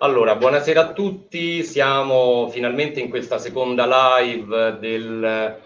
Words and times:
Allora, 0.00 0.36
buonasera 0.36 0.80
a 0.80 0.92
tutti, 0.92 1.64
siamo 1.64 2.48
finalmente 2.50 3.00
in 3.00 3.08
questa 3.08 3.38
seconda 3.38 4.20
live 4.20 4.78
del, 4.78 5.60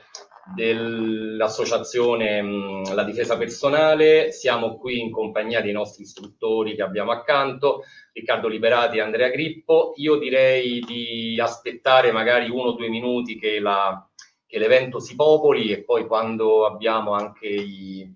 dell'associazione 0.55 2.41
mh, 2.41 2.95
La 2.95 3.05
Difesa 3.05 3.37
Personale, 3.37 4.33
siamo 4.33 4.79
qui 4.79 5.01
in 5.01 5.11
compagnia 5.11 5.61
dei 5.61 5.73
nostri 5.73 6.05
istruttori 6.05 6.75
che 6.75 6.81
abbiamo 6.81 7.11
accanto, 7.11 7.83
Riccardo 8.15 8.49
Liberati 8.49 8.97
e 8.97 9.01
Andrea 9.03 9.29
Grippo. 9.29 9.93
Io 9.97 10.17
direi 10.17 10.81
di 10.81 11.39
aspettare 11.39 12.11
magari 12.11 12.49
uno 12.49 12.69
o 12.69 12.73
due 12.73 12.89
minuti 12.89 13.39
che, 13.39 13.61
la, 13.61 14.03
che 14.47 14.59
l'evento 14.59 14.99
si 14.99 15.15
popoli 15.15 15.71
e 15.71 15.83
poi 15.83 16.07
quando 16.07 16.65
abbiamo 16.65 17.13
anche 17.13 17.49
i, 17.49 18.11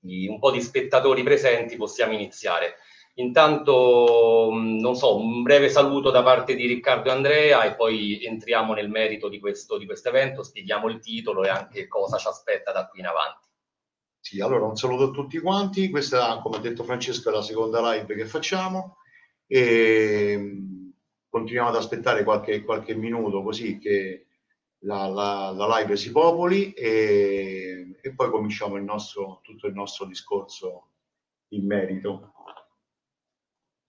i, 0.00 0.26
un 0.26 0.40
po' 0.40 0.50
di 0.50 0.60
spettatori 0.60 1.22
presenti 1.22 1.76
possiamo 1.76 2.12
iniziare. 2.12 2.74
Intanto, 3.18 4.50
non 4.52 4.94
so, 4.94 5.16
un 5.16 5.42
breve 5.42 5.68
saluto 5.68 6.10
da 6.10 6.22
parte 6.22 6.54
di 6.54 6.66
Riccardo 6.66 7.08
e 7.08 7.12
Andrea 7.12 7.64
e 7.64 7.74
poi 7.74 8.24
entriamo 8.24 8.74
nel 8.74 8.88
merito 8.88 9.28
di 9.28 9.40
questo, 9.40 9.76
di 9.76 9.88
evento, 10.04 10.44
spieghiamo 10.44 10.88
il 10.88 11.00
titolo 11.00 11.42
e 11.42 11.48
anche 11.48 11.88
cosa 11.88 12.16
ci 12.16 12.28
aspetta 12.28 12.70
da 12.70 12.86
qui 12.86 13.00
in 13.00 13.06
avanti. 13.06 13.48
Sì, 14.20 14.40
allora 14.40 14.66
un 14.66 14.76
saluto 14.76 15.04
a 15.04 15.10
tutti 15.10 15.40
quanti. 15.40 15.90
Questa, 15.90 16.38
come 16.38 16.58
ha 16.58 16.60
detto 16.60 16.84
Francesco, 16.84 17.30
è 17.30 17.32
la 17.32 17.42
seconda 17.42 17.92
live 17.92 18.14
che 18.14 18.24
facciamo 18.24 18.98
e 19.48 20.56
continuiamo 21.28 21.70
ad 21.70 21.76
aspettare 21.76 22.22
qualche, 22.22 22.62
qualche 22.62 22.94
minuto 22.94 23.42
così 23.42 23.78
che 23.78 24.26
la, 24.82 25.08
la, 25.08 25.50
la 25.56 25.78
live 25.78 25.96
si 25.96 26.12
popoli 26.12 26.72
e, 26.72 27.96
e 28.00 28.14
poi 28.14 28.30
cominciamo 28.30 28.76
il 28.76 28.84
nostro, 28.84 29.40
tutto 29.42 29.66
il 29.66 29.74
nostro 29.74 30.06
discorso 30.06 30.90
in 31.48 31.66
merito 31.66 32.34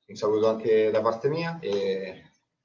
un 0.10 0.16
saluto 0.16 0.48
anche 0.50 0.90
da 0.92 1.02
parte 1.02 1.30
mia 1.30 1.60
e 1.62 2.24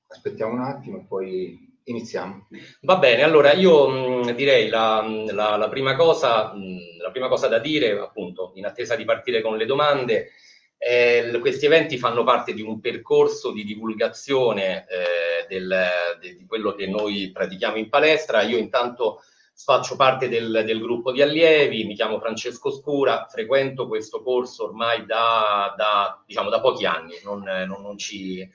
aspettiamo 0.09 0.55
un 0.55 0.61
attimo 0.61 0.99
e 0.99 1.05
poi 1.07 1.79
iniziamo. 1.85 2.49
Va 2.83 2.97
bene, 2.97 3.23
allora 3.23 3.53
io 3.53 3.89
mh, 3.89 4.33
direi 4.33 4.69
la, 4.69 5.05
la, 5.31 5.57
la, 5.57 5.69
prima 5.69 5.95
cosa, 5.95 6.55
mh, 6.55 7.03
la 7.03 7.11
prima 7.11 7.29
cosa 7.29 7.49
da 7.49 7.59
dire, 7.59 7.99
appunto, 7.99 8.53
in 8.55 8.65
attesa 8.65 8.97
di 8.97 9.05
partire 9.05 9.43
con 9.43 9.57
le 9.57 9.67
domande, 9.67 10.31
eh, 10.79 11.37
questi 11.41 11.67
eventi 11.67 11.99
fanno 11.99 12.25
parte 12.25 12.55
di 12.55 12.63
un 12.63 12.81
percorso 12.81 13.53
di 13.53 13.65
divulgazione 13.65 14.87
eh, 14.89 15.47
del, 15.49 15.87
de, 16.21 16.37
di 16.37 16.47
quello 16.47 16.75
che 16.75 16.87
noi 16.87 17.31
pratichiamo 17.31 17.77
in 17.77 17.89
palestra. 17.89 18.43
Io 18.43 18.57
intanto 18.57 19.23
faccio 19.57 19.97
parte 19.97 20.29
del, 20.29 20.63
del, 20.67 20.81
gruppo 20.81 21.13
di 21.13 21.23
allievi, 21.23 21.85
mi 21.85 21.95
chiamo 21.95 22.19
Francesco 22.19 22.71
Scura, 22.71 23.27
frequento 23.29 23.87
questo 23.87 24.23
corso 24.23 24.65
ormai 24.65 25.07
da, 25.07 25.73
da, 25.77 26.23
diciamo, 26.27 26.51
da 26.51 26.61
pochi 26.61 26.87
anni, 26.87 27.15
non, 27.23 27.43
non, 27.43 27.81
non, 27.83 27.97
ci, 27.97 28.47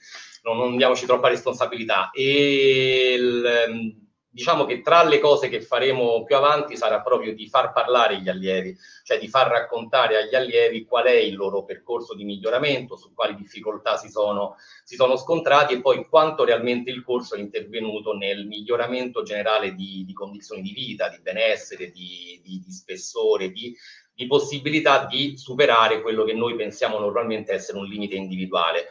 non, 0.44 0.76
diamoci 0.76 1.06
troppa 1.06 1.30
responsabilità. 1.30 2.12
E 2.12 3.14
il, 3.18 4.09
diciamo 4.32 4.66
che 4.66 4.82
tra 4.82 5.04
le 5.04 5.20
cose 5.20 5.50
che 5.50 5.62
faremo 5.62 6.24
più 6.24 6.36
avanti 6.36 6.78
sarà 6.78 7.02
proprio 7.02 7.34
di 7.34 7.48
far 7.48 7.72
parlare 7.72 8.22
gli 8.22 8.30
allievi, 8.30 8.78
cioè 9.04 9.18
di 9.18 9.28
far 9.28 9.48
raccontare 9.48 10.18
agli 10.18 10.36
allievi 10.36 10.86
qual 10.86 11.06
è 11.06 11.16
il 11.16 11.36
loro 11.36 11.64
percorso 11.64 12.14
di 12.14 12.24
miglioramento, 12.24 12.96
su 12.96 13.14
quali 13.14 13.36
difficoltà 13.36 13.98
si 13.98 14.10
sono, 14.10 14.56
si 14.84 14.96
sono 14.96 15.18
scontrati 15.18 15.74
e 15.74 15.82
poi 15.82 16.08
quanto 16.08 16.44
realmente 16.44 16.92
il 16.92 17.04
corso 17.04 17.36
è 17.36 17.40
intervenuto 17.40 18.14
nel 18.14 18.46
miglioramento 18.46 19.24
generale 19.24 19.74
di, 19.74 20.04
di 20.06 20.14
condizioni 20.14 20.62
di 20.62 20.72
vita, 20.72 21.10
di 21.10 21.20
benessere, 21.22 21.90
di, 21.92 22.40
di, 22.44 22.62
di 22.64 22.72
spessore, 22.72 23.50
di, 23.50 23.76
di 24.14 24.28
possibilità 24.28 25.06
di 25.06 25.38
superare 25.38 26.02
quello 26.02 26.24
che 26.24 26.34
noi 26.34 26.56
pensiamo 26.56 27.00
normalmente 27.00 27.54
essere 27.54 27.78
un 27.78 27.86
limite 27.86 28.16
individuale. 28.16 28.90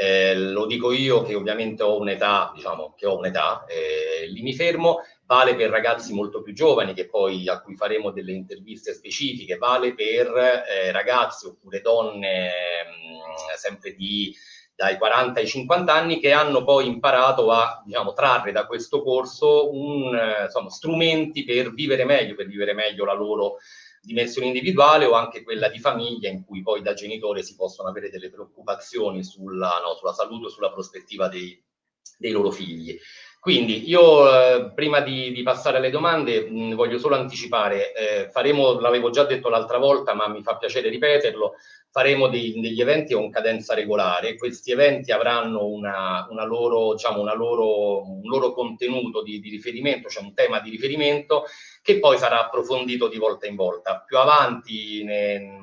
Eh, 0.00 0.36
lo 0.36 0.66
dico 0.66 0.92
io 0.92 1.22
che 1.22 1.34
ovviamente 1.34 1.82
ho 1.82 1.98
un'età, 1.98 2.52
diciamo 2.54 2.94
che 2.96 3.04
ho 3.04 3.18
un'età, 3.18 3.64
eh, 3.66 4.28
lì 4.28 4.42
mi 4.42 4.54
fermo, 4.54 5.00
vale 5.26 5.56
per 5.56 5.70
ragazzi 5.70 6.14
molto 6.14 6.40
più 6.40 6.54
giovani 6.54 6.94
che 6.94 7.08
poi 7.08 7.48
a 7.48 7.60
cui 7.60 7.74
faremo 7.74 8.12
delle 8.12 8.30
interviste 8.30 8.94
specifiche, 8.94 9.56
vale 9.56 9.94
per 9.94 10.28
eh, 10.36 10.92
ragazzi 10.92 11.46
oppure 11.46 11.80
donne 11.80 12.48
mh, 12.86 13.52
mm, 13.52 13.56
sempre 13.56 13.92
di 13.94 14.32
dai 14.78 14.96
40 14.96 15.40
ai 15.40 15.46
50 15.48 15.92
anni 15.92 16.20
che 16.20 16.30
hanno 16.30 16.62
poi 16.62 16.86
imparato 16.86 17.50
a 17.50 17.82
diciamo, 17.84 18.12
trarre 18.12 18.52
da 18.52 18.66
questo 18.66 19.02
corso 19.02 19.72
un, 19.72 20.14
eh, 20.14 20.44
insomma, 20.44 20.70
strumenti 20.70 21.42
per 21.42 21.74
vivere 21.74 22.04
meglio, 22.04 22.36
per 22.36 22.46
vivere 22.46 22.72
meglio 22.72 23.04
la 23.04 23.14
loro 23.14 23.56
dimensione 24.08 24.46
individuale 24.46 25.04
o 25.04 25.12
anche 25.12 25.42
quella 25.42 25.68
di 25.68 25.78
famiglia 25.78 26.30
in 26.30 26.44
cui 26.44 26.62
poi 26.62 26.80
da 26.80 26.94
genitore 26.94 27.42
si 27.42 27.54
possono 27.54 27.90
avere 27.90 28.08
delle 28.08 28.30
preoccupazioni 28.30 29.22
sulla, 29.22 29.80
no, 29.84 29.94
sulla 29.94 30.14
salute 30.14 30.46
o 30.46 30.48
sulla 30.48 30.72
prospettiva 30.72 31.28
dei, 31.28 31.62
dei 32.16 32.32
loro 32.32 32.50
figli. 32.50 32.98
Quindi 33.40 33.88
io 33.88 34.28
eh, 34.32 34.72
prima 34.74 35.00
di, 35.00 35.30
di, 35.30 35.42
passare 35.42 35.76
alle 35.76 35.90
domande 35.90 36.50
mh, 36.50 36.74
voglio 36.74 36.98
solo 36.98 37.14
anticipare, 37.14 37.92
eh, 37.94 38.28
faremo, 38.30 38.80
l'avevo 38.80 39.10
già 39.10 39.24
detto 39.24 39.48
l'altra 39.48 39.78
volta 39.78 40.12
ma 40.14 40.26
mi 40.28 40.42
fa 40.42 40.56
piacere 40.56 40.88
ripeterlo, 40.88 41.54
faremo 41.90 42.28
dei, 42.28 42.58
degli 42.60 42.80
eventi 42.80 43.14
con 43.14 43.30
cadenza 43.30 43.74
regolare, 43.74 44.36
questi 44.36 44.70
eventi 44.70 45.10
avranno 45.10 45.66
una, 45.66 46.26
una 46.30 46.44
loro, 46.44 46.92
diciamo, 46.92 47.20
una 47.20 47.34
loro, 47.34 48.02
un 48.08 48.28
loro 48.28 48.52
contenuto 48.52 49.22
di, 49.22 49.40
di 49.40 49.50
riferimento, 49.50 50.08
cioè 50.08 50.22
un 50.22 50.34
tema 50.34 50.60
di 50.60 50.70
riferimento 50.70 51.44
che 51.82 51.98
poi 51.98 52.18
sarà 52.18 52.44
approfondito 52.44 53.08
di 53.08 53.18
volta 53.18 53.46
in 53.46 53.56
volta. 53.56 54.02
Più 54.06 54.18
avanti 54.18 55.02
ne, 55.02 55.58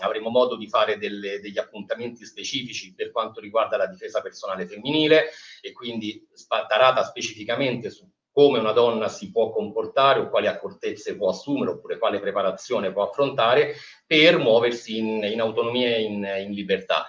avremo 0.00 0.30
modo 0.30 0.56
di 0.56 0.68
fare 0.68 0.98
delle, 0.98 1.40
degli 1.40 1.58
appuntamenti 1.58 2.24
specifici 2.24 2.94
per 2.94 3.10
quanto 3.10 3.40
riguarda 3.40 3.76
la 3.76 3.86
difesa 3.86 4.20
personale 4.20 4.66
femminile 4.66 5.30
e 5.60 5.72
quindi 5.72 6.26
tarata 6.68 7.02
specificamente 7.04 7.90
su 7.90 8.08
come 8.32 8.58
una 8.58 8.72
donna 8.72 9.08
si 9.08 9.30
può 9.30 9.50
comportare 9.50 10.20
o 10.20 10.28
quali 10.28 10.46
accortezze 10.46 11.16
può 11.16 11.30
assumere 11.30 11.72
oppure 11.72 11.98
quale 11.98 12.20
preparazione 12.20 12.92
può 12.92 13.08
affrontare 13.08 13.74
per 14.06 14.38
muoversi 14.38 14.98
in, 14.98 15.22
in 15.24 15.40
autonomia 15.40 15.88
e 15.88 16.02
in, 16.02 16.28
in 16.44 16.52
libertà. 16.52 17.06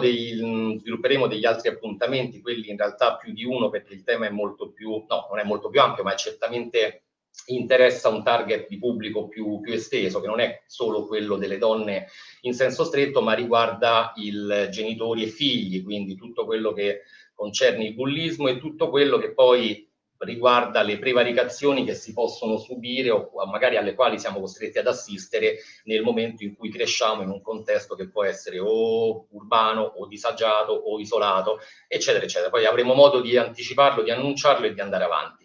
Dei, 0.00 0.36
svilupperemo 0.78 1.26
degli 1.26 1.44
altri 1.44 1.68
appuntamenti, 1.70 2.40
quelli 2.40 2.70
in 2.70 2.76
realtà 2.76 3.16
più 3.16 3.32
di 3.32 3.44
uno 3.44 3.68
perché 3.68 3.94
il 3.94 4.04
tema 4.04 4.26
è 4.26 4.30
molto 4.30 4.70
più, 4.70 5.04
no, 5.08 5.26
non 5.28 5.40
è 5.40 5.42
molto 5.42 5.70
più 5.70 5.80
ampio, 5.80 6.04
ma 6.04 6.14
certamente 6.14 7.06
interessa 7.46 8.08
un 8.08 8.22
target 8.22 8.68
di 8.68 8.78
pubblico 8.78 9.28
più, 9.28 9.60
più, 9.60 9.72
esteso, 9.72 10.20
che 10.20 10.26
non 10.26 10.38
è 10.38 10.62
solo 10.66 11.06
quello 11.06 11.36
delle 11.36 11.58
donne 11.58 12.06
in 12.42 12.54
senso 12.54 12.84
stretto, 12.84 13.20
ma 13.20 13.34
riguarda 13.34 14.12
i 14.16 14.30
genitori 14.70 15.24
e 15.24 15.28
figli, 15.28 15.82
quindi 15.82 16.14
tutto 16.14 16.44
quello 16.44 16.72
che 16.72 17.02
concerne 17.34 17.86
il 17.86 17.94
bullismo 17.94 18.48
e 18.48 18.58
tutto 18.58 18.88
quello 18.88 19.18
che 19.18 19.32
poi 19.32 19.85
riguarda 20.20 20.82
le 20.82 20.98
prevaricazioni 20.98 21.84
che 21.84 21.94
si 21.94 22.12
possono 22.12 22.58
subire 22.58 23.10
o 23.10 23.30
magari 23.50 23.76
alle 23.76 23.94
quali 23.94 24.18
siamo 24.18 24.40
costretti 24.40 24.78
ad 24.78 24.86
assistere 24.86 25.58
nel 25.84 26.02
momento 26.02 26.44
in 26.44 26.56
cui 26.56 26.70
cresciamo 26.70 27.22
in 27.22 27.30
un 27.30 27.42
contesto 27.42 27.94
che 27.94 28.08
può 28.08 28.24
essere 28.24 28.58
o 28.58 29.26
urbano 29.30 29.82
o 29.82 30.06
disagiato 30.06 30.72
o 30.72 30.98
isolato, 30.98 31.58
eccetera, 31.88 32.24
eccetera. 32.24 32.50
Poi 32.50 32.64
avremo 32.64 32.94
modo 32.94 33.20
di 33.20 33.36
anticiparlo, 33.36 34.02
di 34.02 34.10
annunciarlo 34.10 34.66
e 34.66 34.74
di 34.74 34.80
andare 34.80 35.04
avanti. 35.04 35.44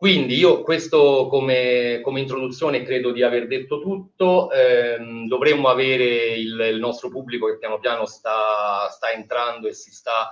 Quindi 0.00 0.36
io 0.36 0.62
questo 0.62 1.26
come, 1.28 2.00
come, 2.02 2.20
introduzione 2.20 2.82
credo 2.84 3.12
di 3.12 3.22
aver 3.22 3.46
detto 3.46 3.80
tutto, 3.80 4.50
eh, 4.50 4.96
dovremmo 5.28 5.68
avere 5.68 6.36
il, 6.36 6.58
il, 6.72 6.78
nostro 6.78 7.10
pubblico 7.10 7.46
che 7.46 7.58
piano 7.58 7.78
piano 7.78 8.06
sta, 8.06 8.88
sta 8.88 9.12
entrando 9.12 9.68
e 9.68 9.74
si 9.74 9.90
sta 9.90 10.30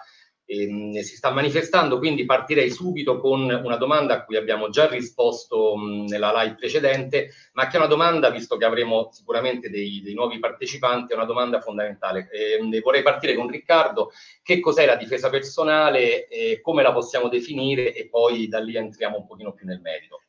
ehm, 0.48 0.98
si 1.00 1.16
sta 1.16 1.30
manifestando, 1.30 1.98
quindi 1.98 2.24
partirei 2.24 2.70
subito 2.70 3.20
con 3.20 3.42
una 3.42 3.76
domanda 3.76 4.14
a 4.14 4.24
cui 4.24 4.36
abbiamo 4.36 4.70
già 4.70 4.88
risposto 4.88 5.76
mh, 5.76 6.06
nella 6.08 6.32
live 6.42 6.54
precedente, 6.54 7.30
ma 7.52 7.66
che 7.66 7.76
è 7.76 7.78
una 7.78 7.86
domanda, 7.86 8.30
visto 8.30 8.56
che 8.56 8.64
avremo 8.64 9.10
sicuramente 9.12 9.68
dei, 9.68 10.00
dei 10.02 10.14
nuovi 10.14 10.38
partecipanti, 10.38 11.12
è 11.12 11.16
una 11.16 11.26
domanda 11.26 11.60
fondamentale. 11.60 12.28
Eh, 12.30 12.80
vorrei 12.80 13.02
partire 13.02 13.34
con 13.34 13.48
Riccardo, 13.48 14.10
che 14.42 14.58
cos'è 14.60 14.86
la 14.86 14.96
difesa 14.96 15.28
personale, 15.28 16.26
eh, 16.28 16.60
come 16.62 16.82
la 16.82 16.92
possiamo 16.92 17.28
definire 17.28 17.94
e 17.94 18.08
poi 18.08 18.48
da 18.48 18.58
lì 18.60 18.76
entriamo 18.76 19.18
un 19.18 19.26
pochino 19.26 19.52
più 19.52 19.66
nel 19.66 19.80
merito. 19.80 20.22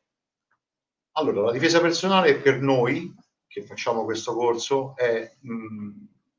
Allora, 1.12 1.42
la 1.42 1.52
difesa 1.52 1.80
personale 1.80 2.36
per 2.36 2.60
noi 2.60 3.12
che 3.46 3.62
facciamo 3.62 4.04
questo 4.04 4.32
corso 4.32 4.94
è 4.96 5.28
mh, 5.40 5.90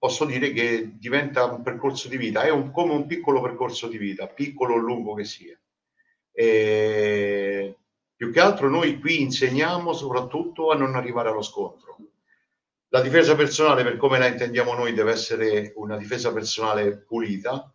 posso 0.01 0.25
dire 0.25 0.51
che 0.51 0.93
diventa 0.97 1.43
un 1.43 1.61
percorso 1.61 2.07
di 2.07 2.17
vita, 2.17 2.41
è 2.41 2.49
un, 2.49 2.71
come 2.71 2.93
un 2.93 3.05
piccolo 3.05 3.39
percorso 3.39 3.87
di 3.87 3.99
vita, 3.99 4.25
piccolo 4.25 4.73
o 4.73 4.77
lungo 4.77 5.13
che 5.13 5.25
sia. 5.25 5.55
E 6.31 7.75
più 8.15 8.31
che 8.31 8.39
altro 8.39 8.67
noi 8.67 8.99
qui 8.99 9.21
insegniamo 9.21 9.93
soprattutto 9.93 10.71
a 10.71 10.75
non 10.75 10.95
arrivare 10.95 11.29
allo 11.29 11.43
scontro. 11.43 11.97
La 12.87 12.99
difesa 13.01 13.35
personale, 13.35 13.83
per 13.83 13.97
come 13.97 14.17
la 14.17 14.25
intendiamo 14.25 14.73
noi, 14.73 14.93
deve 14.93 15.11
essere 15.11 15.73
una 15.75 15.97
difesa 15.97 16.33
personale 16.33 16.97
pulita, 16.97 17.71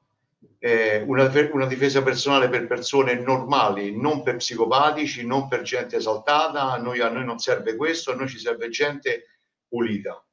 eh, 0.58 1.05
una, 1.06 1.31
una, 1.52 1.67
difesa 1.67 2.02
personale 2.02 2.49
per 2.49 2.67
persone 2.67 3.14
normali, 3.14 3.96
non 3.96 4.25
per 4.25 4.34
psicopatici, 4.38 5.25
non 5.25 5.46
per 5.46 5.62
gente 5.62 5.94
esaltata. 5.94 6.76
Noi, 6.79 6.99
a 6.99 7.08
noi 7.08 7.25
non 7.25 7.38
serve 7.38 7.76
questo, 7.76 8.11
a 8.11 8.17
noi 8.17 8.26
ci 8.26 8.40
serve 8.40 8.69
gente 8.69 9.26
pulita 9.69 10.25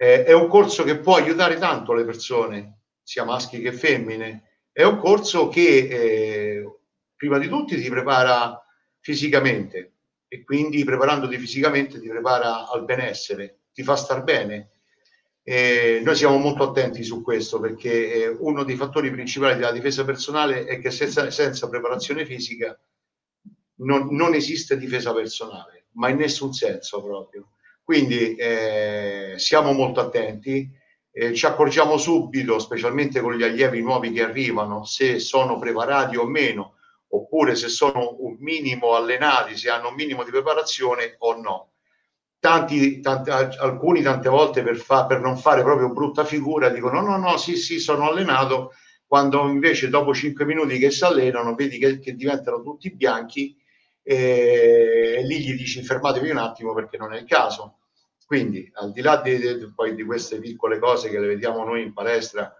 eh, 0.00 0.24
è 0.24 0.32
un 0.32 0.46
corso 0.46 0.84
che 0.84 0.98
può 0.98 1.16
aiutare 1.16 1.58
tanto 1.58 1.92
le 1.92 2.04
persone, 2.04 2.82
sia 3.02 3.24
maschi 3.24 3.60
che 3.60 3.72
femmine, 3.72 4.44
è 4.70 4.84
un 4.84 4.98
corso 4.98 5.48
che 5.48 5.88
eh, 5.90 6.78
prima 7.16 7.38
di 7.38 7.48
tutti 7.48 7.80
ti 7.80 7.88
prepara 7.90 8.62
fisicamente 9.00 9.94
e 10.28 10.44
quindi 10.44 10.84
preparandoti 10.84 11.36
fisicamente 11.36 12.00
ti 12.00 12.06
prepara 12.08 12.68
al 12.68 12.84
benessere, 12.84 13.62
ti 13.72 13.82
fa 13.82 13.96
star 13.96 14.22
bene. 14.22 14.70
Eh, 15.42 16.00
noi 16.04 16.14
siamo 16.14 16.36
molto 16.36 16.62
attenti 16.62 17.02
su 17.02 17.22
questo 17.22 17.58
perché 17.58 18.12
eh, 18.12 18.28
uno 18.28 18.62
dei 18.62 18.76
fattori 18.76 19.10
principali 19.10 19.54
della 19.54 19.72
difesa 19.72 20.04
personale 20.04 20.66
è 20.66 20.78
che 20.78 20.90
senza, 20.92 21.28
senza 21.30 21.68
preparazione 21.68 22.24
fisica 22.24 22.78
non, 23.76 24.14
non, 24.14 24.34
esiste 24.34 24.76
difesa 24.76 25.12
personale, 25.12 25.86
ma 25.92 26.08
in 26.08 26.18
nessun 26.18 26.52
senso 26.52 27.02
proprio. 27.02 27.52
Quindi 27.88 28.34
eh, 28.34 29.32
siamo 29.38 29.72
molto 29.72 30.00
attenti, 30.00 30.70
eh, 31.10 31.32
ci 31.32 31.46
accorgiamo 31.46 31.96
subito, 31.96 32.58
specialmente 32.58 33.22
con 33.22 33.32
gli 33.32 33.42
allievi 33.42 33.80
nuovi 33.80 34.12
che 34.12 34.22
arrivano, 34.22 34.84
se 34.84 35.18
sono 35.18 35.58
preparati 35.58 36.14
o 36.18 36.26
meno 36.26 36.74
oppure 37.08 37.54
se 37.54 37.68
sono 37.68 38.14
un 38.18 38.36
minimo 38.40 38.92
allenati, 38.94 39.56
se 39.56 39.70
hanno 39.70 39.88
un 39.88 39.94
minimo 39.94 40.22
di 40.22 40.30
preparazione 40.30 41.14
o 41.20 41.40
no. 41.40 41.70
Tanti, 42.38 43.00
tanti, 43.00 43.30
alcuni 43.30 44.02
tante 44.02 44.28
volte 44.28 44.62
per, 44.62 44.76
fa, 44.76 45.06
per 45.06 45.20
non 45.20 45.38
fare 45.38 45.62
proprio 45.62 45.90
brutta 45.90 46.26
figura 46.26 46.68
dicono 46.68 47.00
no, 47.00 47.16
no, 47.16 47.38
sì, 47.38 47.56
sì, 47.56 47.78
sono 47.78 48.10
allenato, 48.10 48.72
quando 49.06 49.48
invece 49.48 49.88
dopo 49.88 50.12
5 50.12 50.44
minuti 50.44 50.76
che 50.76 50.90
si 50.90 51.04
allenano 51.04 51.54
vedi 51.54 51.78
che, 51.78 52.00
che 52.00 52.14
diventano 52.14 52.60
tutti 52.60 52.94
bianchi 52.94 53.56
e 54.02 55.22
lì 55.24 55.40
gli 55.40 55.54
dici 55.54 55.82
fermatevi 55.82 56.28
un 56.28 56.36
attimo 56.36 56.74
perché 56.74 56.98
non 56.98 57.14
è 57.14 57.18
il 57.18 57.24
caso. 57.24 57.77
Quindi 58.28 58.70
al 58.74 58.92
di 58.92 59.00
là 59.00 59.22
di, 59.22 59.38
di, 59.38 59.72
poi 59.74 59.94
di 59.94 60.04
queste 60.04 60.38
piccole 60.38 60.78
cose 60.78 61.08
che 61.08 61.18
le 61.18 61.28
vediamo 61.28 61.64
noi 61.64 61.82
in 61.82 61.94
palestra, 61.94 62.54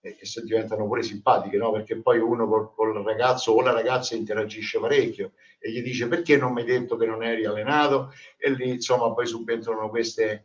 e 0.00 0.14
che 0.14 0.24
se 0.24 0.44
diventano 0.44 0.86
pure 0.86 1.02
simpatiche, 1.02 1.56
no? 1.56 1.72
perché 1.72 2.00
poi 2.00 2.20
uno 2.20 2.46
col, 2.46 2.72
col, 2.72 3.02
ragazzo 3.02 3.50
o 3.50 3.60
la 3.60 3.72
ragazza 3.72 4.14
interagisce 4.14 4.78
parecchio 4.78 5.32
e 5.58 5.72
gli 5.72 5.82
dice 5.82 6.06
perché 6.06 6.36
non 6.36 6.52
mi 6.52 6.60
hai 6.60 6.68
detto 6.68 6.96
che 6.96 7.06
non 7.06 7.24
eri 7.24 7.44
allenato 7.44 8.12
e 8.38 8.50
lì 8.50 8.68
insomma 8.68 9.12
poi 9.12 9.26
subentrano 9.26 9.88
queste, 9.88 10.44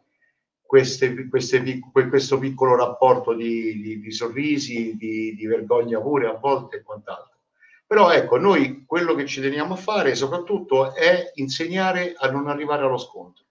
queste, 0.66 1.28
queste, 1.30 1.80
questo 2.10 2.40
piccolo 2.40 2.76
rapporto 2.76 3.36
di, 3.36 3.80
di, 3.80 4.00
di 4.00 4.12
sorrisi, 4.12 4.96
di, 4.98 5.36
di, 5.36 5.46
vergogna 5.46 6.02
pure 6.02 6.26
a 6.26 6.34
volte 6.34 6.78
e 6.78 6.82
quant'altro. 6.82 7.38
Però 7.86 8.10
ecco, 8.10 8.40
noi 8.40 8.84
quello 8.88 9.14
che 9.14 9.28
ci 9.28 9.42
teniamo 9.42 9.76
a 9.76 9.78
fare 9.78 10.16
soprattutto 10.16 10.96
è 10.96 11.34
insegnare 11.36 12.16
a 12.18 12.32
non 12.32 12.48
arrivare 12.48 12.84
allo 12.84 12.98
scontro 12.98 13.45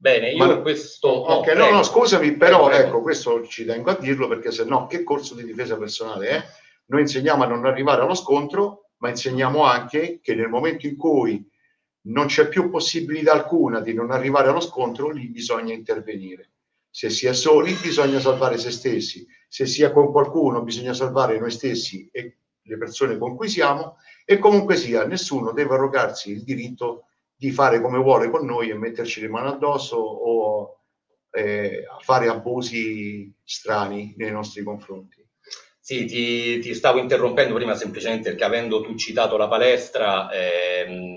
Bene, 0.00 0.30
io 0.30 0.46
Ma, 0.46 0.56
questo... 0.62 1.08
Ok, 1.08 1.48
no, 1.48 1.66
no, 1.66 1.70
no, 1.72 1.82
scusami, 1.82 2.34
però 2.38 2.68
prego, 2.68 2.86
ecco, 2.86 3.02
questo 3.02 3.46
ci 3.46 3.66
tengo 3.66 3.90
a 3.90 3.98
dirlo 3.98 4.28
perché 4.28 4.50
se 4.50 4.64
no, 4.64 4.86
che 4.86 5.02
corso 5.02 5.34
di 5.34 5.44
difesa 5.44 5.76
personale 5.76 6.28
è? 6.28 6.44
Noi 6.86 7.02
insegniamo 7.02 7.44
a 7.44 7.46
non 7.46 7.66
arrivare 7.66 8.00
allo 8.00 8.14
scontro, 8.14 8.92
ma 9.00 9.10
insegniamo 9.10 9.62
anche 9.62 10.20
che 10.22 10.34
nel 10.34 10.48
momento 10.48 10.86
in 10.86 10.96
cui 10.96 11.46
non 12.04 12.28
c'è 12.28 12.48
più 12.48 12.70
possibilità 12.70 13.32
alcuna 13.32 13.80
di 13.80 13.92
non 13.92 14.10
arrivare 14.10 14.48
allo 14.48 14.60
scontro, 14.60 15.10
lì 15.10 15.28
bisogna 15.28 15.74
intervenire. 15.74 16.52
Se 16.88 17.10
si 17.10 17.26
è 17.26 17.34
soli, 17.34 17.74
bisogna 17.74 18.20
salvare 18.20 18.56
se 18.56 18.70
stessi. 18.70 19.26
Se 19.48 19.66
si 19.66 19.82
è 19.82 19.92
con 19.92 20.12
qualcuno, 20.12 20.62
bisogna 20.62 20.94
salvare 20.94 21.38
noi 21.38 21.50
stessi 21.50 22.08
e 22.10 22.38
le 22.62 22.78
persone 22.78 23.18
con 23.18 23.36
cui 23.36 23.50
siamo. 23.50 23.98
E 24.24 24.38
comunque 24.38 24.76
sia, 24.76 25.04
nessuno 25.04 25.52
deve 25.52 25.74
arrogarsi 25.74 26.30
il 26.30 26.42
diritto 26.42 27.04
di 27.40 27.52
fare 27.52 27.80
come 27.80 27.96
vuole 27.96 28.28
con 28.28 28.44
noi 28.44 28.68
e 28.68 28.74
metterci 28.74 29.22
le 29.22 29.28
mani 29.30 29.48
addosso 29.48 29.96
o 29.96 30.80
eh, 31.30 31.84
fare 32.00 32.28
abusi 32.28 33.32
strani 33.42 34.12
nei 34.18 34.30
nostri 34.30 34.62
confronti. 34.62 35.26
Sì, 35.80 36.04
ti, 36.04 36.58
ti, 36.58 36.74
stavo 36.74 36.98
interrompendo 36.98 37.54
prima 37.54 37.74
semplicemente 37.74 38.28
perché 38.28 38.44
avendo 38.44 38.82
tu 38.82 38.94
citato 38.94 39.38
la 39.38 39.48
palestra, 39.48 40.30
ehm, 40.30 41.16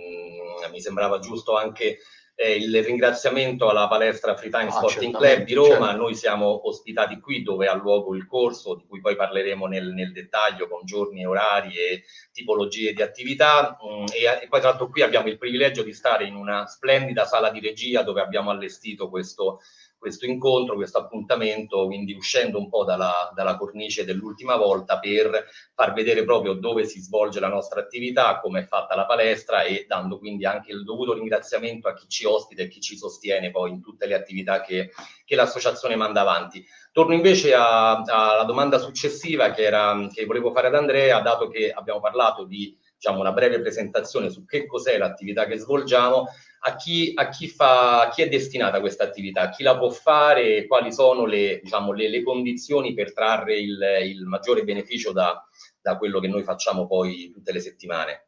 mi 0.72 0.80
sembrava 0.80 1.20
giusto 1.20 1.58
anche 1.58 1.98
eh, 2.44 2.58
il 2.58 2.84
ringraziamento 2.84 3.70
alla 3.70 3.88
palestra 3.88 4.36
Free 4.36 4.50
Time 4.50 4.68
ah, 4.68 4.72
Sporting 4.72 5.16
Club 5.16 5.44
di 5.44 5.54
Roma. 5.54 5.88
Certo. 5.88 6.02
Noi 6.02 6.16
siamo 6.16 6.68
ospitati 6.68 7.20
qui 7.22 7.42
dove 7.42 7.68
ha 7.68 7.74
luogo 7.74 8.16
il 8.16 8.28
corso, 8.28 8.76
di 8.76 8.84
cui 8.86 9.00
poi 9.00 9.16
parleremo 9.16 9.66
nel, 9.66 9.94
nel 9.94 10.12
dettaglio 10.12 10.68
con 10.68 10.82
giorni, 10.84 11.26
orari 11.26 11.76
e 11.76 12.04
tipologie 12.34 12.92
di 12.92 13.02
attività. 13.02 13.78
Mm, 13.82 14.06
e, 14.14 14.44
e, 14.44 14.48
poi 14.50 14.60
tra 14.60 14.70
l'altro 14.70 14.90
qui 14.90 15.02
abbiamo 15.02 15.30
il 15.30 15.38
privilegio 15.38 15.84
di 15.84 15.94
stare 15.94 16.26
in 16.26 16.36
una 16.36 16.68
splendida 16.68 17.26
sala 17.26 17.50
di 17.50 17.62
regia 17.62 18.04
dove 18.04 18.22
abbiamo 18.22 18.50
allestito 18.50 19.10
questo 19.10 19.62
questo 20.04 20.26
incontro, 20.26 20.76
questo 20.76 20.98
appuntamento, 20.98 21.86
quindi 21.86 22.14
uscendo 22.14 22.60
un 22.60 22.68
po' 22.68 22.84
dalla, 22.84 23.32
dalla, 23.34 23.56
cornice 23.56 24.04
dell'ultima 24.04 24.58
volta 24.58 25.00
per 25.00 25.46
far 25.74 25.94
vedere 25.94 26.26
proprio 26.26 26.56
dove 26.56 26.84
si 26.84 27.00
svolge 27.00 27.40
la 27.40 27.48
nostra 27.48 27.80
attività, 27.80 28.42
come 28.42 28.60
è 28.60 28.66
fatta 28.66 28.98
la 28.98 29.06
palestra 29.06 29.64
e 29.64 29.86
dando 29.88 30.20
quindi 30.20 30.46
anche 30.46 30.74
il 30.74 30.84
dovuto 30.84 31.14
ringraziamento 31.14 31.88
a 31.88 31.94
chi 31.94 32.10
ci 32.10 32.26
ospita 32.26 32.64
e 32.64 32.68
chi 32.68 32.82
ci 32.82 32.98
sostiene 32.98 33.50
poi 33.50 33.70
in 33.70 33.82
tutte 33.82 34.06
le 34.06 34.16
attività 34.16 34.60
che, 34.60 34.92
che 35.24 35.36
l'associazione 35.36 35.96
manda 35.96 36.20
avanti. 36.20 36.66
Torno 36.92 37.14
invece 37.14 37.54
alla 37.54 38.44
domanda 38.46 38.80
successiva 38.80 39.52
che, 39.52 39.64
era, 39.64 40.06
che 40.14 40.26
volevo 40.26 40.52
fare 40.52 40.68
ad 40.68 40.76
Andrea, 40.76 41.22
dato 41.22 41.48
che 41.48 41.72
abbiamo 41.72 42.02
parlato 42.02 42.44
di 42.44 42.78
diciamo, 42.98 43.22
una 43.22 43.32
breve 43.32 43.62
presentazione 43.62 44.30
su 44.30 44.44
che 44.44 44.66
cos'è 44.66 44.98
l'attività 44.98 45.46
che 45.46 45.58
svolgiamo, 45.58 46.28
a 46.66 46.76
chi, 46.76 47.12
a 47.14 47.28
chi, 47.28 47.50
fa, 47.50 48.02
a 48.02 48.10
chi 48.10 48.22
è 48.22 48.30
destinata 48.30 48.80
questa 48.80 49.04
attività, 49.04 49.50
chi 49.50 49.64
la 49.64 49.78
può 49.78 49.90
fare 49.90 50.66
quali 50.66 50.94
sono 50.94 51.26
le, 51.26 51.60
diciamo, 51.62 51.92
le, 51.92 52.10
le 52.10 52.24
condizioni 52.24 52.94
per 52.94 53.14
trarre 53.14 53.58
il, 53.58 53.80
il 54.04 54.24
maggiore 54.26 54.64
beneficio 54.64 55.12
da, 55.12 55.46
da, 55.82 55.98
quello 55.98 56.22
che 56.22 56.30
noi 56.30 56.44
facciamo 56.44 56.88
poi 56.88 57.32
tutte 57.34 57.52
le 57.52 57.60
settimane. 57.60 58.28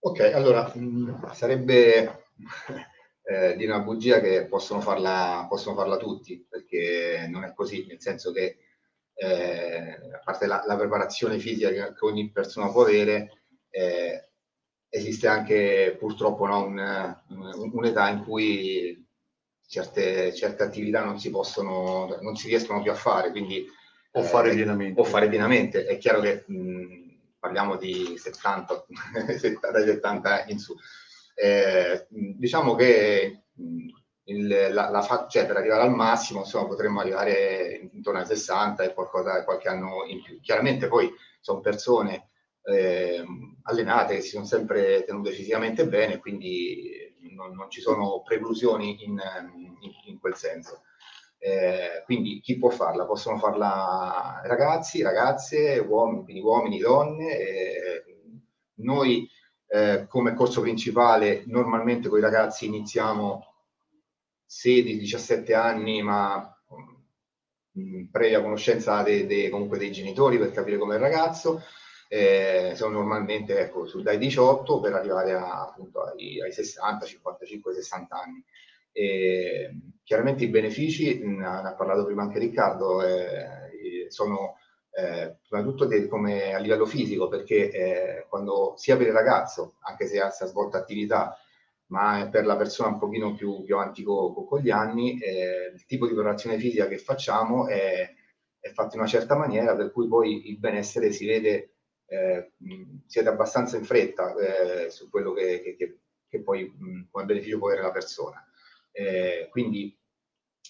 Ok, 0.00 0.20
allora 0.20 0.72
mh, 0.74 1.32
sarebbe 1.32 2.24
eh, 3.22 3.56
di 3.56 3.66
una 3.66 3.80
bugia 3.80 4.20
che 4.20 4.46
possono 4.46 4.80
farla, 4.80 5.44
possono 5.50 5.76
farla 5.76 5.98
tutti, 5.98 6.46
perché 6.48 7.26
non 7.28 7.44
è 7.44 7.52
così, 7.52 7.84
nel 7.86 8.00
senso 8.00 8.32
che 8.32 8.56
eh, 9.12 9.98
a 10.14 10.20
parte 10.24 10.46
la, 10.46 10.62
la, 10.66 10.76
preparazione 10.76 11.38
fisica 11.38 11.92
che 11.92 12.06
ogni 12.06 12.30
persona 12.30 12.70
può 12.70 12.84
avere, 12.84 13.42
eh, 13.68 14.27
esiste 14.88 15.28
anche 15.28 15.96
purtroppo 15.98 16.46
no, 16.46 16.64
un, 16.64 17.70
un'età 17.72 18.08
in 18.08 18.24
cui 18.24 19.06
certe, 19.66 20.34
certe, 20.34 20.62
attività 20.62 21.04
non 21.04 21.18
si 21.18 21.30
possono, 21.30 22.16
non 22.20 22.36
si 22.36 22.48
riescono 22.48 22.82
più 22.82 22.90
a 22.90 22.94
fare, 22.94 23.30
quindi 23.30 23.66
o 24.12 24.22
fare, 24.22 24.50
eh, 24.50 24.54
pienamente. 24.54 25.00
o 25.00 25.04
fare 25.04 25.28
pienamente. 25.28 25.84
È 25.84 25.98
chiaro 25.98 26.20
che 26.20 26.44
mh, 26.46 27.36
parliamo 27.38 27.76
di 27.76 28.16
70, 28.16 28.86
70, 29.38 29.84
70 29.84 30.44
in 30.46 30.58
su. 30.58 30.74
Eh, 31.34 32.06
diciamo 32.08 32.74
che 32.74 33.44
il, 34.24 34.46
la, 34.72 34.90
la, 34.90 35.26
cioè 35.28 35.46
per 35.46 35.56
arrivare 35.56 35.82
al 35.82 35.94
massimo 35.94 36.40
insomma, 36.40 36.66
potremmo 36.66 37.00
arrivare 37.00 37.88
intorno 37.92 38.18
ai 38.20 38.26
60 38.26 38.82
e 38.82 38.94
qualcosa, 38.94 39.44
qualche 39.44 39.68
anno 39.68 40.04
in 40.06 40.22
più. 40.22 40.40
Chiaramente 40.40 40.88
poi 40.88 41.10
sono 41.40 41.60
persone 41.60 42.27
eh, 42.68 43.24
allenate, 43.62 44.20
si 44.20 44.28
sono 44.28 44.44
sempre 44.44 45.04
tenute 45.04 45.32
fisicamente 45.32 45.86
bene, 45.86 46.18
quindi 46.18 47.14
non, 47.32 47.54
non 47.54 47.70
ci 47.70 47.80
sono 47.80 48.22
preclusioni 48.22 49.04
in, 49.04 49.18
in, 49.80 49.92
in 50.06 50.18
quel 50.18 50.34
senso. 50.34 50.82
Eh, 51.38 52.02
quindi 52.04 52.40
chi 52.40 52.58
può 52.58 52.68
farla? 52.70 53.06
Possono 53.06 53.38
farla 53.38 54.40
ragazzi, 54.44 55.02
ragazze, 55.02 55.78
uomini, 55.78 56.40
uomini, 56.40 56.78
donne. 56.78 57.38
Eh, 57.38 58.04
noi 58.80 59.28
eh, 59.68 60.06
come 60.08 60.34
corso 60.34 60.60
principale 60.60 61.44
normalmente 61.46 62.08
con 62.08 62.18
i 62.18 62.22
ragazzi 62.22 62.66
iniziamo 62.66 63.44
16-17 64.48 65.54
anni, 65.54 66.02
ma 66.02 66.56
mh, 67.72 68.04
previa 68.10 68.42
conoscenza 68.42 69.02
de, 69.02 69.26
de, 69.26 69.48
comunque 69.48 69.78
dei 69.78 69.92
genitori 69.92 70.38
per 70.38 70.50
capire 70.50 70.78
come 70.78 70.94
è 70.94 70.96
il 70.96 71.02
ragazzo 71.02 71.62
eh, 72.08 72.72
sono 72.74 72.98
normalmente 72.98 73.58
ecco, 73.58 73.86
su, 73.86 74.00
dai 74.00 74.18
18 74.18 74.80
per 74.80 74.94
arrivare 74.94 75.34
a, 75.34 75.62
appunto 75.62 76.02
ai, 76.02 76.40
ai 76.40 76.52
60, 76.52 77.04
55, 77.04 77.74
60 77.74 78.16
anni. 78.16 78.44
E, 78.90 79.70
chiaramente 80.02 80.44
i 80.44 80.48
benefici, 80.48 81.20
ne 81.22 81.46
ha 81.46 81.74
parlato 81.76 82.04
prima 82.06 82.22
anche 82.22 82.38
Riccardo, 82.38 83.02
eh, 83.02 84.06
sono 84.08 84.56
eh, 84.90 85.36
prima 85.46 85.62
di 85.62 85.68
tutto 85.68 85.84
de, 85.84 86.08
come 86.08 86.54
a 86.54 86.58
livello 86.58 86.86
fisico, 86.86 87.28
perché 87.28 87.70
eh, 87.70 88.26
quando 88.28 88.74
sia 88.76 88.96
per 88.96 89.06
il 89.08 89.12
ragazzo, 89.12 89.74
anche 89.80 90.06
se 90.06 90.18
ha, 90.18 90.30
svolto 90.30 90.76
attività, 90.78 91.36
ma 91.88 92.26
per 92.30 92.46
la 92.46 92.56
persona 92.56 92.88
un 92.88 92.98
pochino 92.98 93.34
più, 93.34 93.62
più 93.62 93.74
avanti 93.76 94.02
con, 94.02 94.32
con 94.46 94.60
gli 94.60 94.70
anni, 94.70 95.18
eh, 95.20 95.72
il 95.74 95.84
tipo 95.86 96.06
di 96.06 96.14
preparazione 96.14 96.58
fisica 96.58 96.88
che 96.88 96.98
facciamo 96.98 97.68
è, 97.68 98.12
è 98.58 98.68
fatto 98.70 98.94
in 98.94 99.00
una 99.00 99.08
certa 99.08 99.36
maniera, 99.36 99.76
per 99.76 99.92
cui 99.92 100.08
poi 100.08 100.48
il 100.48 100.58
benessere 100.58 101.12
si 101.12 101.26
vede 101.26 101.74
eh, 102.08 102.52
siete 103.06 103.28
abbastanza 103.28 103.76
in 103.76 103.84
fretta 103.84 104.34
eh, 104.34 104.90
su 104.90 105.08
quello 105.10 105.32
che, 105.32 105.60
che, 105.62 105.76
che, 105.76 105.98
che 106.28 106.42
poi 106.42 106.64
mh, 106.64 107.08
come 107.10 107.24
beneficio 107.24 107.58
può 107.58 107.68
avere 107.68 107.82
la 107.82 107.92
persona. 107.92 108.44
Eh, 108.90 109.48
quindi 109.50 109.96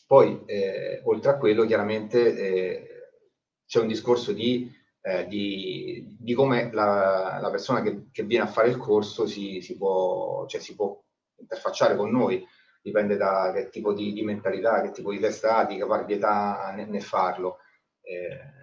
poi, 0.07 0.43
eh, 0.47 1.01
oltre 1.05 1.31
a 1.31 1.37
quello, 1.39 1.65
chiaramente 1.65 2.37
eh, 2.37 2.89
c'è 3.67 3.81
un 3.81 3.89
discorso 3.89 4.33
di 4.33 4.77
eh, 5.09 5.27
di, 5.27 6.17
di, 6.19 6.35
come 6.35 6.71
la, 6.73 7.39
la 7.41 7.51
persona 7.51 7.83
che, 7.83 8.23
viene 8.25 8.45
a 8.45 8.49
fare 8.49 8.69
il 8.69 8.77
corso 8.77 9.27
si, 9.27 9.61
si, 9.63 9.77
può, 9.77 10.47
cioè 10.47 10.61
si 10.61 10.75
può 10.75 11.03
interfacciare 11.37 11.97
con 11.97 12.11
noi, 12.11 12.45
dipende 12.83 13.17
da 13.17 13.53
che 13.55 13.71
tipo 13.71 13.95
di, 13.95 14.13
di 14.13 14.23
mentalità, 14.23 14.83
che 14.83 14.91
tipo 14.91 15.11
di 15.11 15.19
testati, 15.19 15.79
caparbietà 15.79 16.73
nel, 16.75 16.89
nel 16.89 17.03
farlo. 17.03 17.59
Eh, 18.03 18.58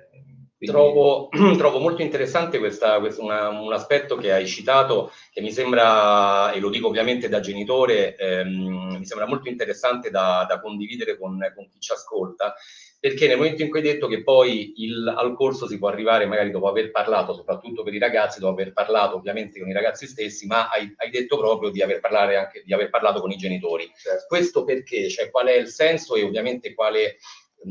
Trovo, 0.65 1.29
trovo, 1.57 1.79
molto 1.79 2.01
interessante 2.01 2.59
questa, 2.59 2.99
questa, 2.99 3.21
una, 3.21 3.49
un 3.49 3.71
aspetto 3.73 4.15
che 4.15 4.31
hai 4.31 4.47
citato, 4.47 5.11
che 5.31 5.41
mi 5.41 5.51
sembra, 5.51 6.51
e 6.51 6.59
lo 6.59 6.69
dico 6.69 6.87
ovviamente 6.87 7.29
da 7.29 7.39
genitore, 7.39 8.15
ehm, 8.15 8.97
mi 8.97 9.05
sembra 9.05 9.27
molto 9.27 9.49
interessante 9.49 10.09
da, 10.09 10.45
da 10.47 10.59
condividere 10.59 11.17
con, 11.17 11.37
con, 11.55 11.67
chi 11.69 11.79
ci 11.79 11.91
ascolta, 11.91 12.55
perché 12.99 13.27
nel 13.27 13.37
momento 13.37 13.61
in 13.61 13.69
cui 13.69 13.79
hai 13.79 13.85
detto 13.85 14.07
che 14.07 14.23
poi 14.23 14.73
il, 14.77 15.07
al 15.07 15.35
corso 15.35 15.67
si 15.67 15.77
può 15.77 15.89
arrivare 15.89 16.25
magari 16.25 16.49
dopo 16.49 16.67
aver 16.67 16.89
parlato, 16.89 17.33
soprattutto 17.33 17.83
per 17.83 17.93
i 17.93 17.99
ragazzi, 17.99 18.39
dopo 18.39 18.53
aver 18.53 18.73
parlato 18.73 19.15
ovviamente 19.15 19.59
con 19.59 19.69
i 19.69 19.73
ragazzi 19.73 20.07
stessi, 20.07 20.47
ma 20.47 20.69
hai, 20.69 20.91
hai 20.97 21.11
detto 21.11 21.37
proprio 21.37 21.69
di 21.69 21.83
aver, 21.83 21.99
anche, 22.03 22.63
di 22.65 22.73
aver, 22.73 22.89
parlato 22.89 23.19
con 23.21 23.29
i 23.29 23.37
genitori. 23.37 23.91
Certo. 23.95 24.25
Questo 24.27 24.63
perché? 24.63 25.07
Cioè, 25.09 25.29
qual 25.29 25.47
è 25.47 25.55
il 25.55 25.67
senso 25.67 26.15
e 26.15 26.23
ovviamente 26.23 26.73
quale 26.73 27.17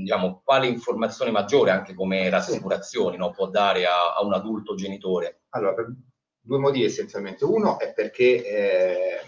diciamo, 0.03 0.43
quale 0.45 0.67
informazione 0.67 1.31
maggiore, 1.31 1.71
anche 1.71 1.95
come 1.95 2.29
rassicurazioni, 2.29 3.17
no, 3.17 3.31
può 3.31 3.49
dare 3.49 3.87
a, 3.87 4.15
a, 4.17 4.25
un 4.25 4.33
adulto 4.33 4.75
genitore? 4.75 5.43
Allora, 5.51 5.75
per 5.75 5.95
due 6.41 6.59
motivi 6.59 6.85
essenzialmente. 6.85 7.45
Uno 7.45 7.79
è 7.79 7.93
perché 7.93 8.45
eh, 8.45 9.21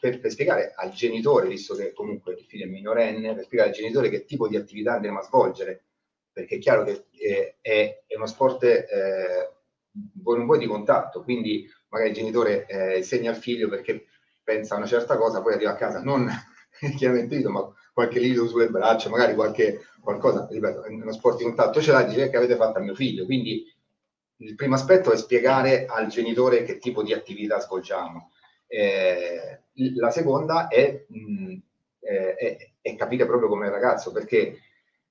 per, 0.00 0.20
per, 0.20 0.30
spiegare 0.30 0.72
al 0.76 0.90
genitore, 0.90 1.48
visto 1.48 1.74
che 1.74 1.92
comunque 1.92 2.34
il 2.34 2.44
figlio 2.44 2.66
è 2.66 2.68
minorenne, 2.68 3.34
per 3.34 3.44
spiegare 3.44 3.70
al 3.70 3.76
genitore 3.76 4.10
che 4.10 4.24
tipo 4.24 4.48
di 4.48 4.56
attività 4.56 4.94
andremo 4.94 5.18
a 5.18 5.22
svolgere, 5.22 5.84
perché 6.32 6.56
è 6.56 6.58
chiaro 6.58 6.84
che 6.84 7.06
eh, 7.12 7.56
è, 7.60 8.02
è, 8.06 8.16
uno 8.16 8.26
sport 8.26 8.64
eh, 8.64 9.50
vuoi 10.22 10.36
non 10.36 10.46
vuoi 10.46 10.58
di 10.58 10.66
contatto, 10.66 11.22
quindi 11.22 11.68
magari 11.88 12.10
il 12.10 12.16
genitore 12.16 12.66
eh, 12.66 12.98
insegna 12.98 13.30
al 13.30 13.36
figlio 13.36 13.68
perché 13.68 14.06
pensa 14.42 14.74
a 14.74 14.78
una 14.78 14.86
certa 14.86 15.16
cosa, 15.16 15.42
poi 15.42 15.54
arriva 15.54 15.70
a 15.70 15.76
casa 15.76 16.00
non 16.00 16.28
chiaramente 16.96 17.40
ma 17.48 17.72
qualche 17.92 18.18
lido 18.18 18.46
sulle 18.46 18.68
braccia, 18.68 19.08
magari 19.08 19.34
qualche 19.34 19.80
qualcosa, 20.00 20.46
ripeto, 20.50 20.84
uno 20.88 21.12
sport 21.12 21.38
di 21.38 21.44
contatto 21.44 21.80
ce 21.80 21.92
l'ha, 21.92 22.02
dice 22.02 22.30
che 22.30 22.36
avete 22.36 22.56
fatto 22.56 22.78
a 22.78 22.82
mio 22.82 22.94
figlio. 22.94 23.24
Quindi 23.24 23.64
il 24.38 24.54
primo 24.54 24.74
aspetto 24.74 25.12
è 25.12 25.16
spiegare 25.16 25.86
al 25.86 26.08
genitore 26.08 26.62
che 26.62 26.78
tipo 26.78 27.02
di 27.02 27.12
attività 27.12 27.60
svolgiamo. 27.60 28.30
Eh, 28.66 29.60
la 29.96 30.10
seconda 30.10 30.68
è, 30.68 31.04
mh, 31.06 31.56
è, 32.00 32.70
è, 32.80 32.96
capire 32.96 33.26
proprio 33.26 33.48
come 33.48 33.66
il 33.66 33.72
ragazzo, 33.72 34.12
perché 34.12 34.58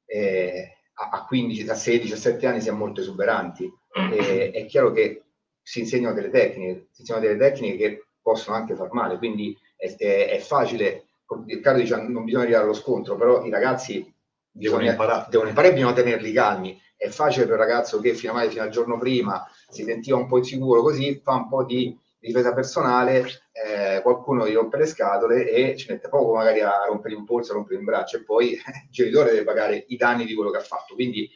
eh, 0.06 0.78
a 0.94 1.26
15, 1.26 1.70
a 1.70 1.76
16, 1.76 2.12
a 2.12 2.16
17 2.16 2.48
anni 2.48 2.62
siamo 2.62 2.80
molto 2.80 3.02
esuberanti. 3.02 3.72
Eh, 4.12 4.52
è 4.52 4.66
chiaro 4.66 4.92
che 4.92 5.24
si 5.62 5.80
insegnano 5.80 6.16
delle 6.16 6.30
tecniche, 6.30 6.88
si 6.92 7.02
insegnano 7.02 7.26
delle 7.26 7.38
tecniche 7.38 7.78
che 7.78 8.04
possono 8.22 8.56
anche 8.56 8.76
far 8.76 8.92
male, 8.92 9.18
quindi 9.18 9.56
è, 9.76 9.96
è 9.96 10.40
facile 10.40 11.09
Riccardo 11.46 11.80
dice 11.80 11.96
non 11.96 12.24
bisogna 12.24 12.44
arrivare 12.44 12.64
allo 12.64 12.74
scontro, 12.74 13.16
però 13.16 13.44
i 13.46 13.50
ragazzi 13.50 14.14
devono 14.52 14.84
imparare, 14.84 15.28
devono 15.30 15.50
imparare 15.50 15.74
bisogna 15.74 15.94
tenerli 15.94 16.32
calmi. 16.32 16.82
È 16.96 17.08
facile 17.10 17.46
per 17.46 17.54
un 17.54 17.62
ragazzo 17.62 18.00
che 18.00 18.14
fino, 18.14 18.34
a, 18.34 18.48
fino 18.50 18.64
al 18.64 18.70
giorno 18.70 18.98
prima 18.98 19.46
si 19.70 19.84
sentiva 19.84 20.18
un 20.18 20.28
po' 20.28 20.38
insicuro, 20.38 20.82
così 20.82 21.22
fa 21.24 21.36
un 21.36 21.48
po' 21.48 21.64
di 21.64 21.98
difesa 22.20 22.54
personale, 22.54 23.26
eh, 23.52 24.02
qualcuno 24.02 24.48
gli 24.48 24.54
rompe 24.54 24.78
le 24.78 24.86
scatole 24.86 25.50
e 25.50 25.78
ci 25.78 25.90
mette 25.90 26.10
poco 26.10 26.34
magari 26.34 26.60
a 26.60 26.86
rompere 26.88 27.16
un 27.16 27.24
polso, 27.24 27.52
a 27.52 27.56
rompere 27.56 27.78
un 27.78 27.86
braccio 27.86 28.18
e 28.18 28.24
poi 28.24 28.52
il 28.54 28.90
genitore 28.90 29.32
deve 29.32 29.46
pagare 29.46 29.86
i 29.88 29.96
danni 29.96 30.26
di 30.26 30.34
quello 30.34 30.52
che 30.52 30.58
ha 30.58 30.62
fatto. 30.62 30.96
Quindi 30.96 31.30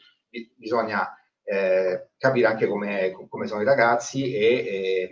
bisogna 0.56 1.14
eh, 1.44 2.08
capire 2.18 2.46
anche 2.46 2.66
come, 2.66 3.12
come, 3.28 3.46
sono 3.46 3.60
i 3.60 3.64
ragazzi 3.64 4.34
e, 4.34 4.40
e, 4.44 5.10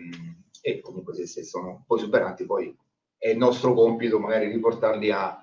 e 0.61 0.81
comunque 0.81 1.15
se, 1.15 1.27
se, 1.27 1.45
sono 1.45 1.69
un 1.69 1.85
po' 1.87 1.97
superanti 1.97 2.45
poi 2.45 2.77
è 3.23 3.29
il 3.29 3.37
nostro 3.37 3.73
compito 3.73 4.19
magari 4.19 4.49
riportarli 4.49 5.13
a, 5.13 5.41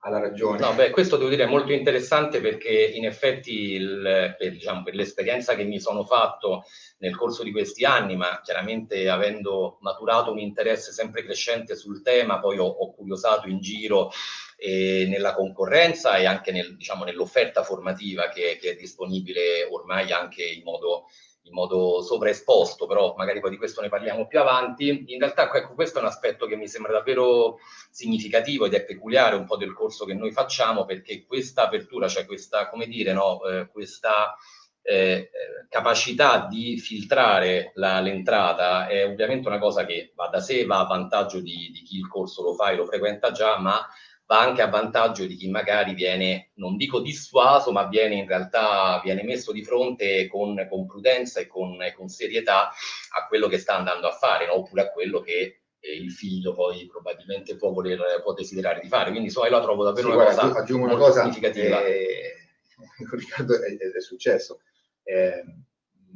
alla 0.00 0.20
ragione. 0.20 0.58
No, 0.58 0.74
beh, 0.74 0.90
questo 0.90 1.16
devo 1.16 1.30
dire 1.30 1.44
è 1.44 1.48
molto 1.48 1.72
interessante 1.72 2.42
perché 2.42 2.70
in 2.70 3.06
effetti 3.06 3.72
il, 3.72 4.34
per, 4.36 4.50
diciamo, 4.50 4.82
per, 4.82 4.94
l'esperienza 4.94 5.54
che 5.54 5.64
mi 5.64 5.80
sono 5.80 6.04
fatto 6.04 6.64
nel 6.98 7.16
corso 7.16 7.42
di 7.42 7.50
questi 7.50 7.86
anni, 7.86 8.16
ma 8.16 8.42
chiaramente 8.44 9.08
avendo 9.08 9.78
maturato 9.80 10.30
un 10.30 10.40
interesse 10.40 10.92
sempre 10.92 11.24
crescente 11.24 11.74
sul 11.74 12.02
tema, 12.02 12.38
poi 12.38 12.58
ho, 12.58 12.66
ho 12.66 12.92
curiosato 12.92 13.48
in 13.48 13.60
giro 13.60 14.10
eh, 14.58 15.06
nella 15.08 15.32
concorrenza 15.32 16.16
e 16.16 16.26
anche 16.26 16.52
nel, 16.52 16.76
diciamo, 16.76 17.04
nell'offerta 17.04 17.62
formativa 17.62 18.28
che, 18.28 18.58
che 18.60 18.72
è 18.72 18.74
disponibile 18.74 19.64
ormai 19.70 20.12
anche 20.12 20.44
in 20.44 20.64
modo 20.64 21.06
in 21.44 21.52
modo 21.52 22.02
sovraesposto, 22.02 22.86
però 22.86 23.14
magari 23.16 23.40
poi 23.40 23.50
di 23.50 23.56
questo 23.56 23.80
ne 23.80 23.88
parliamo 23.88 24.26
più 24.26 24.40
avanti. 24.40 25.04
In 25.08 25.18
realtà 25.18 25.50
ecco, 25.52 25.74
questo 25.74 25.98
è 25.98 26.02
un 26.02 26.08
aspetto 26.08 26.46
che 26.46 26.56
mi 26.56 26.68
sembra 26.68 26.92
davvero 26.92 27.58
significativo 27.90 28.66
ed 28.66 28.74
è 28.74 28.84
peculiare 28.84 29.36
un 29.36 29.44
po' 29.44 29.56
del 29.56 29.72
corso 29.72 30.04
che 30.04 30.14
noi 30.14 30.32
facciamo, 30.32 30.84
perché 30.84 31.24
questa 31.26 31.64
apertura, 31.64 32.08
cioè 32.08 32.26
questa, 32.26 32.68
come 32.68 32.86
dire, 32.86 33.12
no, 33.12 33.42
eh, 33.44 33.68
questa 33.70 34.34
eh, 34.82 35.30
capacità 35.68 36.46
di 36.48 36.76
filtrare 36.78 37.72
la, 37.74 38.00
l'entrata 38.00 38.88
è 38.88 39.06
ovviamente 39.06 39.48
una 39.48 39.58
cosa 39.58 39.84
che 39.84 40.12
va 40.14 40.28
da 40.28 40.40
sé, 40.40 40.64
va 40.66 40.80
a 40.80 40.86
vantaggio 40.86 41.40
di, 41.40 41.70
di 41.72 41.82
chi 41.82 41.98
il 41.98 42.08
corso 42.08 42.42
lo 42.42 42.54
fa 42.54 42.70
e 42.70 42.76
lo 42.76 42.84
frequenta 42.84 43.30
già, 43.30 43.58
ma 43.58 43.80
va 44.26 44.40
anche 44.40 44.62
a 44.62 44.68
vantaggio 44.68 45.26
di 45.26 45.34
chi 45.34 45.48
magari 45.48 45.94
viene, 45.94 46.50
non 46.54 46.76
dico 46.76 47.00
dissuaso, 47.00 47.72
ma 47.72 47.86
viene 47.86 48.14
in 48.14 48.26
realtà 48.26 49.00
viene 49.02 49.22
messo 49.22 49.52
di 49.52 49.62
fronte 49.62 50.26
con, 50.28 50.66
con 50.68 50.86
prudenza 50.86 51.40
e 51.40 51.46
con, 51.46 51.76
con, 51.94 52.08
serietà 52.08 52.68
a 52.68 53.26
quello 53.28 53.48
che 53.48 53.58
sta 53.58 53.76
andando 53.76 54.08
a 54.08 54.12
fare, 54.12 54.46
no? 54.46 54.54
oppure 54.54 54.82
a 54.82 54.90
quello 54.90 55.20
che 55.20 55.62
eh, 55.78 55.96
il 55.96 56.12
figlio 56.12 56.54
poi 56.54 56.86
probabilmente 56.86 57.56
può, 57.56 57.72
voler, 57.72 58.20
può 58.22 58.32
desiderare 58.32 58.80
di 58.80 58.88
fare. 58.88 59.10
Quindi 59.10 59.26
insomma, 59.26 59.48
io 59.48 59.56
la 59.56 59.62
trovo 59.62 59.84
davvero 59.84 60.08
sì, 60.08 60.14
una 60.14 60.24
guarda, 60.24 60.42
cosa 60.42 60.60
aggiungo 60.60 60.86
una 60.86 60.96
cosa 60.96 61.20
significativa. 61.22 61.84
Eh, 61.84 62.36
Riccardo 63.10 63.54
è, 63.54 63.76
è 63.76 64.00
successo. 64.00 64.60
Eh, 65.02 65.44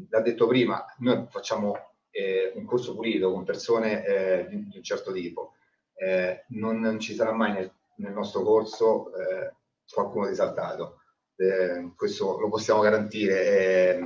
l'ha 0.08 0.20
detto 0.20 0.46
prima, 0.46 0.84
noi 0.98 1.26
facciamo 1.28 1.94
eh, 2.10 2.52
un 2.54 2.64
corso 2.64 2.94
pulito 2.94 3.30
con 3.30 3.44
persone 3.44 4.04
eh, 4.04 4.46
di, 4.48 4.68
di, 4.68 4.76
un 4.76 4.82
certo 4.82 5.12
tipo. 5.12 5.54
Eh, 5.94 6.44
non, 6.48 6.78
non, 6.80 7.00
ci 7.00 7.14
sarà 7.14 7.32
mai 7.32 7.52
nel 7.52 7.72
nel 7.96 8.12
nostro 8.12 8.42
corso 8.42 9.14
eh, 9.14 9.54
qualcuno 9.88 10.28
disaltato. 10.28 11.00
Eh, 11.36 11.92
questo 11.94 12.38
lo 12.38 12.48
possiamo 12.48 12.80
garantire. 12.80 13.46
Eh, 13.46 14.00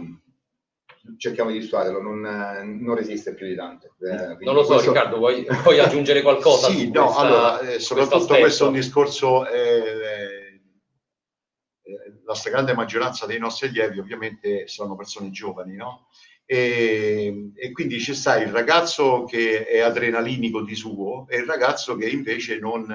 cerchiamo 1.16 1.50
di 1.50 1.58
dissuaderlo, 1.58 2.00
non, 2.00 2.20
non, 2.20 2.94
resiste 2.94 3.34
più 3.34 3.46
di 3.46 3.54
tanto. 3.54 3.94
Eh, 4.00 4.44
non 4.44 4.54
lo 4.54 4.62
so, 4.62 4.74
questo... 4.74 4.92
Riccardo, 4.92 5.16
vuoi, 5.18 5.46
vuoi, 5.62 5.78
aggiungere 5.78 6.22
qualcosa? 6.22 6.68
sì, 6.68 6.90
no, 6.90 7.04
questa, 7.04 7.20
allora, 7.20 7.60
eh, 7.60 7.78
soprattutto 7.78 8.26
questo, 8.26 8.38
questo 8.38 8.64
è 8.64 8.68
un 8.68 8.74
discorso. 8.74 9.48
Eh, 9.48 10.60
la 12.24 12.34
stragrande 12.34 12.74
maggioranza 12.74 13.26
dei 13.26 13.38
nostri 13.38 13.68
allievi, 13.68 13.98
ovviamente, 13.98 14.68
sono 14.68 14.94
persone 14.94 15.30
giovani, 15.30 15.74
no? 15.74 16.08
E, 16.44 17.52
e, 17.54 17.72
quindi 17.72 18.00
ci 18.00 18.14
sta 18.14 18.40
il 18.40 18.48
ragazzo 18.48 19.24
che 19.24 19.66
è 19.66 19.80
adrenalinico 19.80 20.62
di 20.62 20.74
suo 20.74 21.26
e 21.28 21.38
il 21.38 21.46
ragazzo 21.46 21.96
che 21.96 22.08
invece 22.08 22.58
non, 22.58 22.86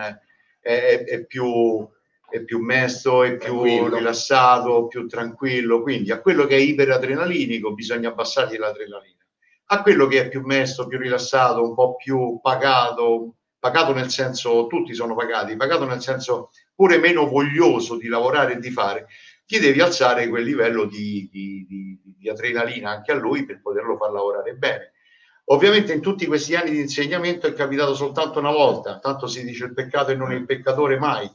è, 0.66 1.04
è 1.04 1.26
più 1.26 1.88
è 2.28 2.44
più 2.44 2.60
mesto, 2.60 3.24
è 3.24 3.38
più 3.38 3.62
tranquillo. 3.62 3.96
rilassato, 3.98 4.88
più 4.88 5.08
tranquillo. 5.08 5.82
Quindi 5.82 6.12
a 6.12 6.20
quello 6.20 6.46
che 6.46 6.56
è 6.56 6.60
iperadrenalinico 6.60 7.74
bisogna 7.74 8.10
abbassargli 8.10 8.58
l'adrenalina. 8.58 9.24
A 9.68 9.82
quello 9.82 10.08
che 10.08 10.22
è 10.22 10.28
più 10.28 10.42
mesto, 10.42 10.88
più 10.88 10.98
rilassato, 10.98 11.64
un 11.64 11.74
po' 11.74 11.96
più 11.96 12.40
pagato, 12.42 13.36
pagato 13.58 13.94
nel 13.94 14.10
senso, 14.10 14.68
tutti 14.68 14.94
sono 14.94 15.16
pagati, 15.16 15.56
pagato 15.56 15.86
nel 15.86 16.02
senso 16.02 16.50
pure 16.76 16.98
meno 16.98 17.28
voglioso 17.28 17.96
di 17.98 18.08
lavorare 18.08 18.54
e 18.54 18.60
di 18.60 18.70
fare, 18.70 19.08
gli 19.46 19.60
devi 19.60 19.80
alzare 19.80 20.28
quel 20.28 20.44
livello 20.44 20.86
di, 20.86 21.30
di, 21.32 21.66
di, 21.68 22.00
di 22.04 22.30
adrenalina 22.30 22.90
anche 22.90 23.12
a 23.12 23.16
lui 23.16 23.46
per 23.46 23.62
poterlo 23.62 23.96
far 23.98 24.12
lavorare 24.12 24.54
bene. 24.56 24.92
Ovviamente 25.48 25.94
in 25.94 26.02
tutti 26.02 26.26
questi 26.26 26.56
anni 26.56 26.72
di 26.72 26.80
insegnamento 26.80 27.46
è 27.46 27.54
capitato 27.54 27.94
soltanto 27.94 28.40
una 28.40 28.52
volta, 28.52 28.98
tanto 29.00 29.28
si 29.28 29.44
dice 29.44 29.66
il 29.66 29.74
peccato 29.74 30.12
e 30.12 30.16
non 30.16 30.32
il 30.32 30.46
peccatore 30.46 30.98
mai. 30.98 31.32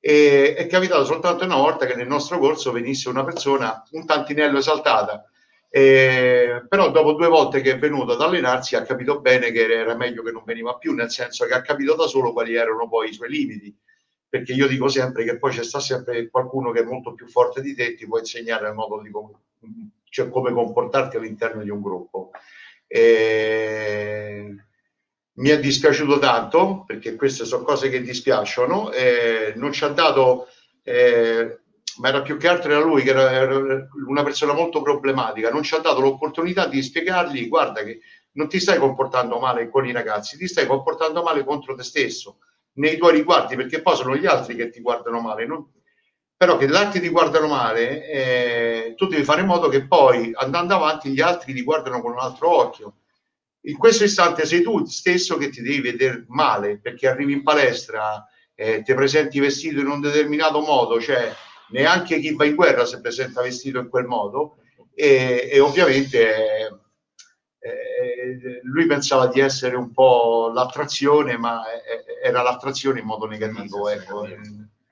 E 0.00 0.54
è 0.54 0.66
capitato 0.66 1.04
soltanto 1.04 1.44
una 1.44 1.56
volta 1.56 1.84
che 1.86 1.96
nel 1.96 2.06
nostro 2.06 2.38
corso 2.38 2.70
venisse 2.70 3.08
una 3.08 3.24
persona 3.24 3.82
un 3.92 4.06
tantinello 4.06 4.58
esaltata, 4.58 5.28
eh, 5.70 6.64
però 6.68 6.90
dopo 6.92 7.12
due 7.12 7.26
volte 7.26 7.60
che 7.60 7.72
è 7.72 7.78
venuto 7.78 8.12
ad 8.12 8.22
allenarsi 8.22 8.76
ha 8.76 8.82
capito 8.82 9.20
bene 9.20 9.50
che 9.50 9.68
era 9.68 9.96
meglio 9.96 10.22
che 10.22 10.30
non 10.30 10.44
veniva 10.44 10.76
più, 10.76 10.94
nel 10.94 11.10
senso 11.10 11.44
che 11.46 11.54
ha 11.54 11.60
capito 11.60 11.96
da 11.96 12.06
solo 12.06 12.32
quali 12.32 12.54
erano 12.54 12.88
poi 12.88 13.08
i 13.08 13.12
suoi 13.12 13.28
limiti, 13.28 13.76
perché 14.28 14.52
io 14.52 14.68
dico 14.68 14.88
sempre 14.88 15.24
che 15.24 15.36
poi 15.36 15.52
c'è 15.52 15.64
sta 15.64 15.80
sempre 15.80 16.30
qualcuno 16.30 16.70
che 16.70 16.80
è 16.80 16.84
molto 16.84 17.12
più 17.12 17.26
forte 17.26 17.60
di 17.60 17.74
te 17.74 17.94
ti 17.96 18.06
può 18.06 18.18
insegnare 18.18 18.68
il 18.68 18.74
modo 18.74 19.00
di 19.02 19.10
com- 19.10 19.36
cioè 20.10 20.28
come 20.30 20.52
comportarti 20.52 21.16
all'interno 21.16 21.62
di 21.62 21.70
un 21.70 21.82
gruppo. 21.82 22.30
Eh, 22.88 24.56
mi 25.34 25.48
è 25.50 25.60
dispiaciuto 25.60 26.18
tanto 26.18 26.84
perché 26.86 27.14
queste 27.14 27.44
sono 27.44 27.62
cose 27.62 27.90
che 27.90 28.00
dispiacciono. 28.00 28.90
Eh, 28.92 29.52
non 29.56 29.72
ci 29.72 29.84
ha 29.84 29.88
dato, 29.88 30.48
eh, 30.82 31.60
ma 31.98 32.08
era 32.08 32.22
più 32.22 32.36
che 32.36 32.48
altro 32.48 32.72
era 32.72 32.80
lui 32.80 33.02
che 33.02 33.10
era, 33.10 33.30
era 33.30 33.88
una 34.06 34.22
persona 34.24 34.52
molto 34.52 34.82
problematica, 34.82 35.50
non 35.50 35.62
ci 35.62 35.74
ha 35.74 35.78
dato 35.78 36.00
l'opportunità 36.00 36.66
di 36.66 36.82
spiegargli 36.82 37.48
guarda 37.48 37.82
che 37.82 38.00
non 38.32 38.48
ti 38.48 38.60
stai 38.60 38.78
comportando 38.78 39.38
male 39.38 39.68
con 39.68 39.86
i 39.86 39.92
ragazzi, 39.92 40.36
ti 40.36 40.46
stai 40.46 40.66
comportando 40.66 41.22
male 41.22 41.44
contro 41.44 41.74
te 41.74 41.82
stesso, 41.82 42.38
nei 42.74 42.96
tuoi 42.96 43.12
riguardi, 43.14 43.56
perché 43.56 43.82
poi 43.82 43.96
sono 43.96 44.16
gli 44.16 44.26
altri 44.26 44.54
che 44.54 44.70
ti 44.70 44.80
guardano 44.80 45.20
male, 45.20 45.46
non... 45.46 45.66
però 46.38 46.56
che 46.56 46.68
gli 46.68 46.74
altri 46.74 47.00
ti 47.00 47.08
guardano 47.08 47.48
male, 47.48 48.08
eh, 48.08 48.94
tu 48.96 49.08
devi 49.08 49.24
fare 49.24 49.40
in 49.40 49.48
modo 49.48 49.68
che 49.68 49.88
poi 49.88 50.30
andando 50.36 50.76
avanti 50.76 51.10
gli 51.10 51.20
altri 51.20 51.52
ti 51.52 51.64
guardano 51.64 52.00
con 52.00 52.12
un 52.12 52.20
altro 52.20 52.56
occhio. 52.56 52.94
In 53.62 53.76
questo 53.76 54.04
istante 54.04 54.46
sei 54.46 54.62
tu 54.62 54.84
stesso 54.86 55.36
che 55.36 55.48
ti 55.50 55.60
devi 55.62 55.80
vedere 55.80 56.24
male, 56.28 56.78
perché 56.78 57.08
arrivi 57.08 57.32
in 57.32 57.42
palestra, 57.42 58.24
eh, 58.54 58.82
ti 58.82 58.94
presenti 58.94 59.40
vestito 59.40 59.80
in 59.80 59.88
un 59.88 60.00
determinato 60.00 60.60
modo, 60.60 61.00
cioè 61.00 61.34
neanche 61.70 62.20
chi 62.20 62.32
va 62.32 62.44
in 62.44 62.54
guerra 62.54 62.86
si 62.86 63.00
presenta 63.00 63.42
vestito 63.42 63.80
in 63.80 63.88
quel 63.88 64.06
modo 64.06 64.58
e, 64.94 65.48
e 65.50 65.58
ovviamente 65.58 66.80
eh, 67.58 68.60
lui 68.62 68.86
pensava 68.86 69.26
di 69.26 69.40
essere 69.40 69.74
un 69.74 69.90
po' 69.90 70.52
l'attrazione, 70.54 71.36
ma 71.36 71.62
era 72.22 72.42
l'attrazione 72.42 73.00
in 73.00 73.06
modo 73.06 73.26
negativo. 73.26 73.88
Ecco. 73.88 74.24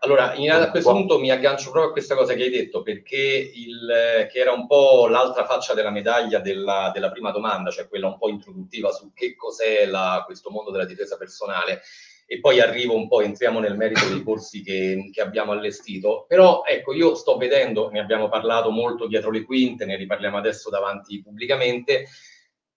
Allora, 0.06 0.34
in, 0.34 0.48
a 0.52 0.70
questo 0.70 0.92
punto 0.92 1.18
mi 1.18 1.32
aggancio 1.32 1.72
proprio 1.72 1.90
a 1.90 1.92
questa 1.92 2.14
cosa 2.14 2.34
che 2.34 2.44
hai 2.44 2.50
detto, 2.50 2.82
perché 2.82 3.50
il, 3.52 4.28
che 4.30 4.38
era 4.38 4.52
un 4.52 4.68
po' 4.68 5.08
l'altra 5.08 5.44
faccia 5.44 5.74
della 5.74 5.90
medaglia 5.90 6.38
della, 6.38 6.92
della, 6.94 7.10
prima 7.10 7.32
domanda, 7.32 7.72
cioè 7.72 7.88
quella 7.88 8.06
un 8.06 8.16
po' 8.16 8.28
introduttiva 8.28 8.92
su 8.92 9.10
che 9.12 9.34
cos'è 9.34 9.84
la, 9.84 10.22
questo 10.24 10.50
mondo 10.50 10.70
della 10.70 10.84
difesa 10.84 11.16
personale 11.16 11.82
e 12.24 12.38
poi 12.38 12.60
arrivo 12.60 12.94
un 12.94 13.08
po', 13.08 13.20
entriamo 13.20 13.58
nel 13.58 13.76
merito 13.76 14.08
dei 14.08 14.22
corsi 14.22 14.62
che, 14.62 15.10
che, 15.12 15.20
abbiamo 15.20 15.50
allestito. 15.50 16.24
Però 16.28 16.62
ecco, 16.64 16.92
io 16.92 17.16
sto 17.16 17.36
vedendo, 17.36 17.90
ne 17.90 17.98
abbiamo 17.98 18.28
parlato 18.28 18.70
molto 18.70 19.08
dietro 19.08 19.32
le 19.32 19.42
quinte, 19.44 19.86
ne 19.86 19.96
riparliamo 19.96 20.36
adesso 20.36 20.70
davanti 20.70 21.20
pubblicamente, 21.20 22.06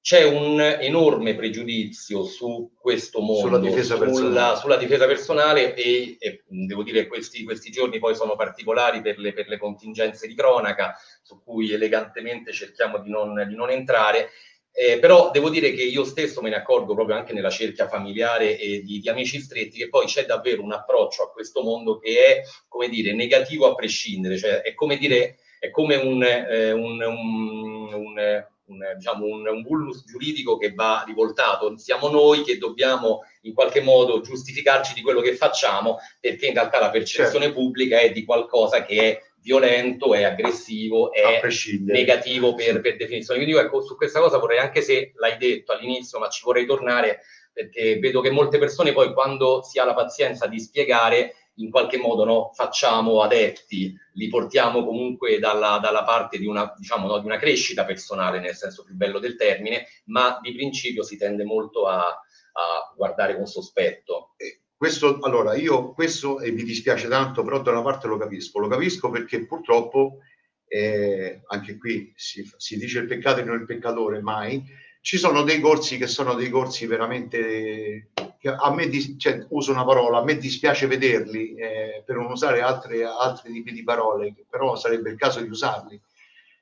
c'è 0.02 0.24
un 0.24 0.60
enorme 0.60 1.36
pregiudizio 1.36 2.24
su 2.24 2.72
questo 2.80 3.20
mondo, 3.20 3.48
sulla 3.48 3.60
difesa 3.60 3.98
personale, 3.98 4.28
sulla, 4.28 4.56
sulla 4.56 4.78
difesa 4.78 5.06
personale 5.06 5.76
e, 5.76 6.16
e, 6.20 6.44
devo 6.48 6.84
dire 6.84 7.06
questi, 7.08 7.44
questi 7.44 7.70
giorni 7.70 8.00
poi 8.00 8.16
sono 8.16 8.36
particolari 8.36 9.02
per 9.02 9.20
le, 9.20 9.34
per 9.34 9.48
le, 9.48 9.58
contingenze 9.58 10.26
di 10.28 10.36
cronaca 10.36 10.96
su 11.22 11.44
cui 11.44 11.72
elegantemente 11.72 12.54
cerchiamo 12.54 13.00
di 13.00 13.10
non, 13.10 13.46
di 13.48 13.56
non 13.56 13.70
entrare. 13.70 14.30
Eh, 14.72 15.00
però 15.00 15.32
devo 15.32 15.50
dire 15.50 15.74
che 15.74 15.82
io 15.82 16.06
stesso 16.06 16.42
me 16.42 16.50
ne 16.50 16.56
accorgo 16.56 16.94
proprio 16.94 17.18
anche 17.18 17.34
nella 17.34 17.50
cerchia 17.50 17.90
familiare 17.90 18.58
e 18.58 18.82
di, 18.82 19.00
di, 19.00 19.10
amici 19.10 19.42
stretti 19.42 19.78
che 19.78 19.90
poi 19.90 20.06
c'è 20.06 20.26
davvero 20.26 20.62
un 20.62 20.72
approccio 20.72 21.24
a 21.24 21.32
questo 21.32 21.62
mondo 21.62 21.98
che 21.98 22.26
è, 22.26 22.42
come 22.68 22.88
dire, 22.88 23.14
negativo 23.14 23.68
a 23.68 23.76
prescindere, 23.76 24.38
cioè 24.38 24.62
è 24.62 24.74
come 24.76 24.98
dire, 24.98 25.40
è 25.60 25.70
come 25.72 25.96
un, 25.96 26.24
eh, 26.24 26.72
un, 26.72 27.02
un, 27.02 27.94
un 27.94 28.48
un, 28.70 28.80
diciamo, 28.96 29.26
un, 29.26 29.48
un 29.48 29.62
bullus 29.62 30.04
giuridico 30.06 30.58
che 30.58 30.74
va 30.74 31.04
rivoltato. 31.06 31.78
Siamo 31.78 32.10
noi 32.10 32.44
che 32.44 32.58
dobbiamo 32.58 33.22
in 33.42 33.54
qualche 33.54 33.82
modo 33.82 34.22
giustificarci 34.22 34.94
di 34.94 35.02
quello 35.02 35.22
che 35.22 35.36
facciamo, 35.36 35.98
perché 36.20 36.48
in 36.48 36.54
realtà 36.54 36.80
la 36.80 36.90
percezione 36.90 37.46
certo. 37.46 37.60
pubblica 37.60 38.00
è 38.00 38.12
di 38.12 38.24
qualcosa 38.24 38.84
che 38.84 39.02
è 39.02 39.22
violento, 39.42 40.14
è 40.14 40.24
aggressivo, 40.24 41.12
è 41.12 41.42
negativo 41.82 42.54
per, 42.56 42.82
per, 42.82 42.98
definizione. 42.98 43.42
Quindi 43.42 43.60
ecco, 43.60 43.82
su 43.82 43.96
questa 43.96 44.20
cosa 44.20 44.38
vorrei, 44.38 44.60
anche 44.60 44.82
se 44.82 45.14
l'hai 45.16 45.38
detto 45.38 45.72
all'inizio, 45.72 46.20
ma 46.20 46.30
ci 46.30 46.42
vorrei 46.44 46.66
tornare 46.66 47.22
perché 47.52 48.00
vedo 48.00 48.22
che 48.22 48.30
molte 48.30 48.58
persone 48.58 48.94
poi 48.94 49.12
quando 49.12 49.62
si 49.64 49.80
ha 49.80 49.86
la 49.86 49.94
pazienza 49.94 50.48
di 50.48 50.60
spiegare 50.60 51.36
in 51.60 51.70
qualche 51.70 51.98
modo 51.98 52.26
no, 52.26 52.52
facciamo 52.54 53.22
adepti, 53.22 53.96
li 54.14 54.28
portiamo 54.28 54.84
comunque 54.86 55.40
dalla, 55.40 55.80
dalla 55.82 56.04
parte 56.04 56.38
di 56.38 56.46
una, 56.46 56.74
diciamo, 56.78 57.08
no, 57.08 57.20
di 57.20 57.26
una, 57.26 57.38
crescita 57.38 57.86
personale, 57.86 58.40
nel 58.40 58.56
senso 58.56 58.84
più 58.84 58.96
bello 58.96 59.20
del 59.20 59.36
termine, 59.36 59.86
ma 60.06 60.40
di 60.42 60.54
principio 60.54 61.04
si 61.04 61.18
tende 61.18 61.44
molto 61.44 61.88
a, 61.88 62.00
a 62.00 62.94
guardare 62.96 63.36
con 63.36 63.46
sospetto. 63.46 64.36
Questo, 64.76 65.20
allora, 65.20 65.56
io 65.56 65.94
questo, 65.94 66.40
e 66.40 66.52
mi 66.52 66.64
dispiace 66.64 67.10
tanto, 67.10 67.44
però 67.44 67.62
da 67.62 67.72
una 67.72 67.82
parte 67.82 68.08
lo 68.08 68.18
capisco, 68.18 68.60
lo 68.60 68.70
capisco 68.70 69.10
perché 69.10 69.46
purtroppo, 69.46 70.20
eh, 70.68 71.42
anche 71.48 71.78
qui 71.78 72.14
si, 72.16 72.50
si 72.56 72.78
dice 72.78 73.00
il 73.00 73.08
peccato 73.08 73.42
e 73.42 73.44
non 73.44 73.60
il 73.60 73.66
peccatore 73.66 74.22
mai, 74.22 74.64
ci 75.02 75.18
sono 75.18 75.44
dei 75.44 75.60
corsi 75.60 75.98
che 75.98 76.08
sono 76.08 76.34
dei 76.36 76.50
corsi 76.50 76.86
veramente 76.86 78.12
a 78.48 78.74
me 78.74 78.90
cioè, 79.18 79.46
uso 79.50 79.72
una 79.72 79.84
parola, 79.84 80.20
a 80.20 80.24
me 80.24 80.38
dispiace 80.38 80.88
vederli 80.88 81.56
eh, 81.56 82.04
per 82.06 82.16
non 82.16 82.32
usare 82.32 82.62
altre, 82.62 83.04
altri 83.04 83.52
tipi 83.52 83.74
di 83.74 83.84
parole, 83.84 84.34
però 84.50 84.78
sarebbe 84.78 85.10
il 85.10 85.18
caso 85.18 85.42
di 85.42 85.50
usarli. 85.50 86.00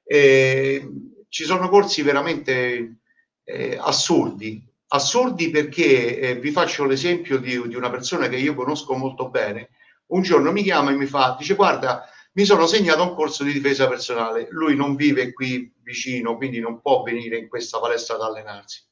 Eh, 0.04 0.90
ci 1.30 1.44
sono 1.44 1.70
corsi 1.70 2.02
veramente 2.02 2.98
eh, 3.44 3.78
assurdi, 3.80 4.66
assurdi 4.88 5.52
perché 5.52 6.20
eh, 6.20 6.36
vi 6.40 6.52
faccio 6.52 6.86
l'esempio 6.86 7.38
di, 7.38 7.68
di, 7.68 7.76
una 7.76 7.92
persona 7.92 8.28
che 8.28 8.38
io 8.38 8.56
conosco 8.56 8.96
molto 8.96 9.30
bene. 9.30 9.70
Un 10.08 10.24
giorno 10.24 10.52
mi 10.52 10.64
chiama 10.64 10.92
e 10.92 10.96
mi 10.96 11.06
fa, 11.06 11.36
dice 11.38 11.54
guarda, 11.54 12.10
mi 12.34 12.46
sono 12.46 12.66
segnato 12.66 13.04
un 13.04 13.14
corso 13.14 13.44
di 13.44 13.54
difesa 13.54 13.88
personale. 13.88 14.48
Lui 14.50 14.76
non 14.76 14.96
vive 14.96 15.32
qui 15.34 15.72
vicino, 15.84 16.38
quindi 16.38 16.60
non 16.60 16.82
può 16.82 17.04
venire 17.04 17.38
in 17.38 17.48
questa 17.50 17.80
palestra 17.80 18.16
ad 18.16 18.22
allenarsi 18.22 18.86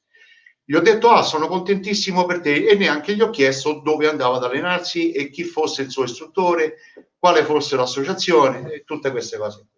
gli 0.68 0.74
ho 0.74 0.80
detto, 0.80 1.10
ah, 1.10 1.22
sono 1.22 1.46
contentissimo 1.46 2.26
per 2.26 2.40
te 2.40 2.66
e 2.66 2.74
neanche 2.74 3.14
gli 3.14 3.20
ho 3.20 3.30
chiesto 3.30 3.80
dove 3.84 4.08
andava 4.08 4.36
ad 4.36 4.42
allenarsi 4.42 5.12
e 5.12 5.30
chi 5.30 5.44
fosse 5.44 5.82
il 5.82 5.90
suo 5.90 6.02
istruttore, 6.02 6.78
quale 7.16 7.44
fosse 7.44 7.76
l'associazione 7.76 8.72
e 8.72 8.82
tutte 8.82 9.12
queste 9.12 9.38
cose. 9.38 9.68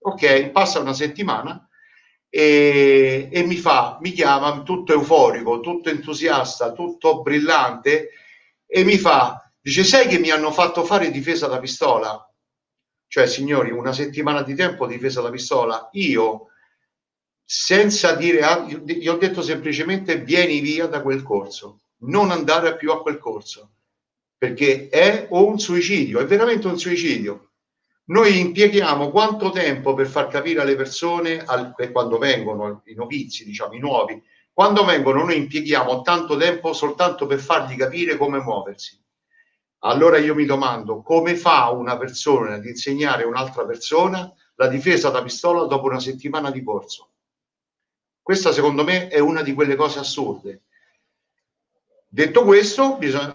Ok, 0.00 0.48
passa 0.50 0.80
una 0.80 0.94
settimana 0.94 1.64
e, 2.28 3.28
e 3.30 3.42
mi 3.44 3.54
fa, 3.54 3.98
mi 4.00 4.10
chiama 4.10 4.62
tutto 4.62 4.92
euforico, 4.92 5.60
tutto 5.60 5.90
entusiasta, 5.90 6.72
tutto 6.72 7.22
brillante 7.22 8.08
e 8.66 8.82
mi 8.82 8.98
fa, 8.98 9.48
dice, 9.60 9.84
sai 9.84 10.08
che 10.08 10.18
mi 10.18 10.30
hanno 10.30 10.50
fatto 10.50 10.82
fare 10.82 11.12
difesa 11.12 11.46
da 11.46 11.60
pistola? 11.60 12.28
Cioè, 13.06 13.28
signori, 13.28 13.70
una 13.70 13.92
settimana 13.92 14.42
di 14.42 14.56
tempo 14.56 14.88
difesa 14.88 15.20
da 15.20 15.30
pistola. 15.30 15.88
Io 15.92 16.48
senza 17.44 18.14
dire, 18.14 18.44
gli 18.84 19.08
ho 19.08 19.16
detto 19.16 19.42
semplicemente 19.42 20.18
vieni 20.18 20.60
via 20.60 20.86
da 20.86 21.02
quel 21.02 21.22
corso, 21.22 21.80
non 22.04 22.30
andare 22.30 22.76
più 22.76 22.90
a 22.92 23.02
quel 23.02 23.18
corso, 23.18 23.72
perché 24.36 24.88
è 24.88 25.28
un 25.30 25.58
suicidio, 25.58 26.18
è 26.20 26.26
veramente 26.26 26.66
un 26.66 26.78
suicidio. 26.78 27.50
Noi 28.06 28.40
impieghiamo 28.40 29.10
quanto 29.10 29.50
tempo 29.50 29.94
per 29.94 30.08
far 30.08 30.28
capire 30.28 30.60
alle 30.60 30.74
persone, 30.74 31.44
al, 31.44 31.74
quando 31.92 32.18
vengono 32.18 32.82
i 32.86 32.94
novizi, 32.94 33.44
diciamo 33.44 33.74
i 33.74 33.78
nuovi, 33.78 34.20
quando 34.52 34.84
vengono 34.84 35.24
noi 35.24 35.36
impieghiamo 35.36 36.02
tanto 36.02 36.36
tempo 36.36 36.72
soltanto 36.72 37.26
per 37.26 37.38
fargli 37.38 37.76
capire 37.76 38.16
come 38.16 38.38
muoversi. 38.38 39.00
Allora 39.84 40.18
io 40.18 40.34
mi 40.34 40.44
domando 40.44 41.02
come 41.02 41.36
fa 41.36 41.70
una 41.70 41.96
persona 41.96 42.54
ad 42.54 42.64
insegnare 42.64 43.24
un'altra 43.24 43.64
persona 43.64 44.32
la 44.56 44.68
difesa 44.68 45.10
da 45.10 45.22
pistola 45.22 45.64
dopo 45.64 45.86
una 45.86 45.98
settimana 45.98 46.50
di 46.50 46.62
corso? 46.62 47.10
Questa 48.22 48.52
secondo 48.52 48.84
me 48.84 49.08
è 49.08 49.18
una 49.18 49.42
di 49.42 49.52
quelle 49.52 49.74
cose 49.74 49.98
assurde. 49.98 50.62
Detto 52.08 52.44
questo, 52.44 52.96
bisogna, 52.96 53.34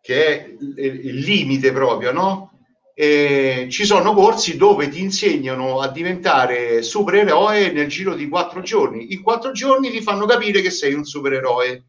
che 0.00 0.26
è 0.26 0.56
il 0.58 1.16
limite 1.20 1.72
proprio, 1.72 2.12
no? 2.12 2.50
E 2.92 3.66
ci 3.70 3.84
sono 3.84 4.12
corsi 4.14 4.56
dove 4.56 4.88
ti 4.88 5.00
insegnano 5.00 5.80
a 5.80 5.88
diventare 5.88 6.82
supereroe 6.82 7.72
nel 7.72 7.88
giro 7.88 8.14
di 8.14 8.28
quattro 8.28 8.60
giorni. 8.60 9.12
In 9.12 9.22
quattro 9.22 9.52
giorni 9.52 9.90
ti 9.90 10.02
fanno 10.02 10.26
capire 10.26 10.60
che 10.60 10.70
sei 10.70 10.92
un 10.92 11.04
supereroe 11.04 11.84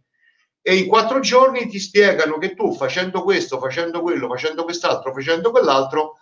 e 0.62 0.75
in 0.75 0.88
quattro 0.88 1.19
giorni 1.19 1.67
ti 1.67 1.79
spiegano 1.79 2.38
che 2.38 2.53
tu 2.53 2.73
facendo 2.73 3.23
questo, 3.23 3.57
facendo 3.60 4.01
quello, 4.01 4.27
facendo 4.27 4.63
quest'altro, 4.63 5.13
facendo 5.13 5.51
quell'altro, 5.51 6.15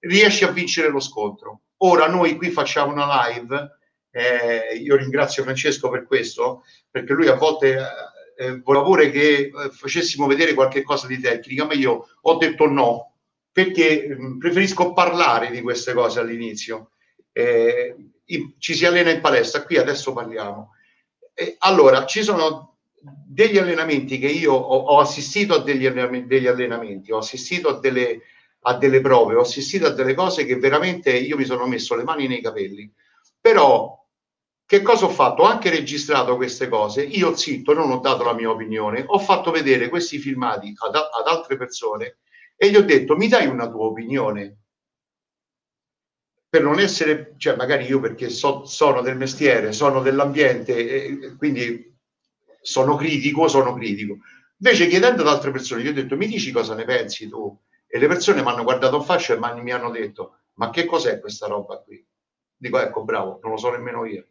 riesci 0.00 0.44
a 0.44 0.50
vincere 0.50 0.88
lo 0.88 1.00
scontro. 1.00 1.62
Ora 1.78 2.06
noi 2.08 2.36
qui 2.36 2.50
facciamo 2.50 2.92
una 2.92 3.28
live 3.28 3.78
eh, 4.12 4.76
io 4.76 4.96
ringrazio 4.96 5.42
Francesco 5.42 5.88
per 5.88 6.04
questo, 6.04 6.64
perché 6.90 7.14
lui 7.14 7.28
a 7.28 7.34
volte 7.34 7.76
eh, 7.76 8.46
eh 8.46 8.60
voleva 8.60 8.84
pure 8.84 9.10
che 9.10 9.38
eh, 9.38 9.70
facessimo 9.70 10.26
vedere 10.26 10.52
qualche 10.52 10.82
cosa 10.82 11.06
di 11.06 11.18
tecnica, 11.18 11.64
ma 11.64 11.72
io 11.72 12.06
ho 12.20 12.36
detto 12.36 12.68
no, 12.68 13.14
perché 13.50 14.06
mm, 14.08 14.38
preferisco 14.38 14.92
parlare 14.92 15.50
di 15.50 15.62
queste 15.62 15.94
cose 15.94 16.20
all'inizio. 16.20 16.90
Eh, 17.32 17.96
ci 18.58 18.74
si 18.74 18.84
allena 18.86 19.10
in 19.10 19.20
palestra, 19.20 19.64
qui 19.64 19.78
adesso 19.78 20.12
parliamo. 20.12 20.74
allora, 21.58 22.04
ci 22.04 22.22
sono 22.22 22.76
degli 23.02 23.58
allenamenti 23.58 24.18
che 24.18 24.28
io 24.28 24.52
ho, 24.52 24.76
ho 24.76 24.98
assistito 25.00 25.54
a 25.54 25.62
degli 25.62 25.86
allenamenti, 25.86 26.26
degli 26.28 26.46
allenamenti, 26.46 27.12
ho 27.12 27.18
assistito 27.18 27.68
a 27.68 27.80
delle, 27.80 28.20
a 28.60 28.76
delle 28.76 29.00
prove, 29.00 29.34
ho 29.34 29.40
assistito 29.40 29.86
a 29.86 29.90
delle 29.90 30.14
cose 30.14 30.44
che 30.44 30.56
veramente 30.56 31.10
io 31.10 31.36
mi 31.36 31.44
sono 31.44 31.66
messo 31.66 31.94
le 31.94 32.04
mani 32.04 32.26
nei 32.28 32.40
capelli. 32.40 32.90
Però 33.40 34.01
che 34.66 34.82
cosa 34.82 35.04
ho 35.06 35.10
fatto? 35.10 35.42
Ho 35.42 35.46
anche 35.46 35.70
registrato 35.70 36.36
queste 36.36 36.68
cose, 36.68 37.02
io 37.02 37.36
zitto, 37.36 37.72
non 37.74 37.90
ho 37.90 37.98
dato 37.98 38.24
la 38.24 38.34
mia 38.34 38.50
opinione, 38.50 39.04
ho 39.06 39.18
fatto 39.18 39.50
vedere 39.50 39.88
questi 39.88 40.18
filmati 40.18 40.72
ad, 40.74 40.94
ad 40.94 41.26
altre 41.26 41.56
persone 41.56 42.18
e 42.56 42.70
gli 42.70 42.76
ho 42.76 42.82
detto 42.82 43.16
mi 43.16 43.28
dai 43.28 43.46
una 43.46 43.68
tua 43.68 43.86
opinione? 43.86 44.62
per 46.52 46.62
non 46.62 46.78
essere, 46.80 47.32
cioè 47.38 47.56
magari 47.56 47.86
io 47.86 47.98
perché 47.98 48.28
so, 48.28 48.66
sono 48.66 49.00
del 49.00 49.16
mestiere, 49.16 49.72
sono 49.72 50.02
dell'ambiente, 50.02 50.76
e 50.76 51.34
quindi 51.38 51.98
sono 52.60 52.94
critico, 52.94 53.48
sono 53.48 53.72
critico. 53.72 54.18
Invece 54.58 54.86
chiedendo 54.86 55.22
ad 55.22 55.28
altre 55.28 55.50
persone, 55.50 55.80
gli 55.80 55.88
ho 55.88 55.94
detto, 55.94 56.14
mi 56.14 56.26
dici 56.26 56.52
cosa 56.52 56.74
ne 56.74 56.84
pensi 56.84 57.26
tu? 57.26 57.58
E 57.86 57.98
le 57.98 58.06
persone 58.06 58.42
mi 58.42 58.48
hanno 58.48 58.64
guardato 58.64 58.96
in 58.96 59.02
faccia 59.02 59.32
e 59.32 59.62
mi 59.62 59.72
hanno 59.72 59.90
detto, 59.90 60.40
ma 60.56 60.68
che 60.68 60.84
cos'è 60.84 61.20
questa 61.20 61.46
roba 61.46 61.78
qui? 61.78 62.06
Dico, 62.54 62.78
ecco, 62.78 63.02
bravo, 63.02 63.38
non 63.42 63.52
lo 63.52 63.56
so 63.56 63.70
nemmeno 63.70 64.04
io. 64.04 64.26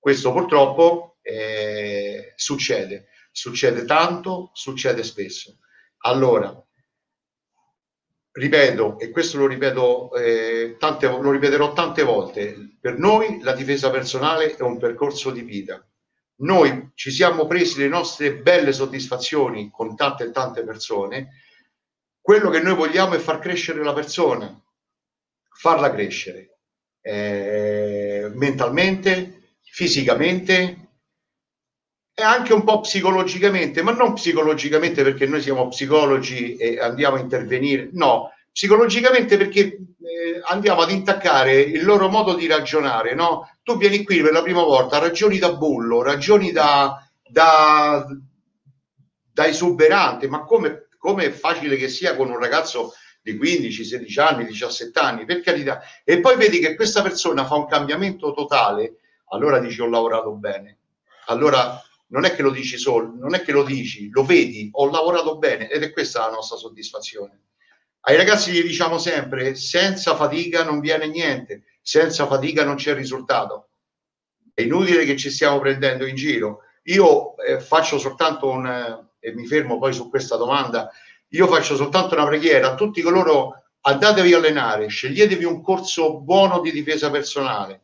Questo 0.00 0.32
purtroppo 0.32 1.18
eh, 1.20 2.32
succede, 2.34 3.08
succede 3.30 3.84
tanto, 3.84 4.50
succede 4.54 5.02
spesso. 5.02 5.58
Allora, 6.04 6.50
ripeto, 8.32 8.98
e 8.98 9.10
questo 9.10 9.36
lo 9.36 9.46
ripeto, 9.46 10.14
eh, 10.14 10.76
tante, 10.78 11.06
lo 11.06 11.30
ripeterò 11.30 11.74
tante 11.74 12.02
volte, 12.02 12.76
per 12.80 12.96
noi 12.96 13.40
la 13.42 13.52
difesa 13.52 13.90
personale 13.90 14.56
è 14.56 14.62
un 14.62 14.78
percorso 14.78 15.30
di 15.30 15.42
vita. 15.42 15.86
Noi 16.36 16.92
ci 16.94 17.10
siamo 17.10 17.46
presi 17.46 17.80
le 17.80 17.88
nostre 17.88 18.36
belle 18.36 18.72
soddisfazioni 18.72 19.70
con 19.70 19.94
tante 19.96 20.24
e 20.24 20.30
tante 20.30 20.64
persone. 20.64 21.42
Quello 22.22 22.48
che 22.48 22.62
noi 22.62 22.74
vogliamo 22.74 23.12
è 23.12 23.18
far 23.18 23.38
crescere 23.38 23.84
la 23.84 23.92
persona, 23.92 24.58
farla 25.50 25.92
crescere 25.92 26.60
eh, 27.02 28.30
mentalmente, 28.32 29.39
fisicamente 29.70 30.88
e 32.12 32.22
anche 32.22 32.52
un 32.52 32.64
po' 32.64 32.80
psicologicamente, 32.80 33.82
ma 33.82 33.92
non 33.92 34.12
psicologicamente 34.12 35.02
perché 35.02 35.26
noi 35.26 35.40
siamo 35.40 35.68
psicologi 35.68 36.56
e 36.56 36.78
andiamo 36.78 37.16
a 37.16 37.20
intervenire, 37.20 37.88
no, 37.92 38.30
psicologicamente 38.52 39.36
perché 39.38 39.60
eh, 39.60 40.40
andiamo 40.48 40.82
ad 40.82 40.90
intaccare 40.90 41.60
il 41.60 41.84
loro 41.84 42.08
modo 42.08 42.34
di 42.34 42.46
ragionare, 42.46 43.14
no? 43.14 43.48
Tu 43.62 43.76
vieni 43.78 44.04
qui 44.04 44.20
per 44.20 44.32
la 44.32 44.42
prima 44.42 44.62
volta, 44.62 44.98
ragioni 44.98 45.38
da 45.38 45.54
bullo, 45.54 46.02
ragioni 46.02 46.52
da, 46.52 47.02
da, 47.26 48.04
da 49.32 49.46
esuberante, 49.46 50.28
ma 50.28 50.42
come, 50.42 50.88
come 50.98 51.24
è 51.26 51.30
facile 51.30 51.76
che 51.76 51.88
sia 51.88 52.16
con 52.16 52.28
un 52.28 52.38
ragazzo 52.38 52.92
di 53.22 53.36
15, 53.36 53.84
16 53.84 54.20
anni, 54.20 54.44
17 54.46 54.98
anni, 54.98 55.24
per 55.24 55.40
carità, 55.40 55.80
e 56.04 56.20
poi 56.20 56.36
vedi 56.36 56.58
che 56.58 56.74
questa 56.74 57.02
persona 57.02 57.46
fa 57.46 57.54
un 57.54 57.66
cambiamento 57.66 58.32
totale, 58.32 58.96
allora 59.30 59.58
dici 59.58 59.80
ho 59.80 59.88
lavorato 59.88 60.32
bene. 60.32 60.78
Allora 61.26 61.82
non 62.08 62.24
è 62.24 62.34
che 62.34 62.42
lo 62.42 62.50
dici 62.50 62.76
solo, 62.76 63.12
non 63.16 63.34
è 63.34 63.42
che 63.42 63.52
lo 63.52 63.62
dici, 63.62 64.10
lo 64.10 64.24
vedi, 64.24 64.68
ho 64.72 64.90
lavorato 64.90 65.38
bene 65.38 65.68
ed 65.68 65.82
è 65.82 65.92
questa 65.92 66.20
la 66.20 66.32
nostra 66.32 66.56
soddisfazione. 66.56 67.40
Ai 68.02 68.16
ragazzi 68.16 68.50
gli 68.50 68.62
diciamo 68.62 68.98
sempre, 68.98 69.54
senza 69.54 70.16
fatica 70.16 70.64
non 70.64 70.80
viene 70.80 71.06
niente, 71.06 71.64
senza 71.82 72.26
fatica 72.26 72.64
non 72.64 72.76
c'è 72.76 72.94
risultato. 72.94 73.68
È 74.54 74.62
inutile 74.62 75.04
che 75.04 75.16
ci 75.16 75.30
stiamo 75.30 75.60
prendendo 75.60 76.06
in 76.06 76.16
giro. 76.16 76.60
Io 76.84 77.36
eh, 77.36 77.60
faccio 77.60 77.98
soltanto 77.98 78.48
un, 78.48 78.66
eh, 78.66 79.28
e 79.28 79.34
mi 79.34 79.46
fermo 79.46 79.78
poi 79.78 79.92
su 79.92 80.08
questa 80.08 80.36
domanda, 80.36 80.90
io 81.28 81.46
faccio 81.46 81.76
soltanto 81.76 82.14
una 82.14 82.26
preghiera 82.26 82.72
a 82.72 82.74
tutti 82.74 83.02
coloro, 83.02 83.62
andatevi 83.82 84.32
a 84.32 84.38
allenare, 84.38 84.88
sceglietevi 84.88 85.44
un 85.44 85.62
corso 85.62 86.20
buono 86.20 86.60
di 86.60 86.72
difesa 86.72 87.10
personale, 87.10 87.82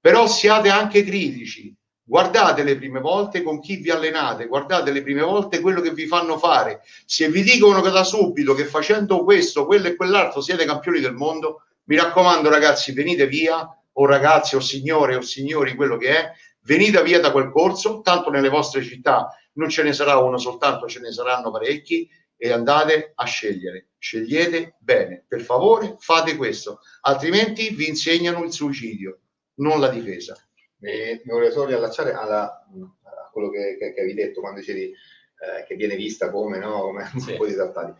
però 0.00 0.26
siate 0.26 0.68
anche 0.68 1.02
critici, 1.02 1.74
Guardate 2.08 2.62
le 2.62 2.78
prime 2.78 3.00
volte 3.00 3.42
con 3.42 3.60
chi 3.60 3.76
vi 3.76 3.90
allenate, 3.90 4.46
guardate 4.46 4.92
le 4.92 5.02
prime 5.02 5.20
volte 5.20 5.60
quello 5.60 5.82
che 5.82 5.92
vi 5.92 6.06
fanno 6.06 6.38
fare. 6.38 6.80
Se 7.04 7.28
vi 7.28 7.42
dicono 7.42 7.82
da 7.82 8.02
subito 8.02 8.54
che 8.54 8.64
facendo 8.64 9.24
questo, 9.24 9.66
quello 9.66 9.88
e 9.88 9.94
quell'altro 9.94 10.40
siete 10.40 10.64
campioni 10.64 11.00
del 11.00 11.12
mondo, 11.12 11.64
mi 11.84 11.96
raccomando 11.96 12.48
ragazzi, 12.48 12.92
venite 12.92 13.26
via, 13.26 13.78
o 13.92 14.06
ragazzi 14.06 14.56
o 14.56 14.60
signore 14.60 15.16
o 15.16 15.20
signori, 15.20 15.74
quello 15.74 15.98
che 15.98 16.16
è, 16.16 16.32
venite 16.62 17.02
via 17.02 17.20
da 17.20 17.30
quel 17.30 17.50
corso, 17.50 18.00
tanto 18.00 18.30
nelle 18.30 18.48
vostre 18.48 18.82
città 18.82 19.28
non 19.58 19.68
ce 19.68 19.82
ne 19.82 19.92
sarà 19.92 20.16
uno 20.16 20.38
soltanto, 20.38 20.88
ce 20.88 21.00
ne 21.00 21.12
saranno 21.12 21.50
parecchi 21.50 22.08
e 22.38 22.50
andate 22.50 23.12
a 23.16 23.24
scegliere. 23.26 23.88
Scegliete 23.98 24.76
bene, 24.78 25.26
per 25.28 25.42
favore 25.42 25.96
fate 25.98 26.36
questo, 26.36 26.80
altrimenti 27.02 27.68
vi 27.68 27.86
insegnano 27.86 28.44
il 28.44 28.52
suicidio, 28.52 29.18
non 29.58 29.80
la 29.80 29.88
difesa 29.88 30.36
mi, 30.78 30.90
mi 31.24 31.32
vorrei 31.32 31.50
solo 31.50 31.66
riallacciare 31.66 32.12
alla, 32.12 32.44
a 32.46 33.30
quello 33.32 33.50
che, 33.50 33.76
che, 33.78 33.92
che, 33.92 34.00
avevi 34.00 34.14
detto 34.14 34.40
quando 34.40 34.60
dicevi 34.60 34.84
eh, 34.84 35.64
che 35.66 35.74
viene 35.76 35.96
vista 35.96 36.30
come, 36.30 36.58
no, 36.58 36.80
come 36.82 37.10
sì. 37.16 37.32
un 37.32 37.36
po' 37.36 37.46
di 37.46 37.54
trattati. 37.54 37.92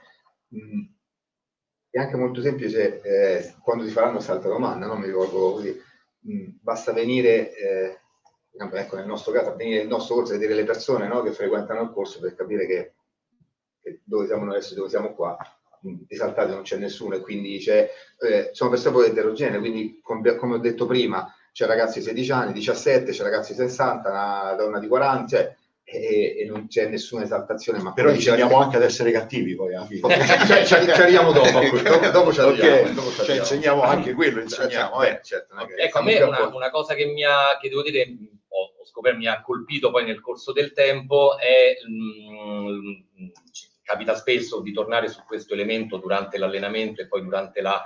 Mm. 0.57 0.83
È 1.91 1.99
anche 1.99 2.17
molto 2.17 2.41
semplice 2.43 3.01
eh, 3.01 3.55
quando 3.63 3.85
ti 3.85 3.91
faranno 3.91 4.15
questa 4.15 4.33
altra 4.33 4.51
domanda, 4.51 4.87
no? 4.87 4.97
mi 4.97 5.07
ricordo 5.07 5.53
così, 5.53 5.81
mm, 6.31 6.49
basta 6.61 6.93
venire, 6.93 7.55
eh, 7.55 7.99
ecco 8.73 8.97
nel 8.97 9.07
nostro 9.07 9.33
caso, 9.33 9.57
venire 9.57 9.79
nel 9.79 9.89
nostro 9.89 10.17
corso 10.17 10.35
e 10.35 10.39
vedere 10.39 10.55
le 10.55 10.65
persone 10.67 11.09
no, 11.09 11.23
che 11.23 11.33
frequentano 11.33 11.83
il 11.83 11.91
corso 11.91 12.21
per 12.21 12.35
capire 12.35 12.67
che, 12.67 12.95
che 13.81 14.01
dove 14.05 14.27
siamo 14.27 14.45
noi 14.45 14.57
adesso, 14.57 14.75
dove 14.75 14.91
siamo 14.91 15.15
qua, 15.15 15.37
mm, 15.87 16.03
risaltate 16.07 16.53
non 16.53 16.63
c'è 16.63 16.77
nessuno 16.77 17.15
e 17.17 17.21
quindi 17.21 17.59
c'è, 17.59 17.91
eh, 18.21 18.51
sono 18.53 18.71
persone 18.71 18.95
poi 18.95 19.07
eterogenee, 19.07 19.59
quindi 19.59 19.99
come, 20.03 20.37
come 20.37 20.55
ho 20.57 20.59
detto 20.59 20.85
prima, 20.87 21.33
c'è 21.59 21.67
ragazzi 21.67 21.99
di 21.99 22.05
16 22.05 22.31
anni, 22.31 22.53
17, 22.53 23.11
c'è 23.11 23.23
ragazzi 23.25 23.53
di 23.53 23.59
60, 23.59 24.09
una 24.09 24.55
donna 24.57 24.79
di 24.79 24.87
40, 24.87 25.27
cioè, 25.27 25.57
e, 25.83 26.37
e, 26.39 26.45
non 26.45 26.69
c'è 26.69 26.87
nessuna 26.87 27.25
esaltazione. 27.25 27.81
Ma 27.81 27.93
Però 27.93 28.11
insegniamo 28.11 28.61
anche 28.61 28.77
ad 28.77 28.85
essere 28.85 29.11
cattivi 29.11 29.57
poi 29.57 29.75
alla 29.75 29.85
fine. 29.85 30.07
cioè, 30.47 30.65
ci, 30.65 30.85
ci, 30.85 31.01
arriviamo 31.01 31.33
dopo, 31.33 31.59
dopo, 31.83 32.11
dopo 32.11 32.33
ci 32.33 32.39
arriviamo. 32.39 32.77
Okay. 32.77 32.95
Dopo 32.95 33.11
ci 33.11 33.25
cioè, 33.25 33.39
insegniamo 33.39 33.83
anche 33.83 34.13
quello, 34.13 34.41
insegniamo. 34.41 35.03
Eh. 35.03 35.19
Certo, 35.21 35.57
okay. 35.57 35.81
Ecco, 35.81 35.99
a 35.99 36.03
me 36.03 36.23
una, 36.23 36.47
una, 36.47 36.71
cosa 36.71 36.95
che 36.95 37.07
mi 37.07 37.25
ha, 37.25 37.59
che 37.61 37.69
devo 37.69 37.83
dire, 37.83 38.07
ho, 38.47 38.75
ho, 38.81 38.87
scoperto, 38.87 39.19
mi 39.19 39.27
ha 39.27 39.43
colpito 39.43 39.91
poi 39.91 40.05
nel 40.05 40.21
corso 40.21 40.53
del 40.53 40.73
tempo 40.73 41.37
è... 41.39 41.75
Mh, 41.85 43.07
capita 43.89 44.15
spesso 44.15 44.61
di 44.61 44.71
tornare 44.71 45.09
su 45.09 45.23
questo 45.27 45.55
elemento 45.55 45.97
durante 45.97 46.37
l'allenamento 46.37 47.01
e 47.01 47.09
poi 47.09 47.23
durante 47.23 47.63
la, 47.63 47.83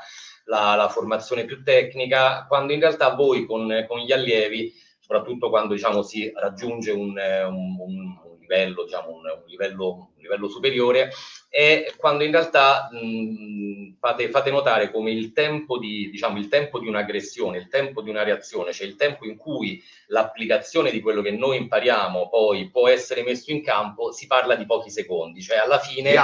la, 0.53 0.75
la 0.75 0.89
formazione 0.91 1.47
più 1.47 1.63
tecnica, 1.63 2.45
quando 2.47 2.75
in 2.75 2.81
realtà 2.81 3.15
voi 3.15 3.47
con, 3.47 3.87
con 3.89 4.01
gli 4.01 4.13
allievi, 4.13 4.71
soprattutto 4.99 5.49
quando 5.49 5.73
diciamo, 5.73 6.03
si 6.03 6.31
raggiunge 6.35 6.91
un, 6.91 7.17
un, 7.17 7.77
un 7.79 8.32
livello, 8.53 8.85
diciamo, 8.85 9.11
un, 9.11 9.25
un 9.25 9.45
livello 9.47 10.13
livello 10.23 10.49
superiore, 10.49 11.11
e 11.51 11.93
quando 11.99 12.25
in 12.25 12.31
realtà 12.31 12.89
mh, 12.91 13.99
fate, 13.99 14.31
fate, 14.31 14.51
notare 14.51 14.91
come 14.91 15.11
il 15.11 15.33
tempo, 15.33 15.79
di, 15.79 16.09
diciamo, 16.11 16.39
il 16.39 16.49
tempo 16.49 16.79
di 16.79 16.89
un'aggressione, 16.89 17.59
il 17.59 17.69
tempo 17.69 18.01
di 18.01 18.09
una 18.09 18.23
reazione, 18.23 18.73
cioè 18.73 18.87
il 18.87 18.97
tempo 18.97 19.27
in 19.27 19.37
cui 19.37 19.83
l'applicazione 20.07 20.91
di 20.91 21.01
quello 21.01 21.21
che 21.21 21.31
noi 21.33 21.59
impariamo 21.59 22.29
poi 22.31 22.71
può 22.71 22.89
essere 22.89 23.23
messo 23.23 23.51
in 23.51 23.63
campo, 23.63 24.13
si 24.13 24.27
parla 24.27 24.55
di 24.55 24.65
pochi 24.65 24.91
secondi, 24.91 25.43
cioè 25.43 25.59
alla 25.59 25.79
fine 25.79 26.15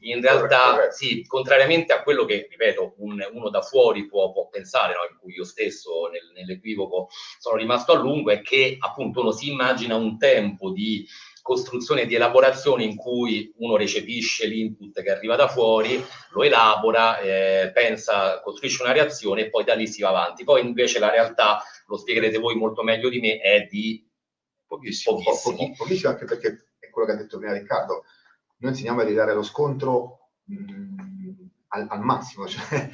in 0.00 0.22
realtà 0.22 0.70
corretto. 0.70 0.94
sì, 0.94 1.26
contrariamente 1.26 1.92
a 1.92 2.02
quello 2.02 2.24
che, 2.24 2.46
ripeto, 2.48 2.94
un, 2.98 3.22
uno 3.32 3.50
da 3.50 3.60
fuori 3.60 4.06
può, 4.06 4.32
può 4.32 4.48
pensare, 4.48 4.94
no? 4.94 5.00
in 5.10 5.18
cui 5.18 5.34
io 5.34 5.44
stesso 5.44 6.08
nel, 6.10 6.30
nell'equivoco 6.34 7.08
sono 7.38 7.56
rimasto 7.56 7.92
a 7.92 7.98
lungo, 7.98 8.30
è 8.30 8.40
che 8.40 8.76
appunto 8.78 9.20
uno 9.20 9.32
si 9.32 9.50
immagina 9.50 9.94
un 9.96 10.16
tempo 10.16 10.70
di 10.70 11.06
costruzione 11.42 12.06
di 12.06 12.14
elaborazione 12.14 12.84
in 12.84 12.96
cui 12.96 13.52
uno 13.58 13.76
recepisce 13.76 14.46
l'input 14.46 15.02
che 15.02 15.10
arriva 15.10 15.36
da 15.36 15.48
fuori, 15.48 16.02
lo 16.30 16.42
elabora, 16.42 17.18
eh, 17.18 17.70
pensa, 17.72 18.40
costruisce 18.40 18.82
una 18.82 18.92
reazione 18.92 19.42
e 19.42 19.50
poi 19.50 19.64
da 19.64 19.74
lì 19.74 19.86
si 19.86 20.02
va 20.02 20.10
avanti. 20.10 20.44
Poi 20.44 20.64
invece 20.64 20.98
la 20.98 21.10
realtà, 21.10 21.62
lo 21.86 21.96
spiegherete 21.96 22.38
voi 22.38 22.56
molto 22.56 22.82
meglio 22.82 23.08
di 23.08 23.20
me, 23.20 23.38
è 23.38 23.66
di 23.70 24.06
pochissimo. 24.66 25.16
Pochissimo, 25.16 25.56
pochi, 25.56 25.74
pochissimo 25.76 26.10
anche 26.12 26.24
perché 26.24 26.66
è 26.78 26.90
quello 26.90 27.08
che 27.08 27.14
ha 27.14 27.18
detto 27.18 27.38
prima 27.38 27.52
Riccardo, 27.52 28.04
noi 28.58 28.70
insegniamo 28.72 29.00
a 29.00 29.04
ridare 29.04 29.34
lo 29.34 29.42
scontro 29.42 30.30
mh, 30.44 30.54
mm, 30.54 31.46
al, 31.68 31.86
al, 31.88 32.00
massimo, 32.00 32.46
cioè, 32.48 32.90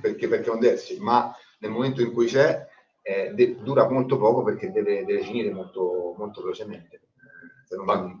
perché, 0.00 0.28
perché 0.28 0.48
non 0.48 0.58
deve 0.58 0.74
esserci, 0.74 1.00
ma 1.00 1.34
nel 1.58 1.70
momento 1.70 2.00
in 2.00 2.12
cui 2.12 2.26
c'è 2.26 2.66
eh, 3.02 3.32
de- 3.34 3.56
dura 3.62 3.88
molto 3.88 4.18
poco 4.18 4.42
perché 4.42 4.70
deve, 4.70 5.04
deve 5.04 5.22
finire 5.22 5.52
molto, 5.52 6.14
molto 6.16 6.42
velocemente 6.42 7.00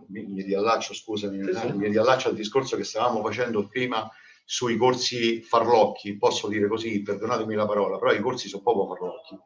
mi, 0.08 0.26
mi 0.26 0.42
riallaccio, 0.42 0.94
scusami, 0.94 1.42
sì, 1.42 1.54
sì. 1.54 1.72
mi 1.72 1.88
riallaccio 1.88 2.28
al 2.28 2.34
discorso 2.34 2.76
che 2.76 2.84
stavamo 2.84 3.22
facendo 3.22 3.66
prima 3.66 4.08
sui 4.44 4.76
corsi 4.76 5.42
farlocchi, 5.42 6.16
posso 6.16 6.48
dire 6.48 6.68
così, 6.68 7.02
perdonatemi 7.02 7.54
la 7.54 7.66
parola, 7.66 7.98
però 7.98 8.12
i 8.12 8.20
corsi 8.20 8.48
sono 8.48 8.62
proprio 8.62 8.88
farlocchi. 8.88 9.38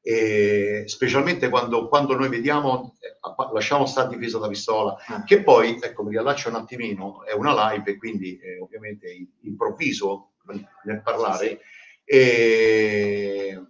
E 0.00 0.84
specialmente 0.86 1.48
quando, 1.48 1.88
quando 1.88 2.16
noi 2.16 2.28
vediamo, 2.28 2.96
eh, 3.00 3.18
lasciamo 3.52 3.86
stare 3.86 4.08
difesa 4.08 4.38
da 4.38 4.48
pistola, 4.48 4.96
ah. 5.06 5.24
che 5.24 5.42
poi, 5.42 5.78
ecco, 5.80 6.04
mi 6.04 6.10
riallaccio 6.10 6.48
un 6.48 6.54
attimino, 6.54 7.24
è 7.24 7.32
una 7.32 7.72
live 7.72 7.90
e 7.90 7.96
quindi 7.96 8.38
eh, 8.38 8.58
ovviamente 8.60 9.08
improvviso 9.42 10.34
nel 10.84 11.02
parlare. 11.02 11.48
Sì, 11.48 11.58
e, 12.04 13.62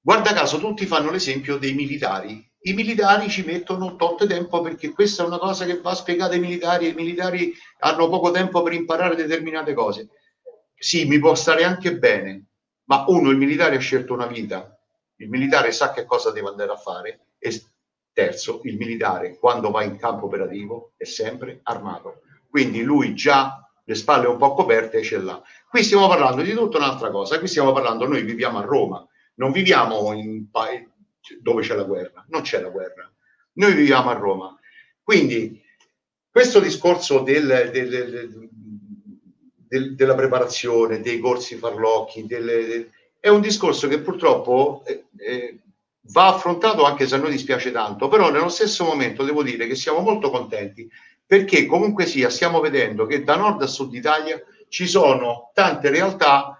guarda 0.00 0.32
caso 0.32 0.58
tutti 0.58 0.84
fanno 0.84 1.10
l'esempio 1.10 1.58
dei 1.58 1.74
militari 1.74 2.51
i 2.64 2.72
militari 2.74 3.28
ci 3.28 3.44
mettono 3.44 3.96
tot 3.96 4.26
tempo 4.26 4.60
perché 4.60 4.92
questa 4.92 5.24
è 5.24 5.26
una 5.26 5.38
cosa 5.38 5.64
che 5.64 5.80
va 5.80 5.94
spiegata 5.94 6.34
ai 6.34 6.40
militari 6.40 6.86
e 6.86 6.90
i 6.90 6.94
militari 6.94 7.52
hanno 7.80 8.08
poco 8.08 8.30
tempo 8.30 8.62
per 8.62 8.72
imparare 8.72 9.16
determinate 9.16 9.74
cose. 9.74 10.08
Sì, 10.76 11.06
mi 11.06 11.18
può 11.18 11.34
stare 11.34 11.64
anche 11.64 11.96
bene, 11.96 12.46
Ma 12.84 13.04
uno, 13.08 13.30
il 13.30 13.36
militare 13.36 13.76
ha 13.76 13.80
scelto 13.80 14.12
una 14.12 14.26
vita, 14.26 14.76
il 15.16 15.28
militare 15.28 15.72
sa 15.72 15.92
che 15.92 16.04
cosa 16.04 16.30
deve 16.30 16.48
andare 16.48 16.72
a 16.72 16.76
fare 16.76 17.26
e 17.38 17.62
terzo, 18.12 18.60
il 18.64 18.76
militare 18.76 19.38
quando 19.38 19.70
va 19.70 19.82
in 19.82 19.96
campo 19.96 20.26
operativo 20.26 20.92
è 20.96 21.04
sempre 21.04 21.60
armato. 21.62 22.20
Quindi 22.48 22.82
lui 22.82 23.14
già 23.14 23.58
le 23.84 23.94
spalle 23.94 24.26
un 24.26 24.36
po' 24.36 24.54
coperte 24.54 25.02
ce 25.02 25.18
l'ha. 25.18 25.42
Qui 25.68 25.82
stiamo 25.82 26.06
parlando 26.06 26.42
di 26.42 26.52
tutta 26.52 26.76
un'altra 26.76 27.10
cosa, 27.10 27.38
qui 27.38 27.48
stiamo 27.48 27.72
parlando, 27.72 28.06
noi 28.06 28.22
viviamo 28.22 28.58
a 28.58 28.62
Roma, 28.62 29.04
non 29.36 29.50
viviamo 29.50 30.12
in 30.12 30.50
paesi 30.50 30.91
dove 31.40 31.62
c'è 31.62 31.74
la 31.74 31.84
guerra, 31.84 32.24
non 32.28 32.42
c'è 32.42 32.60
la 32.60 32.68
guerra, 32.68 33.10
noi 33.54 33.74
viviamo 33.74 34.10
a 34.10 34.14
Roma. 34.14 34.58
Quindi 35.02 35.60
questo 36.30 36.60
discorso 36.60 37.20
del, 37.20 37.70
del, 37.72 38.48
del, 39.68 39.94
della 39.94 40.14
preparazione, 40.14 41.00
dei 41.00 41.18
corsi 41.18 41.56
farlocchi, 41.56 42.26
delle, 42.26 42.90
è 43.18 43.28
un 43.28 43.40
discorso 43.40 43.88
che 43.88 44.00
purtroppo 44.00 44.82
eh, 44.86 45.04
eh, 45.18 45.58
va 46.12 46.28
affrontato 46.28 46.84
anche 46.84 47.06
se 47.06 47.14
a 47.14 47.18
noi 47.18 47.30
dispiace 47.30 47.70
tanto, 47.70 48.08
però 48.08 48.30
nello 48.30 48.48
stesso 48.48 48.84
momento 48.84 49.24
devo 49.24 49.42
dire 49.42 49.66
che 49.66 49.74
siamo 49.74 50.00
molto 50.00 50.30
contenti 50.30 50.88
perché 51.24 51.64
comunque 51.66 52.04
sia 52.04 52.28
stiamo 52.28 52.60
vedendo 52.60 53.06
che 53.06 53.24
da 53.24 53.36
nord 53.36 53.62
a 53.62 53.66
sud 53.66 53.94
Italia 53.94 54.38
ci 54.68 54.86
sono 54.86 55.50
tante 55.54 55.88
realtà 55.88 56.58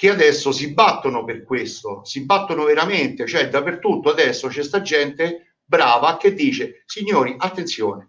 che 0.00 0.08
adesso 0.08 0.50
si 0.50 0.72
battono 0.72 1.24
per 1.24 1.44
questo, 1.44 2.06
si 2.06 2.24
battono 2.24 2.64
veramente, 2.64 3.26
cioè 3.26 3.50
dappertutto 3.50 4.08
adesso 4.08 4.48
c'è 4.48 4.62
sta 4.62 4.80
gente 4.80 5.56
brava 5.62 6.16
che 6.16 6.32
dice 6.32 6.84
signori 6.86 7.34
attenzione, 7.36 8.08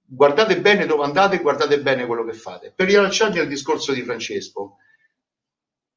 guardate 0.00 0.60
bene 0.60 0.86
dove 0.86 1.04
andate 1.04 1.38
guardate 1.38 1.80
bene 1.80 2.06
quello 2.06 2.24
che 2.24 2.32
fate. 2.32 2.72
Per 2.74 2.88
riallacciarmi 2.88 3.38
al 3.38 3.46
discorso 3.46 3.92
di 3.92 4.02
Francesco, 4.02 4.78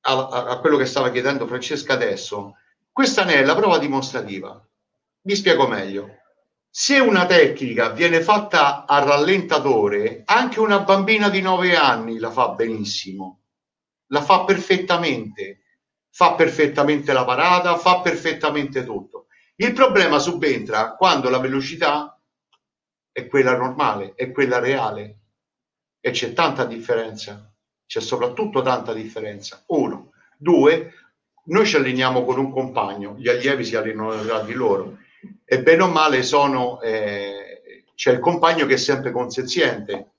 a, 0.02 0.28
a, 0.28 0.46
a 0.50 0.60
quello 0.60 0.78
che 0.78 0.86
stava 0.86 1.10
chiedendo 1.10 1.48
Francesca 1.48 1.94
adesso, 1.94 2.58
questa 2.92 3.24
ne 3.24 3.38
è 3.38 3.44
la 3.44 3.56
prova 3.56 3.80
dimostrativa. 3.80 4.64
Vi 5.22 5.36
spiego 5.36 5.66
meglio 5.66 6.20
se 6.70 7.00
una 7.00 7.26
tecnica 7.26 7.90
viene 7.90 8.22
fatta 8.22 8.86
a 8.86 9.00
rallentatore, 9.00 10.22
anche 10.24 10.60
una 10.60 10.82
bambina 10.82 11.30
di 11.30 11.42
9 11.42 11.76
anni 11.76 12.20
la 12.20 12.30
fa 12.30 12.50
benissimo, 12.50 13.43
la 14.08 14.22
fa 14.22 14.44
perfettamente, 14.44 15.62
fa 16.10 16.36
perfettamente 16.36 17.14
la 17.14 17.26
parata, 17.26 17.78
fa 17.78 18.02
perfettamente 18.02 18.84
tutto. 18.84 19.28
Il 19.56 19.74
problema 19.74 20.20
subentra 20.20 20.96
quando 20.96 21.30
la 21.30 21.40
velocità 21.40 22.20
è 23.12 23.28
quella 23.28 23.56
normale, 23.56 24.14
è 24.16 24.32
quella 24.32 24.60
reale. 24.60 25.20
E 26.00 26.12
c'è 26.12 26.34
tanta 26.34 26.66
differenza, 26.66 27.54
c'è 27.86 28.02
soprattutto 28.02 28.62
tanta 28.62 28.94
differenza. 28.94 29.64
Uno, 29.68 30.12
due, 30.38 30.94
noi 31.46 31.66
ci 31.66 31.76
alleniamo 31.76 32.26
con 32.26 32.40
un 32.40 32.52
compagno, 32.52 33.16
gli 33.18 33.30
allievi 33.30 33.64
si 33.64 33.76
allenano 33.76 34.22
tra 34.24 34.40
di 34.42 34.54
loro. 34.54 34.98
E 35.46 35.62
bene 35.62 35.84
o 35.84 35.88
male 35.88 36.24
sono, 36.24 36.82
eh, 36.82 37.86
c'è 37.96 38.12
il 38.12 38.20
compagno 38.20 38.66
che 38.66 38.74
è 38.74 38.78
sempre 38.78 39.12
consenziente. 39.12 40.13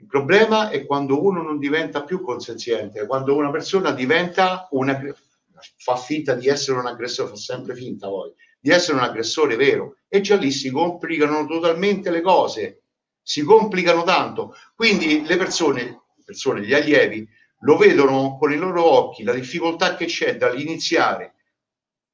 Il 0.00 0.06
problema 0.06 0.70
è 0.70 0.86
quando 0.86 1.22
uno 1.22 1.42
non 1.42 1.58
diventa 1.58 2.04
più 2.04 2.22
consenziente, 2.22 3.04
quando 3.06 3.34
una 3.34 3.50
persona 3.50 3.90
diventa 3.90 4.68
una, 4.70 4.96
fa 5.76 5.96
finta 5.96 6.34
di 6.34 6.48
essere 6.48 6.78
un 6.78 6.86
aggressore, 6.86 7.30
fa 7.30 7.36
sempre 7.36 7.74
finta 7.74 8.06
poi, 8.06 8.32
di 8.60 8.70
essere 8.70 8.96
un 8.96 9.02
aggressore 9.02 9.56
vero 9.56 9.96
e 10.08 10.20
già 10.20 10.36
lì 10.36 10.52
si 10.52 10.70
complicano 10.70 11.46
totalmente 11.46 12.10
le 12.10 12.20
cose, 12.20 12.82
si 13.20 13.42
complicano 13.42 14.04
tanto. 14.04 14.54
Quindi 14.76 15.26
le 15.26 15.36
persone, 15.36 16.02
persone 16.24 16.64
gli 16.64 16.74
allievi, 16.74 17.28
lo 17.62 17.76
vedono 17.76 18.36
con 18.38 18.52
i 18.52 18.56
loro 18.56 18.84
occhi, 18.84 19.24
la 19.24 19.32
difficoltà 19.32 19.96
che 19.96 20.06
c'è 20.06 20.36
dall'iniziare 20.36 21.34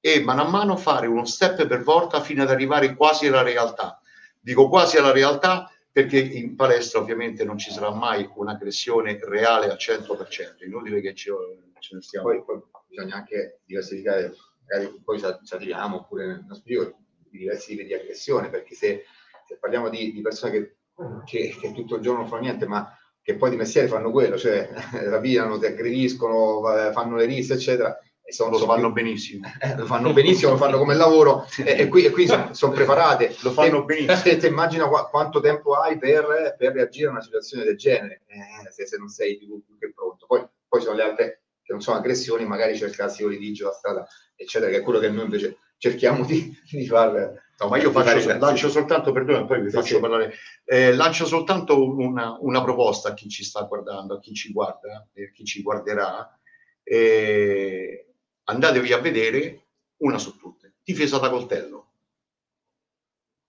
e 0.00 0.20
mano 0.20 0.42
a 0.42 0.48
mano 0.48 0.76
fare 0.76 1.06
uno 1.06 1.26
step 1.26 1.66
per 1.66 1.82
volta 1.82 2.22
fino 2.22 2.42
ad 2.42 2.50
arrivare 2.50 2.94
quasi 2.94 3.26
alla 3.26 3.42
realtà. 3.42 4.00
Dico 4.40 4.68
quasi 4.68 4.96
alla 4.96 5.12
realtà 5.12 5.70
perché 5.94 6.18
in 6.18 6.56
palestra 6.56 6.98
ovviamente 6.98 7.44
non 7.44 7.56
ci 7.56 7.70
sarà 7.70 7.94
mai 7.94 8.28
un'aggressione 8.34 9.16
reale 9.22 9.70
al 9.70 9.76
100%, 9.78 10.64
inutile 10.64 11.00
che 11.00 11.14
ce, 11.14 11.30
ce 11.78 11.94
ne 11.94 12.02
stiamo. 12.02 12.26
Poi, 12.26 12.42
poi, 12.42 12.60
bisogna 12.88 13.14
anche 13.14 13.60
diversificare, 13.64 14.34
magari 14.66 15.00
poi 15.04 15.20
ci 15.20 15.54
arriviamo 15.54 15.98
oppure 15.98 16.42
nostro 16.48 16.64
video, 16.64 16.98
di 17.30 17.38
diversi 17.38 17.68
tipi 17.68 17.84
di 17.84 17.94
aggressione, 17.94 18.50
perché 18.50 18.74
se, 18.74 19.04
se 19.46 19.56
parliamo 19.60 19.88
di, 19.88 20.12
di 20.12 20.20
persone 20.20 20.50
che, 20.50 20.76
che, 21.24 21.56
che, 21.60 21.72
tutto 21.72 21.94
il 21.94 22.02
giorno 22.02 22.22
non 22.22 22.28
fanno 22.28 22.42
niente, 22.42 22.66
ma 22.66 22.92
che 23.22 23.36
poi 23.36 23.50
di 23.50 23.56
mestiere 23.56 23.86
fanno 23.86 24.10
quello, 24.10 24.36
cioè 24.36 24.68
rapinano, 25.08 25.60
ti 25.60 25.66
aggrediscono, 25.66 26.60
fanno 26.90 27.14
le 27.14 27.26
risse, 27.26 27.54
eccetera, 27.54 27.96
lo 28.38 28.58
fanno 28.58 28.92
benissimo. 28.92 29.46
Eh, 29.60 29.76
lo 29.76 29.86
fanno 29.86 30.12
benissimo, 30.12 30.52
lo 30.52 30.56
fanno 30.56 30.78
come 30.78 30.94
lavoro 30.94 31.46
e, 31.64 31.80
e, 31.80 31.88
qui, 31.88 32.04
e 32.04 32.10
qui 32.10 32.26
sono, 32.26 32.52
sono, 32.52 32.72
preparate. 32.72 33.34
Lo 33.40 33.50
fanno 33.50 33.82
e, 33.82 33.84
benissimo. 33.84 34.22
Te, 34.22 34.36
te 34.36 34.46
immagina 34.46 34.88
qu- 34.88 35.08
quanto 35.10 35.40
tempo 35.40 35.74
hai 35.74 35.98
per, 35.98 36.54
per, 36.58 36.72
reagire 36.72 37.08
a 37.08 37.10
una 37.10 37.22
situazione 37.22 37.64
del 37.64 37.76
genere, 37.76 38.22
eh, 38.26 38.70
se, 38.70 38.86
se, 38.86 38.96
non 38.96 39.08
sei 39.08 39.38
più, 39.38 39.62
più, 39.64 39.78
che 39.78 39.92
pronto. 39.94 40.26
Poi, 40.26 40.46
poi 40.68 40.80
sono 40.80 40.96
le 40.96 41.02
altre 41.02 41.42
che 41.62 41.72
non 41.72 41.80
sono 41.80 41.96
aggressioni, 41.96 42.44
magari 42.44 42.74
il 42.74 42.90
classico 42.90 43.28
litigio, 43.28 43.66
la 43.66 43.72
strada, 43.72 44.06
eccetera, 44.36 44.70
che 44.70 44.78
è 44.78 44.82
quello 44.82 44.98
che 44.98 45.08
noi 45.08 45.24
invece 45.24 45.58
cerchiamo 45.78 46.24
di, 46.24 46.54
di 46.70 46.86
fare. 46.86 47.42
No, 47.58 47.68
ma 47.68 47.78
io 47.78 47.92
faccio, 47.92 48.36
lancio 48.36 48.68
soltanto, 48.68 49.12
perdona, 49.12 49.44
poi 49.44 49.60
vi 49.60 49.70
sì, 49.70 49.76
faccio 49.76 49.94
sì. 49.94 50.00
parlare, 50.00 50.34
eh, 50.64 50.92
lancio 50.92 51.24
soltanto 51.24 51.88
una, 51.88 52.36
una, 52.40 52.62
proposta 52.62 53.10
a 53.10 53.14
chi 53.14 53.28
ci 53.28 53.44
sta 53.44 53.62
guardando, 53.62 54.14
a 54.14 54.18
chi 54.18 54.34
ci 54.34 54.52
guarda 54.52 55.06
e 55.12 55.26
a 55.26 55.30
chi 55.30 55.44
ci 55.44 55.62
guarderà. 55.62 56.36
Eh, 56.82 58.13
andatevi 58.44 58.92
a 58.92 58.98
vedere 58.98 59.64
una 59.98 60.18
su 60.18 60.36
tutte, 60.36 60.74
difesa 60.82 61.18
da 61.18 61.30
coltello. 61.30 61.86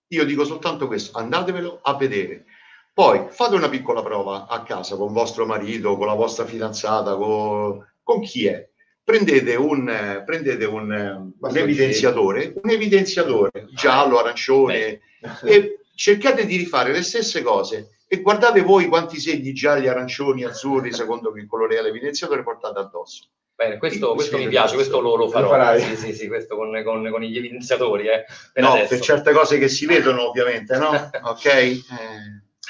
Io 0.08 0.24
dico 0.24 0.44
soltanto 0.44 0.86
questo, 0.86 1.18
andatevelo 1.18 1.80
a 1.82 1.96
vedere. 1.96 2.44
Poi 2.92 3.26
fate 3.28 3.56
una 3.56 3.68
piccola 3.68 4.02
prova 4.02 4.46
a 4.46 4.62
casa 4.62 4.96
con 4.96 5.12
vostro 5.12 5.44
marito, 5.44 5.96
con 5.96 6.06
la 6.06 6.14
vostra 6.14 6.46
fidanzata, 6.46 7.16
con, 7.16 7.84
con 8.02 8.20
chi 8.22 8.46
è. 8.46 8.68
Prendete 9.02 9.54
un, 9.54 10.22
prendete 10.24 10.64
un, 10.64 11.32
un 11.38 11.56
evidenziatore, 11.56 12.54
un 12.60 12.70
evidenziatore 12.70 13.68
giallo, 13.72 14.18
arancione 14.18 15.00
e 15.44 15.80
cercate 15.94 16.46
di 16.46 16.56
rifare 16.56 16.92
le 16.92 17.02
stesse 17.02 17.42
cose 17.42 17.98
e 18.08 18.20
guardate 18.20 18.62
voi 18.62 18.86
quanti 18.86 19.20
segni 19.20 19.52
gialli, 19.52 19.88
arancioni, 19.88 20.44
azzurri, 20.44 20.92
secondo 20.92 21.32
che 21.32 21.46
colore 21.46 21.76
è 21.76 21.82
l'evidenziatore 21.82 22.42
portate 22.42 22.78
addosso 22.78 23.28
Bene, 23.56 23.78
questo, 23.78 24.12
questo 24.12 24.36
mi 24.36 24.48
piace, 24.48 24.74
questo 24.74 25.00
lo, 25.00 25.16
lo 25.16 25.30
farò. 25.30 25.72
Lo 25.72 25.78
sì, 25.78 25.96
sì, 25.96 26.12
sì, 26.12 26.28
questo 26.28 26.56
con, 26.56 26.78
con, 26.84 27.08
con 27.10 27.22
gli 27.22 27.38
evidenziatori. 27.38 28.06
Eh, 28.06 28.26
per 28.52 28.62
no, 28.62 28.72
adesso. 28.72 28.88
per 28.88 29.00
certe 29.00 29.32
cose 29.32 29.58
che 29.58 29.68
si 29.68 29.86
vedono, 29.86 30.28
ovviamente, 30.28 30.76
no? 30.76 30.90
ok. 31.24 31.46
Eh. 31.46 31.82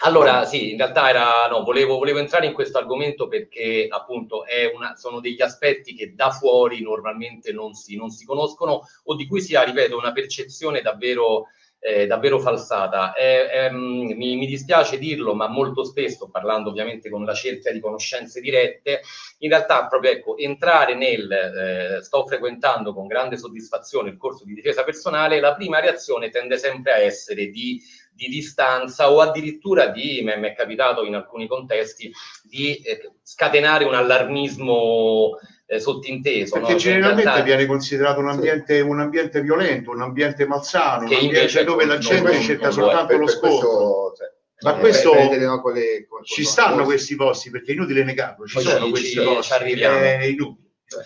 Allora, 0.05 0.45
sì, 0.45 0.71
in 0.71 0.77
realtà 0.77 1.09
era, 1.09 1.49
no, 1.49 1.65
volevo, 1.65 1.99
volevo, 1.99 2.21
entrare 2.21 2.47
in 2.47 2.53
questo 2.53 2.79
argomento 2.79 3.27
perché 3.27 3.89
appunto 3.91 4.45
una, 4.75 4.95
sono 4.95 5.19
degli 5.19 5.43
aspetti 5.43 5.95
che 5.97 6.15
da 6.15 6.31
fuori 6.31 6.83
normalmente 6.83 7.51
non 7.51 7.75
si, 7.75 7.97
non 7.97 8.11
si 8.11 8.25
conoscono 8.25 8.83
o 9.05 9.15
di 9.17 9.27
cui 9.27 9.41
si 9.41 9.57
ha, 9.57 9.63
ripeto, 9.63 9.97
una 9.97 10.13
percezione 10.13 10.83
davvero 10.83 11.47
eh, 11.87 12.07
davvero 12.09 12.41
falsata. 12.41 13.13
Eh, 13.15 13.49
ehm, 13.53 14.13
mi, 14.17 14.37
mi, 14.37 14.47
dispiace 14.47 14.99
dirlo, 14.99 15.35
ma 15.35 15.47
molto 15.47 15.85
spesso, 15.85 16.29
parlando 16.29 16.71
ovviamente 16.71 17.09
con 17.09 17.25
la 17.25 17.33
cerchia 17.33 17.73
di 17.73 17.79
conoscenze 17.79 18.41
dirette, 18.41 19.03
in 19.39 19.51
realtà 19.51 19.87
proprio 19.87 20.11
ecco, 20.11 20.37
entrare 20.37 20.97
nel 20.97 21.31
eh, 21.31 22.03
sto 22.03 22.27
frequentando 22.27 22.93
con 22.93 23.07
grande 23.07 23.37
soddisfazione 23.37 24.11
il 24.11 24.17
corso 24.17 24.45
di 24.45 24.55
difesa 24.55 24.83
personale, 24.83 25.39
la 25.39 25.55
prima 25.55 25.79
reazione 25.79 26.31
tende 26.31 26.59
sempre 26.59 26.93
a 26.93 26.99
essere 26.99 27.51
di, 27.51 27.81
di 28.13 28.27
distanza 28.27 29.13
o 29.13 29.21
addirittura 29.21 29.87
di, 29.87 30.23
mi 30.25 30.33
è 30.33 30.55
capitato 30.55 31.05
in 31.05 31.15
alcuni 31.15 31.47
contesti, 31.47 32.11
di 32.43 32.75
eh, 32.79 33.13
scatenare 33.23 33.85
un 33.85 33.95
allarmismo 33.95 35.39
eh, 35.67 35.81
sottinteso. 35.81 36.55
Perché 36.55 36.73
no? 36.73 36.79
Cioè, 36.79 36.93
generalmente 36.93 37.31
realtà... 37.31 37.45
viene 37.45 37.67
considerato 37.67 38.21
un 38.21 38.29
ambiente, 38.29 38.77
sì. 38.77 38.81
un 38.81 39.01
ambiente, 39.01 39.43
violento, 39.43 39.91
un 39.91 40.03
ambiente 40.03 40.47
malsano, 40.47 41.07
che 41.07 41.17
un 41.17 41.25
ambiente 41.25 41.65
dove 41.65 41.85
la 41.85 41.99
gente 41.99 42.33
non, 42.33 42.41
cerca 42.41 42.65
non 42.65 42.73
soltanto 42.73 43.07
per, 43.07 43.19
lo 43.19 43.27
scopo. 43.27 44.13
Cioè, 44.17 44.35
ma 44.61 44.77
eh, 44.77 44.81
questo 44.81 45.13
no, 45.13 45.61
con 45.61 45.73
le, 45.75 46.07
con, 46.09 46.25
ci 46.25 46.45
stanno 46.45 46.85
questi 46.85 47.15
posti 47.15 47.51
perché 47.51 47.73
è 47.73 47.75
inutile 47.75 48.05
negarlo, 48.05 48.47
ci 48.47 48.55
Poi 48.55 48.63
sono 48.63 48.85
ci, 48.85 48.91
questi 48.91 49.11
ci, 49.11 49.23
posti, 49.23 49.77
ci 49.77 49.81
è 49.83 50.25
inutile. 50.25 50.65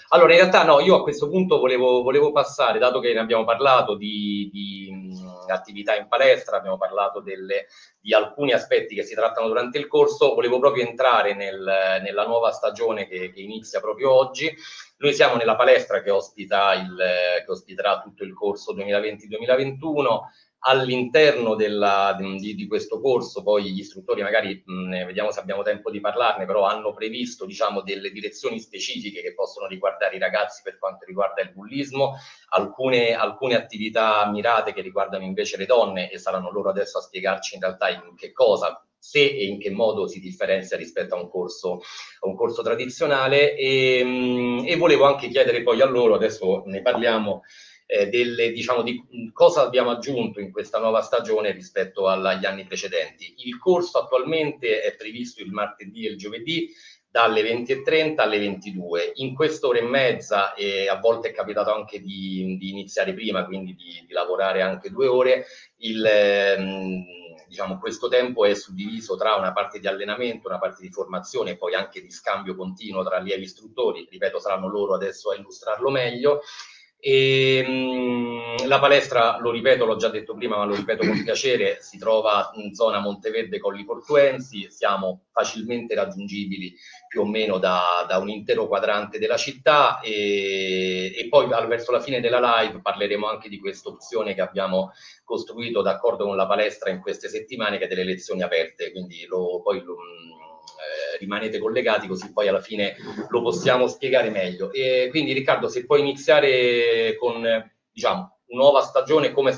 Allora, 0.08 0.32
in 0.32 0.38
realtà 0.40 0.62
no, 0.62 0.78
io 0.80 0.94
a 0.94 1.02
questo 1.02 1.30
punto 1.30 1.58
volevo, 1.58 2.02
volevo 2.02 2.32
passare, 2.32 2.78
dato 2.78 3.00
che 3.00 3.14
ne 3.14 3.18
abbiamo 3.18 3.44
parlato 3.44 3.96
di, 3.96 4.50
di 4.52 4.92
attività 5.48 5.96
in 5.96 6.06
palestra, 6.06 6.58
abbiamo 6.58 6.76
parlato 6.76 7.20
delle, 7.20 7.66
di 8.00 8.14
alcuni 8.14 8.52
aspetti 8.52 8.94
che 8.94 9.02
si 9.02 9.14
trattano 9.14 9.48
durante 9.48 9.78
il 9.78 9.86
corso, 9.86 10.34
volevo 10.34 10.58
proprio 10.58 10.86
entrare 10.86 11.34
nel, 11.34 12.00
nella 12.02 12.26
nuova 12.26 12.50
stagione 12.50 13.06
che, 13.06 13.30
che, 13.30 13.40
inizia 13.40 13.80
proprio 13.80 14.12
oggi. 14.12 14.52
Noi 14.98 15.12
siamo 15.12 15.36
nella 15.36 15.56
palestra 15.56 16.02
che, 16.02 16.10
ospita 16.10 16.74
il, 16.74 16.96
che 17.44 17.50
ospiterà 17.50 18.00
tutto 18.00 18.24
il 18.24 18.32
corso 18.32 18.74
2020-2021, 18.74 20.20
all'interno 20.60 21.54
della, 21.54 22.14
di, 22.18 22.54
di, 22.54 22.66
questo 22.66 23.00
corso, 23.00 23.42
poi 23.42 23.72
gli 23.72 23.78
istruttori 23.78 24.22
magari 24.22 24.62
mh, 24.64 25.06
vediamo 25.06 25.30
se 25.30 25.40
abbiamo 25.40 25.62
tempo 25.62 25.90
di 25.90 26.00
parlarne, 26.00 26.44
però 26.44 26.64
hanno 26.64 26.92
previsto 26.92 27.46
diciamo, 27.46 27.82
delle 27.82 28.10
direzioni 28.10 28.60
specifiche 28.60 29.22
che 29.22 29.34
possono 29.34 29.66
riguardare 29.66 30.16
i 30.16 30.18
ragazzi 30.18 30.60
per 30.62 30.78
quanto 30.78 31.04
riguarda 31.06 31.40
il 31.42 31.52
bullismo, 31.52 32.16
alcune, 32.50 33.14
alcune 33.14 33.54
attività 33.54 34.28
mirate 34.30 34.72
che 34.72 34.82
riguardano 34.82 35.24
invece 35.24 35.56
le 35.56 35.66
donne 35.66 36.10
e 36.10 36.18
saranno 36.18 36.50
loro 36.50 36.70
adesso 36.70 36.98
a 36.98 37.02
spiegarci 37.02 37.54
in 37.54 37.62
realtà 37.62 37.88
in 37.88 38.14
che 38.16 38.32
cosa 38.32 38.84
se 39.02 39.24
e 39.24 39.46
in 39.46 39.58
che 39.58 39.70
modo 39.70 40.06
si 40.06 40.20
differenzia 40.20 40.76
rispetto 40.76 41.14
a 41.14 41.20
un 41.20 41.30
corso, 41.30 41.80
a 42.20 42.28
un 42.28 42.36
corso 42.36 42.62
tradizionale. 42.62 43.56
E, 43.56 44.62
e 44.66 44.76
volevo 44.76 45.06
anche 45.06 45.28
chiedere 45.28 45.62
poi 45.62 45.80
a 45.80 45.86
loro, 45.86 46.14
adesso 46.14 46.62
ne 46.66 46.82
parliamo, 46.82 47.42
eh, 47.90 48.08
delle, 48.08 48.52
diciamo, 48.52 48.82
di 48.82 49.02
cosa 49.32 49.62
abbiamo 49.62 49.90
aggiunto 49.90 50.38
in 50.38 50.52
questa 50.52 50.78
nuova 50.78 51.02
stagione 51.02 51.50
rispetto 51.50 52.06
agli 52.06 52.46
anni 52.46 52.64
precedenti. 52.64 53.34
Il 53.38 53.58
corso 53.58 53.98
attualmente 53.98 54.80
è 54.82 54.94
previsto 54.94 55.42
il 55.42 55.50
martedì 55.50 56.06
e 56.06 56.10
il 56.10 56.16
giovedì 56.16 56.70
dalle 57.10 57.42
20.30 57.42 58.20
alle 58.20 58.38
22. 58.38 59.12
In 59.16 59.34
quest'ora 59.34 59.78
e 59.78 59.82
mezza, 59.82 60.54
e 60.54 60.88
a 60.88 61.00
volte 61.00 61.30
è 61.30 61.32
capitato 61.32 61.74
anche 61.74 62.00
di, 62.00 62.56
di 62.60 62.70
iniziare 62.70 63.12
prima, 63.12 63.44
quindi 63.44 63.74
di, 63.74 64.04
di, 64.06 64.12
lavorare 64.12 64.62
anche 64.62 64.90
due 64.90 65.08
ore, 65.08 65.46
il, 65.78 66.04
ehm, 66.06 67.04
diciamo, 67.48 67.80
questo 67.80 68.06
tempo 68.06 68.44
è 68.44 68.54
suddiviso 68.54 69.16
tra 69.16 69.34
una 69.34 69.52
parte 69.52 69.80
di 69.80 69.88
allenamento, 69.88 70.46
una 70.46 70.60
parte 70.60 70.80
di 70.80 70.92
formazione 70.92 71.50
e 71.50 71.56
poi 71.56 71.74
anche 71.74 72.00
di 72.00 72.10
scambio 72.12 72.54
continuo 72.54 73.02
tra 73.02 73.16
allievi 73.16 73.42
istruttori. 73.42 74.06
Ripeto, 74.08 74.38
saranno 74.38 74.68
loro 74.68 74.94
adesso 74.94 75.32
a 75.32 75.34
illustrarlo 75.34 75.90
meglio. 75.90 76.42
E, 77.00 77.64
mh, 77.66 78.66
la 78.66 78.78
palestra, 78.78 79.38
lo 79.40 79.50
ripeto, 79.50 79.84
l'ho 79.84 79.96
già 79.96 80.08
detto 80.08 80.34
prima, 80.34 80.56
ma 80.56 80.64
lo 80.64 80.74
ripeto 80.74 81.06
con 81.06 81.22
piacere, 81.22 81.78
si 81.80 81.98
trova 81.98 82.50
in 82.54 82.74
zona 82.74 83.00
Monteverde 83.00 83.58
Colli 83.58 83.84
Portuensi, 83.84 84.70
siamo 84.70 85.24
facilmente 85.32 85.94
raggiungibili 85.94 86.74
più 87.08 87.22
o 87.22 87.26
meno 87.26 87.58
da, 87.58 88.04
da 88.06 88.18
un 88.18 88.28
intero 88.28 88.68
quadrante 88.68 89.18
della 89.18 89.36
città 89.36 90.00
e, 90.00 91.12
e 91.16 91.28
poi 91.28 91.48
verso 91.66 91.90
la 91.90 92.00
fine 92.00 92.20
della 92.20 92.60
live 92.60 92.80
parleremo 92.80 93.26
anche 93.26 93.48
di 93.48 93.58
questa 93.58 93.88
opzione 93.88 94.34
che 94.34 94.42
abbiamo 94.42 94.92
costruito 95.24 95.82
d'accordo 95.82 96.24
con 96.26 96.36
la 96.36 96.46
palestra 96.46 96.90
in 96.90 97.00
queste 97.00 97.28
settimane 97.28 97.78
che 97.78 97.84
è 97.84 97.88
delle 97.88 98.04
lezioni 98.04 98.42
aperte, 98.42 98.92
quindi 98.92 99.24
lo, 99.26 99.60
poi 99.62 99.80
lo, 99.82 99.94
eh, 99.94 100.49
rimanete 101.20 101.58
collegati 101.58 102.08
così 102.08 102.32
poi 102.32 102.48
alla 102.48 102.60
fine 102.60 102.96
lo 103.28 103.42
possiamo 103.42 103.86
spiegare 103.86 104.30
meglio. 104.30 104.72
E 104.72 105.08
quindi 105.10 105.32
Riccardo, 105.32 105.68
se 105.68 105.86
puoi 105.86 106.00
iniziare 106.00 107.16
con 107.18 107.44
diciamo, 107.92 108.38
nuova 108.48 108.80
stagione, 108.82 109.32
come, 109.32 109.56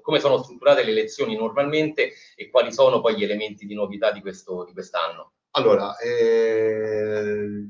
come, 0.00 0.18
sono 0.18 0.42
strutturate 0.42 0.84
le 0.84 0.92
lezioni 0.92 1.36
normalmente 1.36 2.12
e 2.34 2.48
quali 2.50 2.72
sono 2.72 3.00
poi 3.00 3.16
gli 3.16 3.22
elementi 3.22 3.66
di 3.66 3.74
novità 3.74 4.10
di, 4.10 4.20
questo, 4.20 4.64
di 4.64 4.72
quest'anno. 4.72 5.32
Allora, 5.52 5.96
eh, 5.98 7.64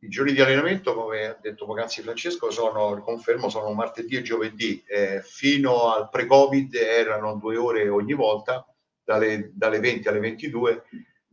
i 0.00 0.08
giorni 0.08 0.32
di 0.32 0.40
allenamento, 0.40 0.94
come 0.94 1.26
ha 1.26 1.38
detto 1.40 1.64
poc'anzi 1.64 2.02
Francesco, 2.02 2.50
sono, 2.50 3.00
confermo, 3.02 3.48
sono 3.48 3.72
martedì 3.72 4.16
e 4.16 4.22
giovedì. 4.22 4.82
Eh, 4.86 5.22
fino 5.22 5.92
al 5.92 6.10
pre-Covid 6.10 6.74
erano 6.74 7.36
due 7.36 7.56
ore 7.56 7.88
ogni 7.88 8.12
volta, 8.12 8.66
dalle, 9.02 9.50
dalle 9.54 9.78
20 9.78 10.08
alle 10.08 10.18
22 10.18 10.82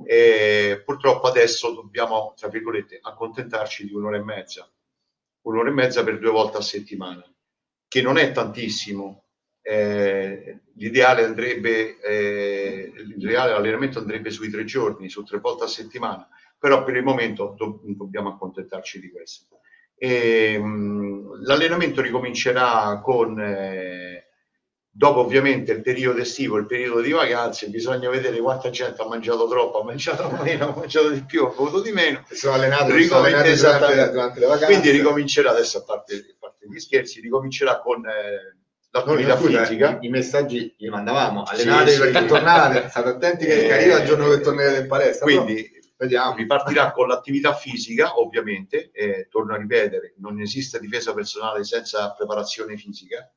e 0.06 0.82
purtroppo 0.86 1.28
adesso 1.28 1.72
dobbiamo, 1.74 2.34
tra 2.38 2.48
virgolette, 2.48 3.00
accontentarci 3.02 3.86
di 3.86 3.94
un'ora 3.94 4.18
e 4.18 4.24
mezza, 4.24 4.70
un'ora 5.42 5.70
e 5.70 5.74
mezza 5.74 6.04
per 6.04 6.20
due 6.20 6.32
volte 6.32 6.58
a 6.58 6.62
settimana, 6.62 7.24
che 7.88 8.02
non 8.02 8.18
è 8.18 8.32
tantissimo. 8.32 9.20
Eh, 9.66 10.60
l'ideale 10.76 11.24
andrebbe, 11.24 11.98
eh, 12.02 12.92
l'ideale 12.96 13.54
allenamento 13.54 14.00
andrebbe 14.00 14.30
sui 14.30 14.50
tre 14.50 14.66
giorni, 14.66 15.08
su 15.08 15.24
tre 15.24 15.40
volte 15.40 15.64
a 15.64 15.68
settimana, 15.68 16.28
però 16.60 16.84
per 16.84 16.98
il 16.98 17.04
momento 17.04 17.54
do- 17.58 17.80
dobbiamo 17.84 18.30
accontentarci 18.30 19.00
di 19.00 19.10
questo. 19.10 19.60
E, 19.96 20.58
mh, 20.58 21.44
l'allenamento 21.46 22.02
ricomincerà 22.02 23.00
con 23.02 23.40
eh, 23.40 24.23
Dopo 24.96 25.22
ovviamente 25.22 25.72
il 25.72 25.82
periodo 25.82 26.20
estivo, 26.20 26.58
il 26.58 26.68
periodo 26.68 27.02
di 27.02 27.10
vacanze, 27.10 27.68
bisogna 27.68 28.12
vedere 28.12 28.38
quanta 28.38 28.70
gente 28.70 29.02
ha 29.02 29.08
mangiato 29.08 29.48
troppo, 29.48 29.82
ha 29.82 29.84
mangiato 29.84 30.30
meno, 30.44 30.68
ha 30.68 30.76
mangiato 30.78 31.10
di 31.10 31.24
più, 31.24 31.46
ha 31.46 31.50
bevuto 31.50 31.82
di 31.82 31.92
meno. 31.92 32.24
Sono 32.30 32.54
allenato, 32.54 32.96
sono 33.02 33.24
allenato 33.24 33.56
durante, 33.56 34.12
durante, 34.12 34.40
le 34.40 34.46
vacanze. 34.46 34.66
Quindi 34.68 34.92
ricomincerà 34.92 35.50
adesso, 35.50 35.80
a 35.80 35.84
parte, 35.84 36.14
a 36.14 36.36
parte 36.40 36.68
gli 36.70 36.80
scherzi, 36.80 37.22
ricomincerà 37.22 37.80
con 37.80 38.06
eh, 38.06 38.56
l'attività 38.92 39.34
no, 39.34 39.40
fisica. 39.40 39.98
I, 40.00 40.06
I, 40.06 40.10
messaggi 40.10 40.76
li 40.78 40.90
mandavamo, 40.90 41.42
allenate 41.42 41.92
sì, 41.92 42.00
perché 42.00 42.20
sì. 42.20 42.26
tornate, 42.28 42.90
state 42.90 43.10
attenti 43.10 43.46
che 43.46 43.66
eh, 43.66 43.74
arriva 43.74 43.98
il 43.98 44.06
giorno 44.06 44.30
che 44.30 44.42
tornerete 44.42 44.82
in 44.82 44.88
palestra. 44.88 45.26
Quindi 45.26 45.72
vediamo. 45.98 46.36
ripartirà 46.36 46.92
con 46.92 47.08
l'attività 47.08 47.56
fisica, 47.56 48.20
ovviamente, 48.20 48.92
eh, 48.94 49.28
torno 49.32 49.56
a 49.56 49.58
ripetere, 49.58 50.14
non 50.18 50.40
esiste 50.40 50.80
difesa 50.80 51.16
personale 51.16 51.64
senza 51.64 52.14
preparazione 52.16 52.78
fisica 52.78 53.28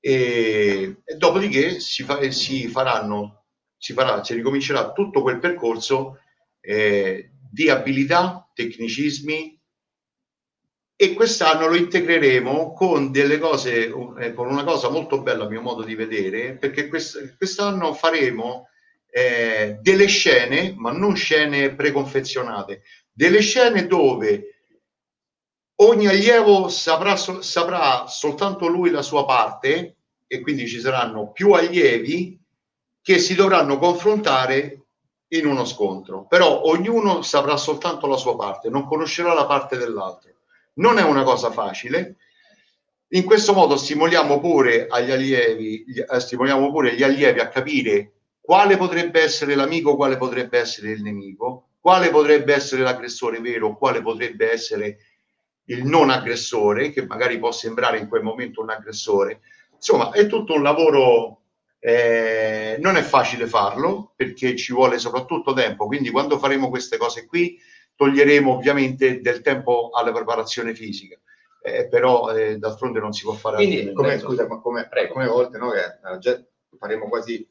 e, 0.00 0.96
e 1.04 1.14
dopodiché 1.16 1.80
si, 1.80 2.02
fa, 2.02 2.30
si, 2.30 2.68
faranno, 2.68 3.44
si, 3.76 3.92
farà, 3.92 4.22
si 4.24 4.34
ricomincerà 4.34 4.92
tutto 4.92 5.22
quel 5.22 5.38
percorso 5.38 6.20
eh, 6.60 7.30
di 7.50 7.70
abilità, 7.70 8.50
tecnicismi 8.54 9.58
e 11.00 11.12
quest'anno 11.14 11.68
lo 11.68 11.76
integreremo 11.76 12.72
con 12.72 13.12
delle 13.12 13.38
cose, 13.38 13.86
eh, 14.18 14.34
con 14.34 14.48
una 14.48 14.64
cosa 14.64 14.88
molto 14.90 15.22
bella 15.22 15.44
a 15.44 15.48
mio 15.48 15.60
modo 15.60 15.84
di 15.84 15.94
vedere, 15.94 16.56
perché 16.56 16.88
quest- 16.88 17.36
quest'anno 17.36 17.94
faremo 17.94 18.68
eh, 19.10 19.78
delle 19.80 20.06
scene, 20.06 20.74
ma 20.76 20.90
non 20.90 21.14
scene 21.14 21.74
preconfezionate, 21.74 22.82
delle 23.12 23.40
scene 23.40 23.86
dove 23.86 24.57
ogni 25.80 26.06
allievo 26.06 26.68
saprà, 26.68 27.16
saprà 27.16 28.06
soltanto 28.06 28.66
lui 28.66 28.90
la 28.90 29.02
sua 29.02 29.24
parte 29.24 29.96
e 30.26 30.40
quindi 30.40 30.66
ci 30.66 30.80
saranno 30.80 31.30
più 31.30 31.52
allievi 31.52 32.38
che 33.00 33.18
si 33.18 33.34
dovranno 33.34 33.78
confrontare 33.78 34.82
in 35.28 35.46
uno 35.46 35.64
scontro, 35.64 36.26
però 36.26 36.62
ognuno 36.62 37.22
saprà 37.22 37.56
soltanto 37.56 38.06
la 38.06 38.16
sua 38.16 38.36
parte, 38.36 38.70
non 38.70 38.86
conoscerà 38.86 39.34
la 39.34 39.46
parte 39.46 39.76
dell'altro. 39.76 40.30
Non 40.74 40.98
è 40.98 41.02
una 41.02 41.22
cosa 41.22 41.50
facile. 41.50 42.16
In 43.08 43.24
questo 43.24 43.52
modo 43.52 43.76
stimoliamo 43.76 44.38
pure 44.40 44.86
agli 44.88 45.10
allievi, 45.10 45.84
eh, 45.84 46.20
stimoliamo 46.20 46.70
pure 46.70 46.94
gli 46.94 47.02
allievi 47.02 47.40
a 47.40 47.48
capire 47.48 48.12
quale 48.40 48.76
potrebbe 48.76 49.22
essere 49.22 49.54
l'amico, 49.54 49.96
quale 49.96 50.16
potrebbe 50.16 50.58
essere 50.58 50.90
il 50.90 51.02
nemico, 51.02 51.68
quale 51.80 52.10
potrebbe 52.10 52.54
essere 52.54 52.82
l'aggressore 52.82 53.40
vero, 53.40 53.76
quale 53.76 54.02
potrebbe 54.02 54.50
essere 54.52 54.98
il 55.68 55.84
non 55.84 56.10
aggressore, 56.10 56.90
che 56.90 57.04
magari 57.06 57.38
può 57.38 57.50
sembrare 57.52 57.98
in 57.98 58.08
quel 58.08 58.22
momento 58.22 58.60
un 58.60 58.70
aggressore. 58.70 59.40
Insomma, 59.74 60.10
è 60.10 60.26
tutto 60.26 60.54
un 60.54 60.62
lavoro, 60.62 61.42
eh, 61.78 62.76
non 62.80 62.96
è 62.96 63.02
facile 63.02 63.46
farlo 63.46 64.12
perché 64.16 64.56
ci 64.56 64.72
vuole 64.72 64.98
soprattutto 64.98 65.52
tempo, 65.52 65.86
quindi 65.86 66.10
quando 66.10 66.38
faremo 66.38 66.68
queste 66.68 66.96
cose 66.96 67.26
qui 67.26 67.58
toglieremo 67.96 68.52
ovviamente 68.52 69.20
del 69.20 69.40
tempo 69.40 69.90
alla 69.92 70.12
preparazione 70.12 70.74
fisica. 70.74 71.18
Eh, 71.60 71.88
però 71.88 72.32
eh, 72.32 72.56
d'altronde 72.56 73.00
non 73.00 73.12
si 73.12 73.24
può 73.24 73.32
fare 73.32 73.56
quindi 73.56 73.92
come, 73.92 74.16
scusa, 74.20 74.46
ma 74.46 74.60
come, 74.60 74.88
come 75.12 75.26
volte 75.26 75.58
no, 75.58 75.70
che 75.70 76.30
eh, 76.30 76.46
faremo 76.78 77.08
quasi 77.08 77.46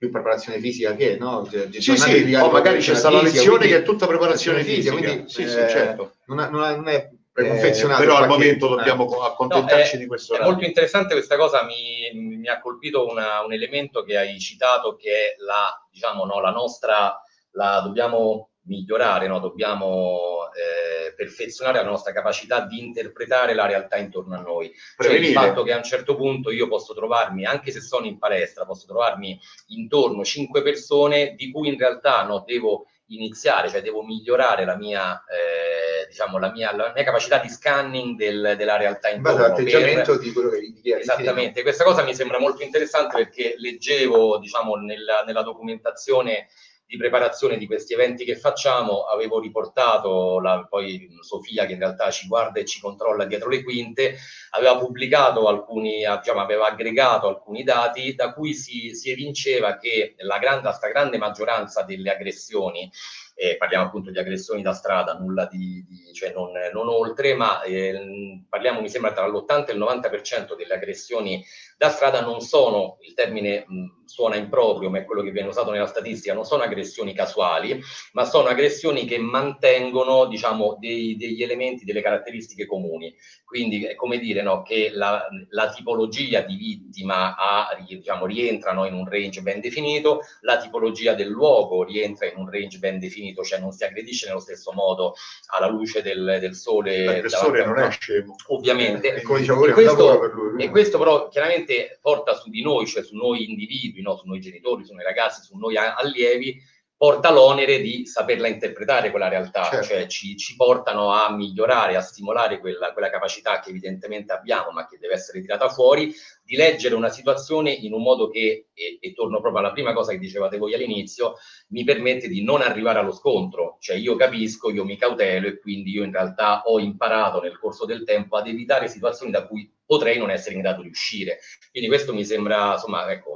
più 0.00 0.10
preparazione 0.10 0.58
fisica 0.58 0.94
che 0.94 1.18
no? 1.18 1.46
sì, 1.46 1.94
sì, 1.94 2.34
o 2.34 2.50
magari 2.50 2.78
c'è 2.78 2.94
stata 2.94 3.16
la 3.16 3.22
lezione 3.22 3.58
quindi, 3.58 3.74
che 3.74 3.80
è 3.80 3.82
tutta 3.82 4.06
preparazione 4.06 4.64
fisica, 4.64 4.94
fisica 4.94 5.12
quindi, 5.12 5.30
sì, 5.30 5.46
sì, 5.46 5.58
eh, 5.58 5.68
certo. 5.68 6.14
non, 6.24 6.40
è, 6.40 6.48
non 6.48 6.88
è 6.88 7.10
preconfezionato. 7.32 8.02
Eh, 8.02 8.06
però 8.06 8.18
al 8.18 8.28
momento 8.28 8.68
dobbiamo 8.68 9.04
eh. 9.10 9.26
accontentarci 9.26 9.94
no, 9.94 10.00
di 10.00 10.06
questo. 10.06 10.36
È 10.36 10.42
molto 10.42 10.64
interessante 10.64 11.14
questa 11.14 11.36
cosa, 11.36 11.64
mi, 11.64 12.10
mi 12.12 12.48
ha 12.48 12.60
colpito 12.60 13.06
una, 13.06 13.42
un 13.42 13.52
elemento 13.52 14.02
che 14.02 14.16
hai 14.16 14.38
citato 14.38 14.96
che 14.96 15.10
è 15.10 15.34
la, 15.38 15.86
diciamo, 15.90 16.24
no, 16.24 16.40
la 16.40 16.50
nostra, 16.50 17.20
la 17.52 17.80
dobbiamo 17.80 18.50
migliorare, 18.70 19.26
no? 19.26 19.40
dobbiamo 19.40 20.48
eh, 20.54 21.14
perfezionare 21.14 21.78
la 21.78 21.88
nostra 21.88 22.12
capacità 22.12 22.60
di 22.60 22.78
interpretare 22.78 23.54
la 23.54 23.66
realtà 23.66 23.96
intorno 23.96 24.36
a 24.36 24.40
noi. 24.40 24.70
Cioè 24.96 25.12
il 25.14 25.32
fatto 25.32 25.62
che 25.62 25.72
a 25.72 25.76
un 25.76 25.82
certo 25.82 26.14
punto 26.14 26.50
io 26.50 26.68
posso 26.68 26.94
trovarmi, 26.94 27.44
anche 27.44 27.70
se 27.70 27.80
sono 27.80 28.06
in 28.06 28.18
palestra, 28.18 28.66
posso 28.66 28.86
trovarmi 28.86 29.38
intorno 29.68 30.24
cinque 30.24 30.62
persone 30.62 31.34
di 31.34 31.50
cui 31.50 31.68
in 31.68 31.78
realtà 31.78 32.22
no, 32.24 32.44
devo 32.46 32.86
iniziare, 33.10 33.68
cioè 33.68 33.82
devo 33.82 34.02
migliorare 34.02 34.64
la 34.64 34.76
mia, 34.76 35.22
eh, 35.24 36.06
diciamo, 36.08 36.38
la 36.38 36.50
mia, 36.50 36.74
la 36.74 36.92
mia 36.94 37.04
capacità 37.04 37.38
di 37.38 37.48
scanning 37.48 38.16
del, 38.16 38.54
della 38.56 38.76
realtà 38.76 39.08
intorno. 39.10 39.38
l'atteggiamento 39.40 40.12
per... 40.12 40.20
di 40.20 40.32
quello 40.32 40.50
che 40.50 40.62
gli 40.62 40.90
Esattamente, 40.90 41.62
questa 41.62 41.84
cosa 41.84 42.02
mi 42.02 42.14
sembra 42.14 42.38
molto 42.38 42.62
interessante 42.62 43.16
perché 43.16 43.54
leggevo, 43.56 44.38
diciamo, 44.38 44.76
nella, 44.76 45.22
nella 45.24 45.42
documentazione 45.42 46.48
di 46.90 46.96
preparazione 46.96 47.56
di 47.56 47.66
questi 47.66 47.92
eventi 47.92 48.24
che 48.24 48.34
facciamo, 48.34 49.04
avevo 49.04 49.38
riportato, 49.38 50.40
la, 50.40 50.66
poi 50.68 51.08
Sofia 51.20 51.64
che 51.64 51.74
in 51.74 51.78
realtà 51.78 52.10
ci 52.10 52.26
guarda 52.26 52.58
e 52.58 52.64
ci 52.64 52.80
controlla 52.80 53.26
dietro 53.26 53.48
le 53.48 53.62
quinte, 53.62 54.16
aveva 54.50 54.76
pubblicato 54.76 55.46
alcuni, 55.46 55.98
diciamo, 55.98 56.40
aveva 56.40 56.66
aggregato 56.66 57.28
alcuni 57.28 57.62
dati 57.62 58.16
da 58.16 58.32
cui 58.32 58.54
si, 58.54 58.92
si 58.96 59.08
evinceva 59.08 59.76
che 59.76 60.16
la 60.18 60.38
grande, 60.38 60.64
la 60.64 60.72
stragrande 60.72 61.16
maggioranza 61.16 61.82
delle 61.82 62.10
aggressioni 62.10 62.90
eh, 63.36 63.56
parliamo 63.56 63.86
appunto 63.86 64.10
di 64.10 64.18
aggressioni 64.18 64.60
da 64.60 64.74
strada, 64.74 65.14
nulla 65.14 65.46
di, 65.46 65.82
di 65.88 66.12
cioè 66.12 66.30
non, 66.34 66.50
non, 66.74 66.88
oltre, 66.88 67.34
ma 67.34 67.62
eh, 67.62 68.44
parliamo 68.46 68.82
mi 68.82 68.90
sembra 68.90 69.12
tra 69.12 69.26
l'80 69.26 69.68
e 69.68 69.72
il 69.72 69.78
90% 69.78 70.56
delle 70.56 70.74
aggressioni 70.74 71.42
da 71.80 71.88
strada 71.88 72.20
non 72.20 72.42
sono, 72.42 72.98
il 73.00 73.14
termine 73.14 73.64
mh, 73.66 74.00
suona 74.04 74.36
improprio, 74.36 74.90
ma 74.90 74.98
è 74.98 75.04
quello 75.06 75.22
che 75.22 75.30
viene 75.30 75.48
usato 75.48 75.70
nella 75.70 75.86
statistica, 75.86 76.34
non 76.34 76.44
sono 76.44 76.62
aggressioni 76.62 77.14
casuali, 77.14 77.80
ma 78.12 78.26
sono 78.26 78.48
aggressioni 78.48 79.06
che 79.06 79.16
mantengono 79.16 80.26
diciamo, 80.26 80.76
dei, 80.78 81.16
degli 81.16 81.42
elementi, 81.42 81.86
delle 81.86 82.02
caratteristiche 82.02 82.66
comuni. 82.66 83.14
Quindi 83.44 83.84
è 83.84 83.94
come 83.94 84.18
dire 84.18 84.42
no, 84.42 84.62
che 84.62 84.90
la, 84.92 85.26
la, 85.48 85.70
tipologia 85.70 86.40
di 86.42 86.56
vittima 86.56 87.34
ha, 87.36 87.68
diciamo, 87.86 88.26
rientrano 88.26 88.84
in 88.84 88.92
un 88.92 89.08
range 89.08 89.40
ben 89.40 89.60
definito, 89.60 90.20
la 90.42 90.58
tipologia 90.58 91.14
del 91.14 91.28
luogo 91.28 91.82
rientra 91.82 92.26
in 92.26 92.36
un 92.36 92.50
range 92.50 92.78
ben 92.78 92.98
definito, 92.98 93.42
cioè 93.42 93.58
non 93.58 93.72
si 93.72 93.84
aggredisce 93.84 94.26
nello 94.26 94.40
stesso 94.40 94.72
modo 94.72 95.14
alla 95.46 95.68
luce 95.68 96.02
del, 96.02 96.36
del 96.40 96.54
sole. 96.54 97.04
L'aggressore 97.04 97.64
non 97.64 97.78
è 97.78 97.90
scemo. 97.90 98.34
Ovviamente. 98.48 99.14
E, 99.14 99.20
e, 99.20 99.22
questo, 99.22 100.58
e 100.58 100.68
questo 100.68 100.98
però 100.98 101.28
chiaramente 101.28 101.69
porta 102.00 102.34
su 102.34 102.50
di 102.50 102.62
noi, 102.62 102.86
cioè 102.86 103.02
su 103.02 103.16
noi 103.16 103.48
individui, 103.48 104.02
no? 104.02 104.16
su 104.16 104.26
noi 104.26 104.40
genitori, 104.40 104.84
su 104.84 104.92
noi 104.92 105.04
ragazzi, 105.04 105.42
su 105.42 105.56
noi 105.56 105.76
allievi, 105.76 106.60
porta 107.00 107.30
l'onere 107.30 107.80
di 107.80 108.04
saperla 108.04 108.46
interpretare 108.46 109.08
quella 109.08 109.28
realtà, 109.28 109.62
certo. 109.62 109.86
cioè 109.86 110.06
ci, 110.06 110.36
ci, 110.36 110.54
portano 110.54 111.14
a 111.14 111.34
migliorare, 111.34 111.96
a 111.96 112.02
stimolare 112.02 112.60
quella, 112.60 112.92
quella, 112.92 113.08
capacità 113.08 113.58
che 113.58 113.70
evidentemente 113.70 114.34
abbiamo, 114.34 114.70
ma 114.70 114.86
che 114.86 114.98
deve 114.98 115.14
essere 115.14 115.40
tirata 115.40 115.70
fuori, 115.70 116.12
di 116.44 116.56
leggere 116.56 116.94
una 116.94 117.08
situazione 117.08 117.70
in 117.70 117.94
un 117.94 118.02
modo 118.02 118.28
che, 118.28 118.66
e, 118.74 118.98
e 119.00 119.12
torno 119.14 119.40
proprio 119.40 119.62
alla 119.62 119.72
prima 119.72 119.94
cosa 119.94 120.12
che 120.12 120.18
dicevate 120.18 120.58
voi 120.58 120.74
all'inizio, 120.74 121.36
mi 121.68 121.84
permette 121.84 122.28
di 122.28 122.42
non 122.42 122.60
arrivare 122.60 122.98
allo 122.98 123.12
scontro, 123.12 123.78
cioè 123.80 123.96
io 123.96 124.14
capisco, 124.16 124.70
io 124.70 124.84
mi 124.84 124.98
cautelo 124.98 125.46
e 125.46 125.58
quindi 125.58 125.92
io 125.92 126.04
in 126.04 126.12
realtà 126.12 126.64
ho 126.66 126.78
imparato 126.78 127.40
nel 127.40 127.58
corso 127.58 127.86
del 127.86 128.04
tempo 128.04 128.36
ad 128.36 128.46
evitare 128.46 128.88
situazioni 128.88 129.32
da 129.32 129.46
cui 129.46 129.72
potrei 129.86 130.18
non 130.18 130.30
essere 130.30 130.54
in 130.54 130.60
grado 130.60 130.82
di 130.82 130.88
uscire. 130.88 131.38
Quindi 131.70 131.88
questo 131.88 132.12
mi 132.12 132.26
sembra, 132.26 132.74
insomma, 132.74 133.10
ecco, 133.10 133.30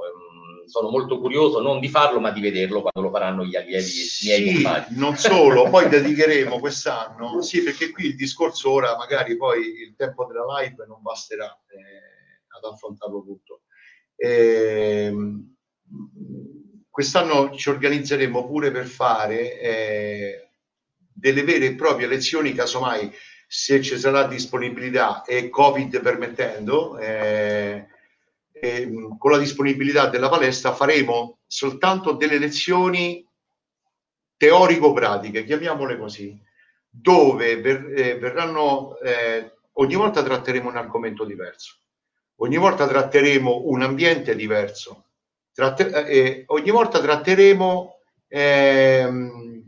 sono 0.65 0.89
molto 0.89 1.19
curioso 1.19 1.61
non 1.61 1.79
di 1.79 1.89
farlo, 1.89 2.19
ma 2.19 2.31
di 2.31 2.41
vederlo 2.41 2.81
quando 2.81 3.01
lo 3.01 3.11
faranno 3.11 3.45
gli 3.45 3.55
allievi 3.55 3.91
miei 4.23 4.47
sì, 4.47 4.53
compagni. 4.53 4.97
Non 4.97 5.15
solo, 5.15 5.67
poi 5.69 5.89
dedicheremo 5.89 6.59
quest'anno, 6.59 7.41
sì, 7.41 7.63
perché 7.63 7.91
qui 7.91 8.07
il 8.07 8.15
discorso 8.15 8.71
ora, 8.71 8.95
magari 8.97 9.37
poi 9.37 9.61
il 9.81 9.95
tempo 9.95 10.25
della 10.25 10.45
live 10.59 10.85
non 10.87 11.01
basterà 11.01 11.45
eh, 11.67 12.43
ad 12.47 12.71
affrontarlo 12.71 13.23
tutto. 13.23 13.61
Eh, 14.15 15.13
quest'anno 16.89 17.55
ci 17.55 17.69
organizzeremo 17.69 18.45
pure 18.47 18.71
per 18.71 18.85
fare 18.85 19.59
eh, 19.59 20.49
delle 21.13 21.43
vere 21.43 21.65
e 21.65 21.75
proprie 21.75 22.07
lezioni, 22.07 22.53
casomai 22.53 23.11
se 23.47 23.81
ci 23.81 23.97
sarà 23.97 24.27
disponibilità 24.27 25.23
e 25.23 25.49
Covid 25.49 26.01
permettendo. 26.01 26.97
Eh, 26.97 27.87
eh, 28.65 28.91
con 29.17 29.31
la 29.31 29.37
disponibilità 29.37 30.07
della 30.07 30.29
palestra 30.29 30.73
faremo 30.73 31.39
soltanto 31.45 32.13
delle 32.13 32.37
lezioni 32.37 33.25
teorico-pratiche, 34.37 35.43
chiamiamole 35.43 35.97
così, 35.97 36.37
dove 36.89 37.59
ver, 37.61 37.93
eh, 37.95 38.17
verranno, 38.17 38.97
eh, 38.99 39.53
ogni 39.73 39.95
volta 39.95 40.23
tratteremo 40.23 40.69
un 40.69 40.77
argomento 40.77 41.23
diverso, 41.23 41.75
ogni 42.37 42.57
volta 42.57 42.87
tratteremo 42.87 43.61
un 43.65 43.81
ambiente 43.81 44.35
diverso, 44.35 45.05
tratte, 45.51 46.05
eh, 46.05 46.43
ogni 46.47 46.71
volta 46.71 46.99
tratteremo 46.99 47.99
ehm, 48.27 49.63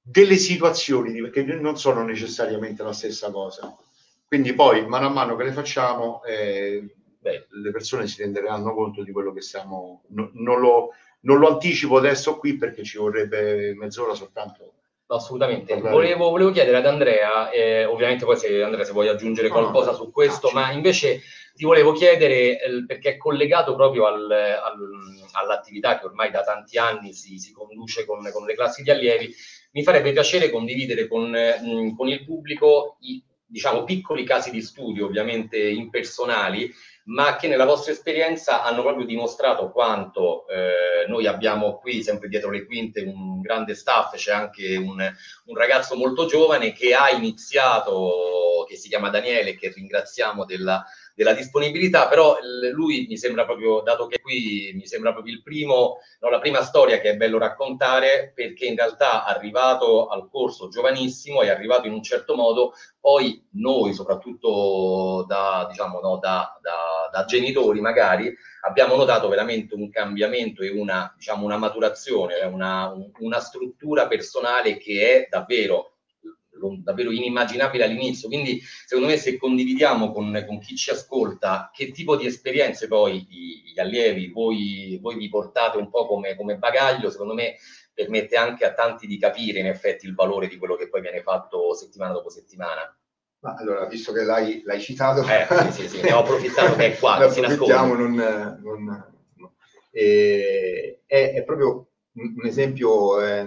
delle 0.00 0.36
situazioni 0.36 1.30
che 1.30 1.42
non 1.42 1.78
sono 1.78 2.04
necessariamente 2.04 2.82
la 2.82 2.92
stessa 2.92 3.30
cosa. 3.30 3.74
Quindi 4.26 4.54
poi, 4.54 4.86
mano 4.86 5.06
a 5.06 5.10
mano 5.10 5.36
che 5.36 5.44
le 5.44 5.52
facciamo, 5.52 6.22
eh, 6.24 6.96
beh, 7.26 7.46
le 7.50 7.70
persone 7.72 8.06
si 8.06 8.22
renderanno 8.22 8.72
conto 8.72 9.02
di 9.02 9.10
quello 9.10 9.32
che 9.32 9.40
stiamo... 9.40 10.02
No, 10.08 10.30
non, 10.34 10.60
lo, 10.60 10.90
non, 11.22 11.38
lo, 11.38 11.48
anticipo 11.48 11.96
adesso 11.96 12.38
qui 12.38 12.56
perché 12.56 12.84
ci 12.84 12.98
vorrebbe 12.98 13.74
mezz'ora 13.74 14.14
soltanto. 14.14 14.74
No, 15.08 15.16
assolutamente. 15.16 15.80
Volevo, 15.80 16.30
volevo, 16.30 16.52
chiedere 16.52 16.76
ad 16.76 16.86
Andrea, 16.86 17.50
eh, 17.50 17.84
ovviamente 17.84 18.24
poi 18.24 18.36
se 18.36 18.62
Andrea 18.62 18.84
se 18.84 18.92
vuoi 18.92 19.08
aggiungere 19.08 19.48
qualcosa 19.48 19.90
no, 19.90 19.96
su 19.96 20.10
questo, 20.12 20.50
ma 20.52 20.70
invece 20.70 21.22
ti 21.54 21.64
volevo 21.64 21.92
chiedere, 21.92 22.60
eh, 22.60 22.84
perché 22.86 23.10
è 23.10 23.16
collegato 23.16 23.74
proprio 23.74 24.06
al, 24.06 24.30
al, 24.30 24.78
all'attività 25.32 25.98
che 25.98 26.06
ormai 26.06 26.30
da 26.30 26.42
tanti 26.42 26.78
anni 26.78 27.12
si, 27.12 27.38
si 27.38 27.52
conduce 27.52 28.04
con, 28.04 28.28
con, 28.32 28.44
le 28.44 28.54
classi 28.54 28.82
di 28.82 28.90
allievi, 28.90 29.32
mi 29.72 29.82
farebbe 29.82 30.12
piacere 30.12 30.50
condividere 30.50 31.06
con, 31.06 31.30
mh, 31.30 31.96
con 31.96 32.08
il 32.08 32.24
pubblico 32.24 32.96
i 33.00 33.22
diciamo, 33.46 33.84
piccoli 33.84 34.24
casi 34.24 34.50
di 34.50 34.60
studio, 34.60 35.06
ovviamente 35.06 35.56
impersonali, 35.56 36.72
ma 37.06 37.36
che 37.36 37.46
nella 37.46 37.64
vostra 37.64 37.92
esperienza 37.92 38.62
hanno 38.62 38.82
proprio 38.82 39.06
dimostrato 39.06 39.70
quanto 39.70 40.46
eh, 40.48 41.06
noi 41.08 41.26
abbiamo 41.26 41.78
qui, 41.78 42.02
sempre 42.02 42.28
dietro 42.28 42.50
le 42.50 42.64
quinte, 42.64 43.02
un 43.02 43.40
grande 43.40 43.74
staff, 43.74 44.16
c'è 44.16 44.32
anche 44.32 44.76
un, 44.76 44.98
un, 45.44 45.56
ragazzo 45.56 45.94
molto 45.94 46.26
giovane 46.26 46.72
che 46.72 46.94
ha 46.94 47.10
iniziato, 47.10 48.64
che 48.68 48.76
si 48.76 48.88
chiama 48.88 49.10
Daniele, 49.10 49.54
che 49.54 49.72
ringraziamo 49.72 50.44
della, 50.44 50.84
della 51.16 51.32
disponibilità, 51.32 52.08
però 52.08 52.36
lui 52.72 53.06
mi 53.08 53.16
sembra 53.16 53.46
proprio, 53.46 53.80
dato 53.80 54.06
che 54.06 54.20
qui 54.20 54.72
mi 54.74 54.86
sembra 54.86 55.14
proprio 55.14 55.32
il 55.32 55.42
primo, 55.42 55.96
no, 56.20 56.28
la 56.28 56.38
prima 56.38 56.62
storia 56.62 57.00
che 57.00 57.12
è 57.12 57.16
bello 57.16 57.38
raccontare, 57.38 58.32
perché 58.34 58.66
in 58.66 58.76
realtà 58.76 59.24
arrivato 59.24 60.08
al 60.08 60.28
corso 60.30 60.68
giovanissimo, 60.68 61.40
è 61.40 61.48
arrivato 61.48 61.86
in 61.86 61.94
un 61.94 62.02
certo 62.02 62.34
modo, 62.36 62.74
poi 63.00 63.42
noi, 63.52 63.94
soprattutto 63.94 65.24
da, 65.26 65.66
diciamo, 65.70 66.00
no, 66.00 66.18
da, 66.18 66.58
da, 66.60 67.08
da 67.10 67.24
genitori 67.24 67.80
magari, 67.80 68.30
abbiamo 68.66 68.94
notato 68.94 69.26
veramente 69.28 69.74
un 69.74 69.88
cambiamento 69.88 70.62
e 70.62 70.68
una, 70.68 71.14
diciamo, 71.16 71.46
una 71.46 71.56
maturazione, 71.56 72.44
una, 72.44 72.92
una 73.20 73.40
struttura 73.40 74.06
personale 74.06 74.76
che 74.76 75.24
è 75.24 75.28
davvero 75.30 75.92
davvero 76.78 77.10
inimmaginabile 77.10 77.84
all'inizio. 77.84 78.28
Quindi, 78.28 78.60
secondo 78.84 79.10
me, 79.10 79.16
se 79.16 79.36
condividiamo 79.36 80.12
con, 80.12 80.44
con, 80.46 80.58
chi 80.58 80.76
ci 80.76 80.90
ascolta 80.90 81.70
che 81.72 81.90
tipo 81.90 82.16
di 82.16 82.26
esperienze 82.26 82.86
poi 82.86 83.26
gli 83.28 83.78
allievi 83.78 84.28
voi, 84.28 84.98
voi 85.00 85.16
vi 85.16 85.28
portate 85.28 85.78
un 85.78 85.90
po' 85.90 86.06
come, 86.06 86.36
come, 86.36 86.56
bagaglio, 86.56 87.10
secondo 87.10 87.34
me 87.34 87.56
permette 87.92 88.36
anche 88.36 88.64
a 88.64 88.72
tanti 88.72 89.06
di 89.06 89.18
capire 89.18 89.60
in 89.60 89.66
effetti 89.66 90.06
il 90.06 90.14
valore 90.14 90.48
di 90.48 90.58
quello 90.58 90.76
che 90.76 90.88
poi 90.88 91.00
viene 91.00 91.22
fatto 91.22 91.74
settimana 91.74 92.12
dopo 92.12 92.28
settimana. 92.28 92.94
Ma 93.40 93.54
allora, 93.54 93.86
visto 93.86 94.12
che 94.12 94.24
l'hai, 94.24 94.62
l'hai 94.64 94.80
citato, 94.80 95.22
eh, 95.22 95.46
sì, 95.70 95.82
sì, 95.82 95.88
sì, 95.88 96.00
ne 96.00 96.12
ho 96.12 96.20
approfittato 96.20 96.74
che 96.74 96.94
è 96.94 96.98
qua, 96.98 97.28
si 97.30 97.40
nasconde. 97.40 97.74
Non, 97.74 98.14
non, 98.62 98.84
no. 99.34 99.54
e, 99.90 101.02
è, 101.06 101.32
è, 101.34 101.44
proprio 101.44 101.88
un, 102.12 102.34
un 102.36 102.46
esempio 102.46 103.20
eh, 103.20 103.46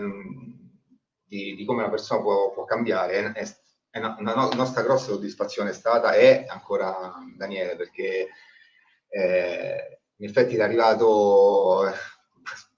di, 1.30 1.56
di, 1.56 1.64
come 1.64 1.84
una 1.84 1.92
persona 1.92 2.22
può, 2.22 2.52
può 2.52 2.66
cambiare. 2.66 3.32
È, 3.32 3.48
è 3.92 4.00
una, 4.00 4.16
una, 4.20 4.34
nostra 4.34 4.82
grossa 4.82 5.12
soddisfazione 5.12 5.70
è 5.70 5.74
stata 5.74 6.14
e 6.14 6.46
ancora 6.48 7.14
Daniele, 7.38 7.76
perché 7.76 8.30
eh, 9.08 10.00
in 10.18 10.28
effetti 10.28 10.58
è 10.58 10.62
arrivato... 10.62 11.84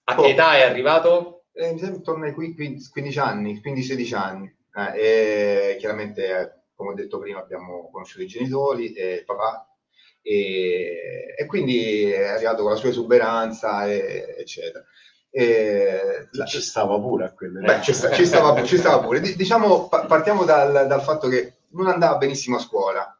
A 0.03 0.15
che 0.15 0.27
età 0.27 0.57
è 0.57 0.61
arrivato? 0.61 1.45
Eh, 1.53 1.71
mi 1.71 1.79
sembra 1.79 1.97
intorno 1.97 2.25
ai 2.25 2.33
15 2.33 3.19
anni, 3.19 3.61
15-16 3.63 4.15
anni. 4.15 4.55
Eh, 4.75 5.71
e 5.73 5.75
chiaramente, 5.79 6.65
come 6.75 6.91
ho 6.91 6.93
detto 6.93 7.19
prima, 7.19 7.39
abbiamo 7.39 7.89
conosciuto 7.89 8.23
i 8.23 8.27
genitori 8.27 8.93
e 8.93 9.13
il 9.15 9.25
papà 9.25 9.65
e, 10.21 11.35
e, 11.37 11.45
quindi 11.47 12.03
è 12.11 12.27
arrivato 12.27 12.61
con 12.61 12.71
la 12.71 12.77
sua 12.77 12.89
esuberanza, 12.89 13.85
e, 13.87 14.35
eccetera. 14.37 14.83
E, 15.33 16.27
la, 16.31 16.45
ci 16.45 16.61
stava 16.61 16.99
pure 16.99 17.23
a 17.23 17.31
quelle. 17.31 17.61
Beh, 17.61 17.81
ci, 17.81 17.93
ci, 17.93 18.25
stava, 18.25 18.61
ci, 18.63 18.77
stava, 18.77 18.99
pure. 18.99 19.21
D- 19.21 19.35
diciamo, 19.35 19.87
pa- 19.87 20.05
partiamo 20.05 20.43
dal, 20.43 20.87
dal, 20.87 21.01
fatto 21.01 21.29
che 21.29 21.59
non 21.69 21.87
andava 21.87 22.17
benissimo 22.17 22.57
a 22.57 22.59
scuola. 22.59 23.17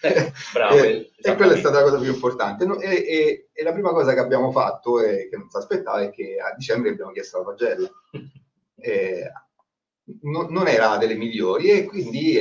Eh, 0.00 0.32
bravo, 0.54 0.76
e, 0.76 1.10
e, 1.20 1.34
quella 1.34 1.54
è 1.54 1.58
stata 1.58 1.80
la 1.80 1.82
cosa 1.82 1.98
più 1.98 2.12
importante. 2.12 2.64
No, 2.64 2.78
e, 2.78 3.48
e, 3.52 3.62
la 3.64 3.72
prima 3.72 3.90
cosa 3.90 4.14
che 4.14 4.20
abbiamo 4.20 4.52
fatto 4.52 5.00
e 5.00 5.28
che 5.28 5.36
non 5.36 5.50
si 5.50 5.56
aspettava 5.56 6.00
è 6.02 6.10
che 6.10 6.36
a 6.36 6.54
dicembre 6.56 6.90
abbiamo 6.90 7.10
chiesto 7.10 7.38
la 7.38 7.44
pagella. 7.44 7.90
No, 10.22 10.48
non 10.50 10.66
era 10.66 10.96
delle 10.96 11.14
migliori 11.14 11.70
e 11.70 11.84
quindi 11.84 12.36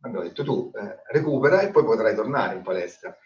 abbiamo 0.00 0.24
detto 0.24 0.42
tu 0.42 0.72
eh, 0.74 1.02
recupera 1.12 1.60
e 1.60 1.70
poi 1.70 1.84
potrai 1.84 2.16
tornare 2.16 2.56
in 2.56 2.62
palestra. 2.62 3.16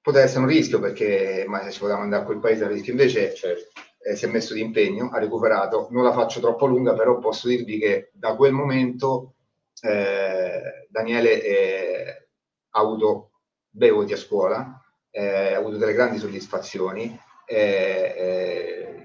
Poteva 0.00 0.24
essere 0.24 0.40
un 0.40 0.48
rischio 0.48 0.80
perché 0.80 1.44
ma 1.46 1.62
se 1.62 1.70
ci 1.70 1.78
potevamo 1.78 2.02
andare 2.02 2.22
a 2.22 2.24
quel 2.24 2.40
paese 2.40 2.64
a 2.64 2.68
rischio 2.68 2.90
invece 2.90 3.32
certo 3.32 3.70
eh, 4.08 4.16
si 4.16 4.24
è 4.24 4.28
messo 4.28 4.54
di 4.54 4.62
impegno, 4.62 5.10
ha 5.10 5.18
recuperato, 5.18 5.88
non 5.90 6.02
la 6.02 6.12
faccio 6.12 6.40
troppo 6.40 6.66
lunga, 6.66 6.94
però 6.94 7.18
posso 7.18 7.48
dirvi 7.48 7.78
che 7.78 8.10
da 8.14 8.34
quel 8.34 8.52
momento 8.52 9.34
eh, 9.82 10.86
Daniele 10.88 11.42
eh, 11.42 12.28
ha 12.70 12.80
avuto 12.80 13.30
bei 13.68 13.90
voti 13.90 14.14
a 14.14 14.16
scuola, 14.16 14.82
eh, 15.10 15.52
ha 15.52 15.58
avuto 15.58 15.76
delle 15.76 15.92
grandi 15.92 16.18
soddisfazioni, 16.18 17.18
è 17.44 19.02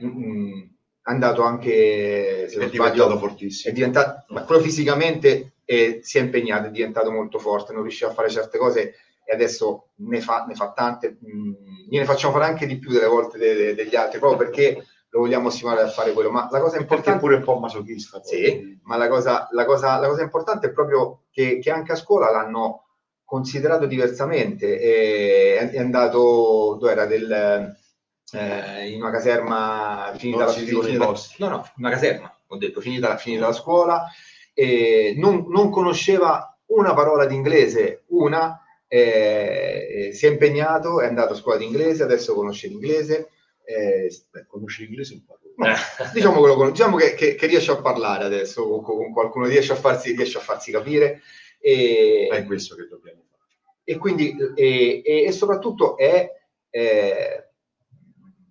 andato 1.04 1.44
anche 1.44 2.48
se 2.50 2.60
è 2.60 2.70
diventato 2.70 3.18
fortissimo. 3.18 3.72
è 3.72 3.74
diventato, 3.74 4.26
ma 4.30 4.44
quello 4.44 4.62
fisicamente 4.62 5.56
eh, 5.66 6.00
si 6.02 6.18
è 6.18 6.22
impegnato, 6.22 6.68
è 6.68 6.72
diventato 6.72 7.12
molto 7.12 7.40
forte, 7.40 7.74
non 7.74 7.82
riusciva 7.82 8.10
a 8.10 8.14
fare 8.14 8.30
certe 8.30 8.58
cose 8.58 8.96
e 9.26 9.34
adesso 9.34 9.90
ne 9.96 10.20
fa, 10.20 10.46
ne 10.46 10.56
fa 10.56 10.72
tante, 10.72 11.18
mh, 11.20 11.88
gliene 11.90 12.06
facciamo 12.06 12.34
fare 12.34 12.46
anche 12.46 12.66
di 12.66 12.78
più 12.78 12.92
delle 12.92 13.08
volte 13.08 13.38
de, 13.38 13.54
de, 13.54 13.76
degli 13.76 13.96
altri, 13.96 14.20
proprio 14.20 14.50
perché 14.50 14.84
lo 15.14 15.20
vogliamo 15.20 15.52
stimolare 15.52 15.84
a 15.84 15.92
fare 15.92 16.12
quello, 16.12 16.32
ma 16.32 16.48
la 16.52 16.60
cosa 16.60 16.80
importante... 16.80 17.18
È 17.18 17.22
pure 17.22 17.36
un 17.36 17.44
po' 17.44 17.60
masochista. 17.60 18.20
Poi. 18.20 18.28
Sì, 18.28 18.80
ma 18.82 18.98
la 18.98 19.08
cosa, 19.08 19.48
la, 19.52 19.64
cosa, 19.64 20.00
la 20.00 20.08
cosa 20.08 20.24
importante 20.24 20.68
è 20.68 20.72
proprio 20.72 21.26
che, 21.30 21.60
che 21.60 21.70
anche 21.70 21.92
a 21.92 21.96
scuola 21.96 22.32
l'hanno 22.32 22.88
considerato 23.24 23.86
diversamente, 23.86 24.80
è, 24.80 25.70
è 25.70 25.80
andato, 25.80 26.78
dove 26.80 26.92
era, 26.92 27.06
del, 27.06 27.32
eh, 28.32 28.90
in 28.90 29.02
una 29.02 29.12
caserma 29.12 30.14
finita 30.18 30.46
la, 30.46 30.52
finita, 30.52 31.06
no, 31.38 31.48
no, 31.48 31.70
una 31.78 31.90
caserma, 31.92 32.36
ho 32.48 32.58
detto, 32.58 32.82
finita, 32.82 33.16
finita 33.18 33.46
la 33.46 33.54
scuola, 33.54 34.08
e 34.52 35.14
non, 35.16 35.46
non 35.48 35.70
conosceva 35.70 36.58
una 36.68 36.96
parola 36.96 37.28
di 37.28 37.36
inglese, 37.36 38.06
una, 38.08 38.60
eh, 38.88 40.10
si 40.12 40.26
è 40.26 40.30
impegnato, 40.30 41.02
è 41.02 41.06
andato 41.06 41.34
a 41.34 41.36
scuola 41.36 41.60
di 41.60 41.66
inglese, 41.66 42.02
adesso 42.02 42.34
conosce 42.34 42.68
l'inglese. 42.68 43.28
Eh, 43.66 44.12
beh, 44.30 44.46
conosce 44.48 44.84
l'inglese 44.84 45.14
un 45.14 45.26
po'. 45.26 45.40
diciamo, 46.14 46.40
quello, 46.40 46.72
diciamo 46.72 46.98
che, 46.98 47.14
che, 47.14 47.36
che, 47.36 47.48
riesce 47.48 47.72
a 47.72 47.82
parlare 47.82 48.26
adesso 48.26 48.68
con, 48.68 48.82
con 48.82 49.12
qualcuno, 49.12 49.46
riesce 49.46 49.72
a, 49.72 49.76
farsi, 49.76 50.16
riesce 50.16 50.38
a 50.38 50.42
farsi 50.42 50.72
capire. 50.72 51.22
E, 51.60 52.28
è 52.32 52.44
questo 52.46 52.76
che 52.76 52.88
dobbiamo 52.88 53.24
fare. 53.30 53.44
E 53.84 53.98
quindi, 53.98 54.36
e, 54.56 55.02
e, 55.04 55.24
e 55.24 55.32
soprattutto 55.32 55.98
è, 55.98 56.30
eh, 56.70 57.48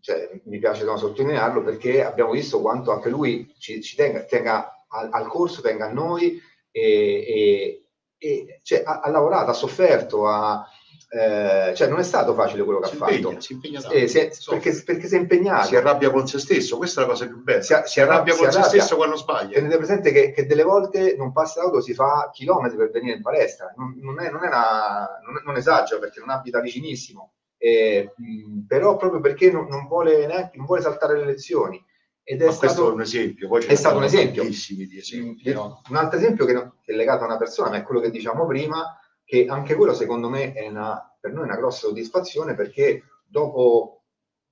cioè, 0.01 0.41
mi 0.45 0.59
piace 0.59 0.85
no, 0.85 0.97
sottolinearlo 0.97 1.63
perché 1.63 2.03
abbiamo 2.03 2.33
visto 2.33 2.61
quanto 2.61 2.91
anche 2.91 3.09
lui 3.09 3.53
ci, 3.59 3.83
ci 3.83 3.97
tenga, 3.97 4.25
tenga 4.25 4.85
al, 4.89 5.09
al, 5.13 5.29
corso, 5.29 5.61
tenga 5.61 5.87
a 5.87 5.93
noi 5.93 6.41
e, 6.71 7.85
e 8.19 8.61
cioè, 8.63 8.83
ha, 8.85 9.01
ha, 9.01 9.11
lavorato, 9.11 9.51
ha 9.51 9.55
sofferto, 9.55 10.27
ha, 10.27 10.67
eh, 11.15 11.75
cioè 11.75 11.89
non 11.89 11.99
è 11.99 12.03
stato 12.03 12.33
facile 12.33 12.65
quello 12.65 12.81
che 12.81 12.87
si 12.87 12.97
ha 12.99 13.07
impegna, 13.07 13.29
fatto. 13.29 13.41
Si 13.43 13.53
impegna 13.53 13.87
eh, 13.91 14.09
si 14.09 14.19
è, 14.19 14.31
perché, 14.49 14.83
perché, 14.83 15.09
si 15.09 15.15
è 15.15 15.19
impegnato. 15.19 15.67
Si 15.67 15.77
arrabbia 15.77 16.11
con 16.11 16.27
se 16.27 16.39
stesso, 16.39 16.79
questa 16.79 17.03
è 17.03 17.05
la 17.05 17.11
cosa 17.11 17.27
più 17.27 17.43
bella. 17.43 17.61
Si, 17.61 17.75
si 17.85 18.01
arrabbia 18.01 18.35
con 18.35 18.47
arrabbia. 18.47 18.63
se 18.63 18.79
stesso 18.79 18.97
quando 18.97 19.17
sbaglia. 19.17 19.53
Tenete 19.57 19.77
presente 19.77 20.11
che, 20.11 20.33
che, 20.33 20.47
delle 20.47 20.63
volte 20.63 21.15
non 21.19 21.31
passa 21.33 21.61
l'auto, 21.61 21.83
si 21.83 21.93
fa 21.93 22.31
chilometri 22.33 22.79
per 22.79 22.91
venire 22.91 23.17
in 23.17 23.23
palestra. 23.23 23.75
Non, 23.77 23.95
non, 24.01 24.21
è, 24.21 24.31
non, 24.31 24.43
è 24.43 24.47
una, 24.47 25.21
non, 25.23 25.43
non 25.45 25.57
esagero 25.57 26.01
perché 26.01 26.19
non 26.19 26.31
abita 26.31 26.61
vicinissimo. 26.61 27.35
Eh, 27.59 28.15
mh, 28.17 28.61
però 28.67 28.97
proprio 28.97 29.21
perché 29.21 29.51
non, 29.51 29.67
non, 29.69 29.87
vuole 29.87 30.27
neanche, 30.27 30.57
non 30.57 30.65
vuole 30.65 30.81
saltare 30.81 31.19
le 31.19 31.27
lezioni 31.27 31.85
ed 32.25 32.41
è 32.41 32.47
Ma 32.47 32.53
stato, 32.53 32.67
questo 32.67 32.89
è 32.89 32.95
un 32.95 33.01
esempio. 33.03 33.49
Poi 33.49 33.65
è 33.67 33.75
stato 33.75 33.99
un 33.99 34.05
esempio. 34.05 34.45
Esempi 34.45 35.53
no? 35.53 35.83
Un 35.91 35.97
altro 35.97 36.19
esempio 36.19 36.47
che, 36.47 36.55
che, 36.55 36.93
è 36.93 36.97
legato 36.97 37.25
a 37.25 37.27
una 37.27 37.37
persona, 37.37 37.69
ma 37.69 37.77
è 37.77 37.83
quello 37.83 38.01
che 38.01 38.11
diciamo 38.11 38.47
prima, 38.47 38.97
che 39.33 39.47
anche 39.47 39.77
quello 39.77 39.95
secondo 39.95 40.29
me 40.29 40.53
è 40.53 40.69
una, 40.69 41.11
per 41.19 41.33
noi 41.33 41.45
una 41.45 41.57
grossa 41.57 41.87
soddisfazione 41.87 42.55
perché 42.55 43.05
dopo, 43.27 44.03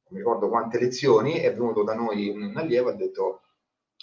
non 0.04 0.12
mi 0.12 0.18
ricordo 0.20 0.48
quante 0.48 0.78
lezioni, 0.78 1.34
è 1.34 1.52
venuto 1.52 1.82
da 1.82 1.92
noi 1.94 2.30
un 2.30 2.56
allievo 2.56 2.88
e 2.88 2.92
ha 2.94 2.96
detto 2.96 3.42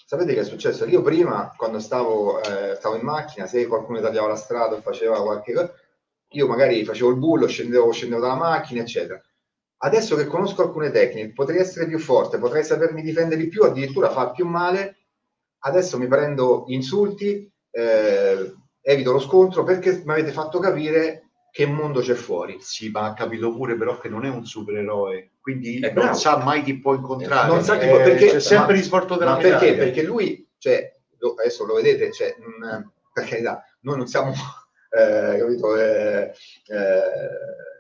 sapete 0.05 0.35
che 0.35 0.41
è 0.41 0.43
successo? 0.43 0.85
Io 0.85 1.01
prima, 1.01 1.51
quando 1.57 1.79
stavo, 1.79 2.39
eh, 2.43 2.75
stavo 2.75 2.93
in 2.93 3.01
macchina, 3.01 3.47
se 3.47 3.65
qualcuno 3.65 3.99
tagliava 4.01 4.27
la 4.27 4.35
strada 4.35 4.75
o 4.75 4.81
faceva 4.81 5.19
qualche 5.23 5.51
cosa, 5.51 5.73
io 6.33 6.45
magari 6.47 6.85
facevo 6.85 7.09
il 7.09 7.17
bullo, 7.17 7.47
scendevo, 7.47 7.91
scendevo 7.91 8.21
dalla 8.21 8.35
macchina, 8.35 8.81
eccetera 8.81 9.19
Adesso 9.79 10.15
che 10.15 10.27
conosco 10.27 10.61
alcune 10.61 10.91
tecniche, 10.91 11.33
potrei 11.33 11.57
essere 11.57 11.87
più 11.87 11.97
forte, 11.97 12.37
potrei 12.37 12.63
sapermi 12.63 13.01
difendere 13.01 13.41
di 13.41 13.47
più, 13.47 13.63
addirittura 13.63 14.11
far 14.11 14.31
più 14.31 14.45
male. 14.45 14.97
Adesso 15.59 15.97
mi 15.97 16.07
prendo 16.07 16.65
insulti, 16.67 17.51
eh, 17.71 18.53
evito 18.89 19.11
lo 19.11 19.19
scontro 19.19 19.65
perché 19.65 20.01
mi 20.05 20.13
avete 20.13 20.31
fatto 20.31 20.59
capire 20.59 21.23
che 21.51 21.65
mondo 21.65 21.99
c'è 21.99 22.13
fuori. 22.13 22.57
Sì, 22.61 22.89
ma 22.89 23.05
ha 23.05 23.13
capito 23.13 23.53
pure 23.53 23.75
però 23.75 23.99
che 23.99 24.07
non 24.07 24.25
è 24.25 24.29
un 24.29 24.45
supereroe, 24.45 25.31
quindi 25.41 25.79
eh, 25.79 25.91
non 25.91 26.15
sa 26.15 26.37
mai 26.37 26.63
chi 26.63 26.79
può 26.79 26.93
incontrare. 26.93 27.49
Non 27.49 27.63
sa 27.63 27.77
chi 27.77 27.87
può, 27.87 27.97
perché, 27.97 28.27
c'è 28.27 28.39
sempre 28.39 28.67
ma, 28.67 28.71
il 28.73 28.77
risporto 28.77 29.17
della 29.17 29.31
ma 29.33 29.37
perché? 29.37 29.75
Perché 29.75 30.03
lui, 30.03 30.47
cioè, 30.57 30.95
adesso 31.37 31.65
lo 31.65 31.73
vedete, 31.75 32.13
cioè, 32.13 32.33
mh, 32.37 32.91
per 33.11 33.25
carità, 33.25 33.61
noi 33.81 33.97
non 33.97 34.07
siamo, 34.07 34.31
eh, 34.97 35.37
capito, 35.37 35.75
eh, 35.75 36.31
eh, 36.67 37.01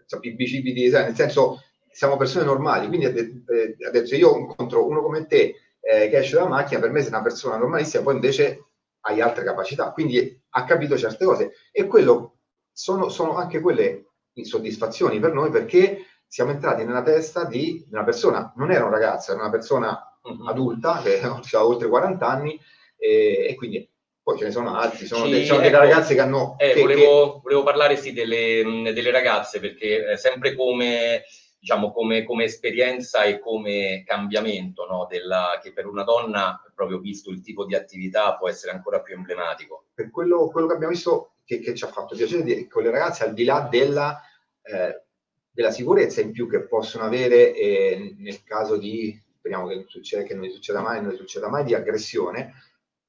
cioè, 0.07 0.19
bicipiti, 0.19 0.89
nel 0.89 1.15
senso 1.15 1.61
siamo 1.89 2.17
persone 2.17 2.43
normali, 2.43 2.87
quindi 2.87 3.05
ha, 3.05 3.11
detto 3.11 4.05
se 4.05 4.17
io 4.17 4.37
incontro 4.37 4.85
uno 4.85 5.01
come 5.01 5.25
te 5.25 5.55
eh, 5.79 6.09
che 6.09 6.17
esce 6.17 6.35
dalla 6.35 6.49
macchina, 6.49 6.81
per 6.81 6.91
me 6.91 6.99
sei 6.99 7.09
una 7.09 7.21
persona 7.21 7.57
normalissima, 7.57 8.03
poi 8.03 8.15
invece 8.15 8.65
hai 9.01 9.21
altre 9.21 9.43
capacità, 9.43 9.91
quindi 9.91 10.37
ha 10.57 10.65
capito 10.65 10.97
certe 10.97 11.25
cose. 11.25 11.53
E 11.71 11.85
quello 11.85 12.39
sono, 12.71 13.09
sono 13.09 13.35
anche 13.35 13.59
quelle 13.59 14.05
insoddisfazioni 14.33 15.19
per 15.19 15.33
noi 15.33 15.49
perché 15.49 16.05
siamo 16.27 16.51
entrati 16.51 16.83
nella 16.83 17.03
testa 17.03 17.45
di 17.45 17.85
una 17.91 18.03
persona, 18.03 18.53
non 18.57 18.71
era 18.71 18.83
un 18.83 18.91
ragazzo, 18.91 19.31
era 19.31 19.41
una 19.41 19.49
persona 19.49 20.19
mm-hmm. 20.27 20.47
adulta 20.47 21.01
che 21.01 21.21
ha 21.21 21.65
oltre 21.65 21.87
40 21.87 22.27
anni 22.27 22.59
e, 22.97 23.47
e 23.49 23.55
quindi 23.55 23.89
poi 24.21 24.37
ce 24.37 24.45
ne 24.45 24.51
sono 24.51 24.75
altri, 24.75 25.05
sono, 25.05 25.23
sì, 25.23 25.31
dei, 25.31 25.45
ecco, 25.45 25.57
delle 25.57 25.77
ragazze 25.77 26.13
che 26.13 26.19
hanno... 26.19 26.55
Eh, 26.57 26.73
che, 26.73 26.81
volevo, 26.81 27.35
che... 27.35 27.39
volevo, 27.43 27.63
parlare 27.63 27.95
sì 27.95 28.11
delle, 28.11 28.91
delle 28.93 29.11
ragazze 29.11 29.61
perché 29.61 30.17
sempre 30.17 30.53
come 30.53 31.23
diciamo, 31.59 31.91
come, 31.91 32.23
come, 32.23 32.45
esperienza 32.45 33.23
e 33.23 33.39
come 33.39 34.03
cambiamento, 34.05 34.85
no? 34.85 35.07
Della, 35.09 35.59
che 35.61 35.73
per 35.73 35.85
una 35.85 36.03
donna, 36.03 36.61
proprio 36.73 36.99
visto 36.99 37.31
il 37.31 37.41
tipo 37.41 37.65
di 37.65 37.75
attività, 37.75 38.35
può 38.35 38.49
essere 38.49 38.71
ancora 38.71 39.01
più 39.01 39.15
emblematico. 39.15 39.85
Per 39.93 40.09
quello, 40.11 40.47
quello 40.49 40.67
che 40.67 40.73
abbiamo 40.73 40.93
visto 40.93 41.33
che, 41.43 41.59
che, 41.59 41.73
ci 41.73 41.83
ha 41.83 41.87
fatto 41.87 42.15
piacere 42.15 42.43
di, 42.43 42.67
con 42.67 42.83
le 42.83 42.91
ragazze, 42.91 43.23
al 43.23 43.33
di 43.33 43.43
là 43.43 43.67
della, 43.69 44.21
eh, 44.61 45.03
della 45.51 45.71
sicurezza 45.71 46.21
in 46.21 46.31
più 46.31 46.47
che 46.47 46.67
possono 46.67 47.05
avere 47.05 47.53
eh, 47.53 48.15
nel 48.17 48.43
caso 48.43 48.77
di, 48.77 49.19
speriamo 49.37 49.67
che 49.67 49.75
non, 49.75 49.85
succeda, 49.87 50.23
che 50.23 50.35
non 50.35 50.49
succeda 50.49 50.81
mai, 50.81 51.01
non 51.01 51.15
succeda 51.15 51.49
mai, 51.49 51.63
di 51.63 51.73
aggressione, 51.73 52.53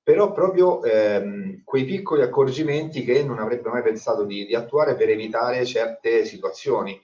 però 0.03 0.33
proprio 0.33 0.83
ehm, 0.83 1.63
quei 1.65 1.85
piccoli 1.85 2.23
accorgimenti 2.23 3.05
che 3.05 3.23
non 3.23 3.39
avrebbe 3.39 3.69
mai 3.69 3.83
pensato 3.83 4.25
di, 4.25 4.47
di 4.47 4.55
attuare 4.55 4.97
per 4.97 5.11
evitare 5.11 5.67
certe 5.67 6.25
situazioni 6.25 6.99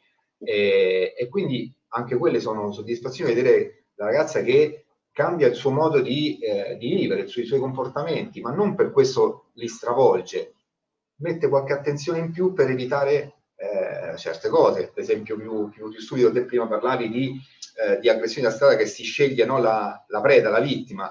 e, 0.45 1.14
e 1.16 1.28
quindi 1.28 1.72
anche 1.88 2.16
quelle 2.16 2.40
sono 2.40 2.72
soddisfazioni 2.72 3.34
vedere 3.34 3.86
la 3.95 4.07
ragazza 4.07 4.42
che 4.42 4.84
cambia 5.12 5.47
il 5.47 5.55
suo 5.55 5.70
modo 5.70 6.01
di, 6.01 6.38
eh, 6.40 6.76
di 6.76 6.95
vivere, 6.95 7.22
i 7.22 7.28
suoi, 7.28 7.45
i 7.45 7.47
suoi 7.47 7.61
comportamenti, 7.61 8.40
ma 8.40 8.53
non 8.53 8.74
per 8.74 8.90
questo 8.90 9.51
li 9.55 9.68
stravolge, 9.68 10.55
mette 11.16 11.49
qualche 11.49 11.72
attenzione 11.72 12.18
in 12.18 12.32
più 12.32 12.53
per 12.53 12.68
evitare 12.68 13.34
eh, 13.57 14.16
certe 14.16 14.49
cose. 14.49 14.90
Per 14.92 15.03
esempio, 15.03 15.36
più, 15.36 15.68
più, 15.68 15.88
più 15.88 16.01
studio 16.01 16.32
te 16.32 16.45
prima 16.45 16.66
parlavi 16.66 17.09
di, 17.09 17.40
eh, 17.80 17.99
di 18.01 18.09
aggressioni 18.09 18.47
da 18.47 18.53
strada 18.53 18.76
che 18.76 18.86
si 18.86 19.05
sceglie 19.05 19.45
no, 19.45 19.59
la, 19.59 20.05
la, 20.09 20.20
preda, 20.20 20.51
la 20.51 20.61
vittima. 20.61 21.11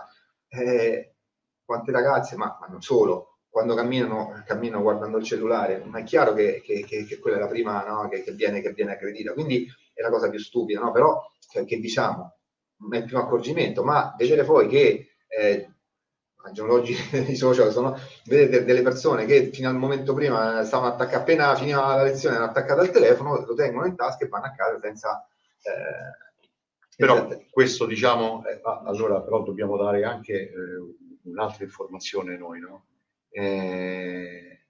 Eh, 0.49 1.15
quante 1.63 1.91
ragazze, 1.91 2.35
ma, 2.35 2.57
ma 2.59 2.67
non 2.67 2.81
solo, 2.81 3.32
quando 3.53 3.75
camminano, 3.75 4.41
camminano 4.47 4.81
guardando 4.81 5.19
il 5.19 5.23
cellulare, 5.23 5.83
ma 5.85 5.99
è 5.99 6.03
chiaro 6.03 6.33
che, 6.33 6.63
che, 6.65 6.83
che, 6.83 7.05
che 7.05 7.19
quella 7.19 7.37
è 7.37 7.39
la 7.39 7.47
prima 7.47 7.85
no? 7.85 8.09
che, 8.09 8.23
viene, 8.31 8.61
che 8.61 8.73
viene 8.73 8.93
aggredita, 8.93 9.33
quindi 9.33 9.71
è 9.93 10.01
la 10.01 10.09
cosa 10.09 10.27
più 10.27 10.39
stupida, 10.39 10.79
no? 10.79 10.91
però 10.91 11.21
che, 11.67 11.79
diciamo, 11.79 12.35
è 12.89 12.95
il 12.95 13.03
primo 13.03 13.21
accorgimento, 13.21 13.83
ma 13.83 14.15
vedere 14.17 14.43
poi 14.43 14.67
che 14.67 15.09
eh, 15.27 15.71
al 16.45 16.51
giorno 16.51 16.77
d'oggi 16.77 16.95
i 17.29 17.35
social 17.35 17.71
sono, 17.71 17.95
vedete 18.25 18.65
delle 18.65 18.81
persone 18.81 19.25
che 19.25 19.51
fino 19.53 19.69
al 19.69 19.77
momento 19.77 20.15
prima 20.15 20.63
stavano 20.63 20.91
attaccate, 20.91 21.17
appena 21.17 21.55
finiva 21.55 21.95
la 21.95 22.03
lezione 22.05 22.37
erano 22.37 22.49
attaccate 22.49 22.79
al 22.79 22.89
telefono, 22.89 23.45
lo 23.45 23.53
tengono 23.53 23.85
in 23.85 23.95
tasca 23.95 24.25
e 24.25 24.29
vanno 24.29 24.45
a 24.45 24.51
casa 24.55 24.79
senza... 24.79 25.27
Eh, 25.61 26.21
però 26.97 27.27
questo 27.51 27.85
diciamo, 27.85 28.43
eh, 28.47 28.59
allora 28.85 29.21
però 29.21 29.43
dobbiamo 29.43 29.77
dare 29.77 30.03
anche 30.05 30.33
eh, 30.33 30.53
un'altra 31.25 31.63
informazione 31.63 32.35
noi, 32.35 32.59
no? 32.59 32.85
Eh, 33.35 34.65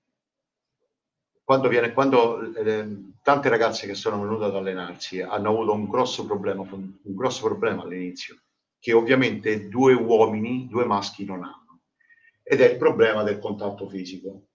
quando, 1.43 1.67
viene, 1.67 1.91
quando 1.91 2.53
eh, 2.55 2.87
tante 3.21 3.49
ragazze 3.49 3.85
che 3.85 3.93
sono 3.93 4.21
venute 4.21 4.45
ad 4.45 4.55
allenarsi 4.55 5.19
hanno 5.21 5.49
avuto 5.49 5.73
un 5.73 5.89
grosso 5.89 6.25
problema, 6.25 6.61
un 6.61 6.95
grosso 7.01 7.45
problema 7.45 7.83
all'inizio, 7.83 8.39
che 8.79 8.93
ovviamente 8.93 9.67
due 9.67 9.93
uomini, 9.93 10.67
due 10.69 10.85
maschi 10.85 11.25
non 11.25 11.43
hanno, 11.43 11.81
ed 12.41 12.61
è 12.61 12.71
il 12.71 12.77
problema 12.77 13.23
del 13.23 13.39
contatto 13.39 13.89
fisico. 13.89 14.47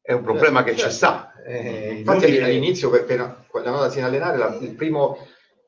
È 0.00 0.12
un 0.12 0.22
problema 0.22 0.62
certo, 0.62 0.70
che 0.70 0.76
certo. 0.76 0.90
ci 0.90 0.96
sta. 0.96 1.42
Eh, 1.44 1.94
infatti 1.98 2.38
all'inizio, 2.38 2.90
per, 2.90 3.04
per, 3.04 3.46
quando 3.48 3.90
si 3.90 3.98
in 3.98 4.04
allenare, 4.04 4.36
la, 4.36 4.56
il 4.60 4.76
primo 4.76 5.18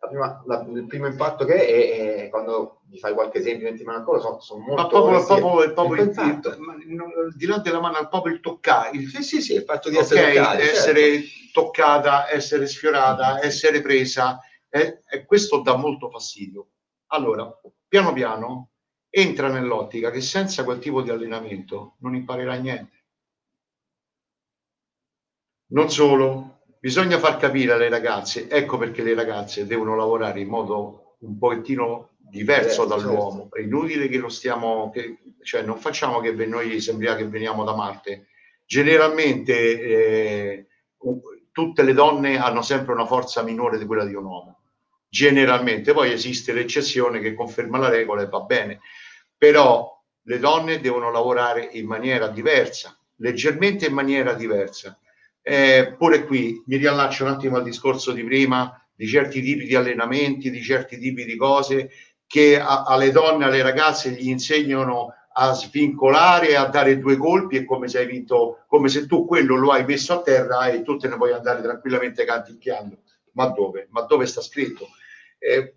prima, 0.07 0.43
la, 0.47 0.65
il 0.73 0.87
primo 0.87 1.07
impatto 1.07 1.45
che 1.45 1.55
è, 1.55 2.25
è 2.25 2.29
quando 2.29 2.81
mi 2.89 2.99
fai 2.99 3.15
qualche 3.15 3.39
esempio 3.39 3.69
in 3.69 3.77
mano 3.85 3.99
ancora 3.99 4.21
sono, 4.21 4.41
sono 4.41 4.61
molto 4.61 4.83
ma 4.83 4.89
proprio, 4.89 5.25
proprio, 5.25 5.63
il, 5.63 5.73
proprio 5.73 6.03
il, 6.03 7.35
di 7.37 7.47
là 7.47 7.59
della 7.59 7.81
mano 7.81 7.97
al 7.97 8.09
proprio 8.09 8.35
il 8.35 8.41
toccare 8.41 8.97
il, 8.97 9.09
sì 9.09 9.23
sì 9.23 9.43
sì 9.43 9.55
il 9.55 9.63
fatto 9.65 9.91
di 9.91 9.97
okay, 9.97 10.07
essere, 10.07 10.33
toccati, 10.35 10.63
essere 10.63 11.23
certo. 11.23 11.61
toccata 11.61 12.31
essere 12.31 12.67
sfiorata 12.67 13.35
mm-hmm. 13.35 13.43
essere 13.43 13.81
presa 13.81 14.41
e, 14.69 15.03
e 15.09 15.25
questo 15.25 15.61
dà 15.61 15.77
molto 15.77 16.09
fastidio 16.11 16.69
allora 17.09 17.51
piano 17.87 18.13
piano 18.13 18.71
entra 19.11 19.49
nell'ottica 19.49 20.11
che 20.11 20.21
senza 20.21 20.65
quel 20.65 20.79
tipo 20.79 21.03
di 21.03 21.11
allenamento 21.11 21.97
non 22.01 22.15
imparerà 22.15 22.55
niente 22.55 22.97
non 25.71 25.91
solo 25.91 26.58
bisogna 26.81 27.19
far 27.19 27.37
capire 27.37 27.73
alle 27.73 27.89
ragazze, 27.89 28.49
ecco 28.49 28.79
perché 28.79 29.03
le 29.03 29.15
ragazze 29.15 29.67
devono 29.67 29.97
lavorare 29.97 30.41
in 30.41 30.49
modo 30.49 31.17
un 31.21 31.39
pochettino 31.39 32.11
diverso 32.17 32.87
certo, 32.87 32.97
dall'uomo. 32.97 33.41
Certo. 33.43 33.57
È 33.57 33.61
inutile 33.61 34.09
che 34.09 34.19
lo 34.19 34.29
stiamo, 34.29 34.91
che, 34.91 35.19
cioè 35.43 35.63
non 35.63 35.79
facciamo 35.79 36.21
che 36.21 36.33
noi 36.47 36.81
sembriamo 36.81 37.17
che 37.17 37.27
veniamo 37.27 37.65
da 37.65 37.75
Marte. 37.75 38.27
Generalmente 38.65 39.81
eh, 39.81 40.67
tutte 41.53 41.83
le 41.83 41.93
donne 41.95 42.39
hanno 42.39 42.63
sempre 42.63 42.93
una 42.93 43.07
forza 43.07 43.43
minore 43.43 43.79
di 43.79 43.87
quella 43.87 44.05
di 44.05 44.15
un 44.15 44.25
uomo. 44.25 44.61
Generalmente, 45.09 45.95
poi 45.95 46.13
esiste 46.13 46.53
l'eccezione 46.53 47.19
che 47.19 47.35
conferma 47.35 47.79
la 47.79 47.89
regola 47.89 48.23
e 48.23 48.27
va 48.27 48.41
bene, 48.41 48.81
però 49.37 49.97
le 50.23 50.39
donne 50.39 50.81
devono 50.81 51.11
lavorare 51.11 51.67
in 51.73 51.87
maniera 51.87 52.29
diversa, 52.29 52.97
leggermente 53.17 53.87
in 53.87 53.95
maniera 53.95 54.35
diversa 54.35 54.99
eh, 55.49 55.95
pure 55.97 56.27
qui 56.27 56.63
mi 56.67 56.77
riallaccio 56.77 57.25
un 57.25 57.31
attimo 57.31 57.57
al 57.57 57.63
discorso 57.63 58.13
di 58.13 58.23
prima 58.23 58.79
di 58.95 59.07
certi 59.07 59.41
tipi 59.41 59.65
di 59.65 59.75
allenamenti, 59.75 60.51
di 60.51 60.63
certi 60.63 60.99
tipi 60.99 61.25
di 61.25 61.37
cose 61.37 61.91
che 62.27 62.61
a, 62.61 62.83
alle 62.83 63.11
donne, 63.11 63.47
alle 63.47 63.63
ragazze 63.63 64.11
gli 64.11 64.29
insegnano 64.29 65.15
a 65.33 65.55
svincolare, 65.55 66.57
a 66.57 66.67
dare 66.67 66.99
due 66.99 67.17
colpi 67.17 67.57
è 67.57 67.65
come 67.65 67.89
se 67.89 68.01
hai 68.01 68.07
vinto, 68.07 68.65
come 68.67 68.89
se 68.91 69.07
tu 69.07 69.25
quello 69.25 69.57
lo 69.57 69.71
hai 69.71 69.87
messo 69.87 70.13
a 70.13 70.21
terra 70.21 70.67
e 70.67 70.83
tu 70.83 70.97
te 70.97 71.09
ne 71.09 71.17
puoi 71.17 71.33
andare 71.33 71.63
tranquillamente 71.63 72.25
canticchiando. 72.25 72.99
Ma 73.33 73.47
dove? 73.47 73.87
Ma 73.91 74.03
dove 74.03 74.27
sta 74.27 74.43
scritto? 74.43 74.89
Eh, 75.39 75.77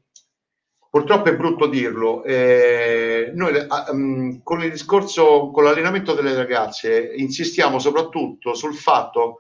purtroppo 0.90 1.30
è 1.30 1.36
brutto 1.36 1.68
dirlo. 1.68 2.24
Eh, 2.24 3.32
noi 3.36 3.54
um, 3.92 4.42
con 4.44 4.62
il 4.64 4.72
discorso, 4.72 5.52
con 5.52 5.64
l'allenamento 5.64 6.14
delle 6.14 6.34
ragazze, 6.34 7.14
insistiamo 7.16 7.80
soprattutto 7.80 8.54
sul 8.54 8.76
fatto 8.76 9.38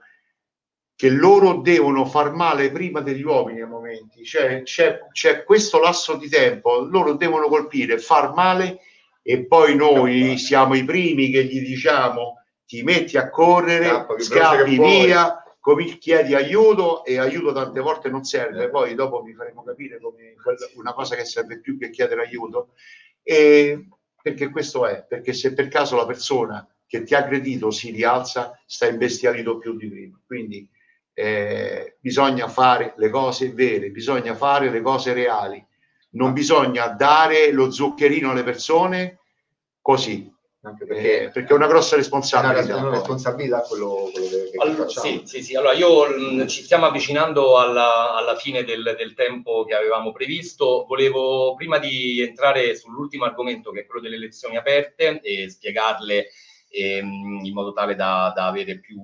che 0.96 1.10
loro 1.10 1.62
devono 1.62 2.06
far 2.06 2.32
male 2.34 2.72
prima 2.72 3.02
degli 3.02 3.24
uomini 3.24 3.62
a 3.62 3.68
momenti, 3.68 4.24
cioè 4.24 4.62
c'è, 4.64 5.08
c'è 5.12 5.44
questo 5.44 5.80
lasso 5.80 6.16
di 6.16 6.30
tempo, 6.30 6.80
loro 6.82 7.14
devono 7.14 7.48
colpire, 7.48 7.98
far 7.98 8.34
male 8.34 8.80
e 9.24 9.46
poi 9.46 9.76
noi 9.76 10.38
siamo 10.38 10.76
i 10.76 10.84
primi 10.84 11.30
che 11.30 11.44
gli 11.46 11.62
diciamo 11.62 12.38
ti 12.66 12.84
metti 12.84 13.18
a 13.18 13.30
correre, 13.30 13.86
Scappa, 13.86 14.20
scappi 14.20 14.80
via, 14.80 15.44
come 15.60 15.98
chiedi 15.98 16.34
aiuto 16.34 17.04
e 17.04 17.20
aiuto 17.20 17.52
tante 17.52 17.80
volte 17.82 18.10
non 18.10 18.24
serve, 18.24 18.70
poi 18.70 18.96
dopo 18.96 19.22
vi 19.22 19.34
faremo 19.34 19.64
capire 19.64 20.00
come 20.00 20.36
una 20.76 20.94
cosa 20.94 21.16
che 21.16 21.26
serve 21.26 21.60
più 21.60 21.78
che 21.78 21.90
chiedere 21.90 22.24
aiuto. 22.24 22.70
E 23.22 23.88
perché 24.22 24.50
questo 24.50 24.86
è, 24.86 25.06
perché 25.08 25.34
se 25.34 25.54
per 25.54 25.68
caso 25.68 25.96
la 25.96 26.06
persona 26.06 26.68
che 26.88 27.04
ti 27.04 27.14
ha 27.14 27.20
aggredito 27.20 27.72
si 27.72 27.92
rialza, 27.92 28.60
sta 28.66 28.88
imbestialito 28.88 29.58
più 29.58 29.76
di 29.76 29.88
prima. 29.88 30.20
Quindi 30.26 30.68
eh, 31.22 31.98
bisogna 32.00 32.48
fare 32.48 32.96
le 32.98 33.12
cose 33.12 33.52
vere, 33.52 33.92
bisogna 33.92 34.34
fare 34.34 34.72
le 34.72 34.82
cose 34.82 35.14
reali, 35.14 35.64
non 36.12 36.34
bisogna 36.34 36.88
dare 36.88 37.52
lo 37.52 37.70
zuccherino 37.70 38.32
alle 38.32 38.44
persone 38.44 39.20
così. 39.82 40.30
Anche 40.64 40.86
perché, 40.86 41.24
eh, 41.24 41.30
perché 41.30 41.54
è 41.54 41.56
una 41.56 41.68
grossa 41.68 41.96
responsabilità. 41.96 42.78
Una 42.78 42.90
responsabilità 42.90 43.62
quello, 43.62 44.10
quello 44.12 44.28
che, 44.28 44.50
che 44.52 44.58
allora, 44.58 44.88
sì, 44.88 45.22
sì, 45.26 45.42
sì, 45.42 45.56
allora 45.56 45.74
io 45.74 46.08
mh, 46.08 46.48
ci 46.48 46.64
stiamo 46.64 46.86
avvicinando 46.86 47.58
alla, 47.58 48.16
alla 48.16 48.36
fine 48.36 48.64
del, 48.64 48.96
del, 48.98 49.14
tempo 49.16 49.64
che 49.64 49.74
avevamo 49.74 50.12
previsto. 50.12 50.86
Volevo 50.88 51.56
prima 51.56 51.80
di 51.80 52.22
entrare 52.22 52.76
sull'ultimo 52.76 53.26
argomento 53.26 53.72
che 53.72 53.82
è 53.82 53.86
quello 53.86 54.02
delle 54.02 54.20
lezioni 54.20 54.56
aperte 54.56 55.20
e 55.22 55.50
spiegarle 55.50 56.28
ehm, 56.70 57.42
in 57.44 57.54
modo 57.54 57.74
tale 57.74 57.96
da, 57.96 58.32
da 58.36 58.46
avere 58.46 58.80
più 58.80 59.02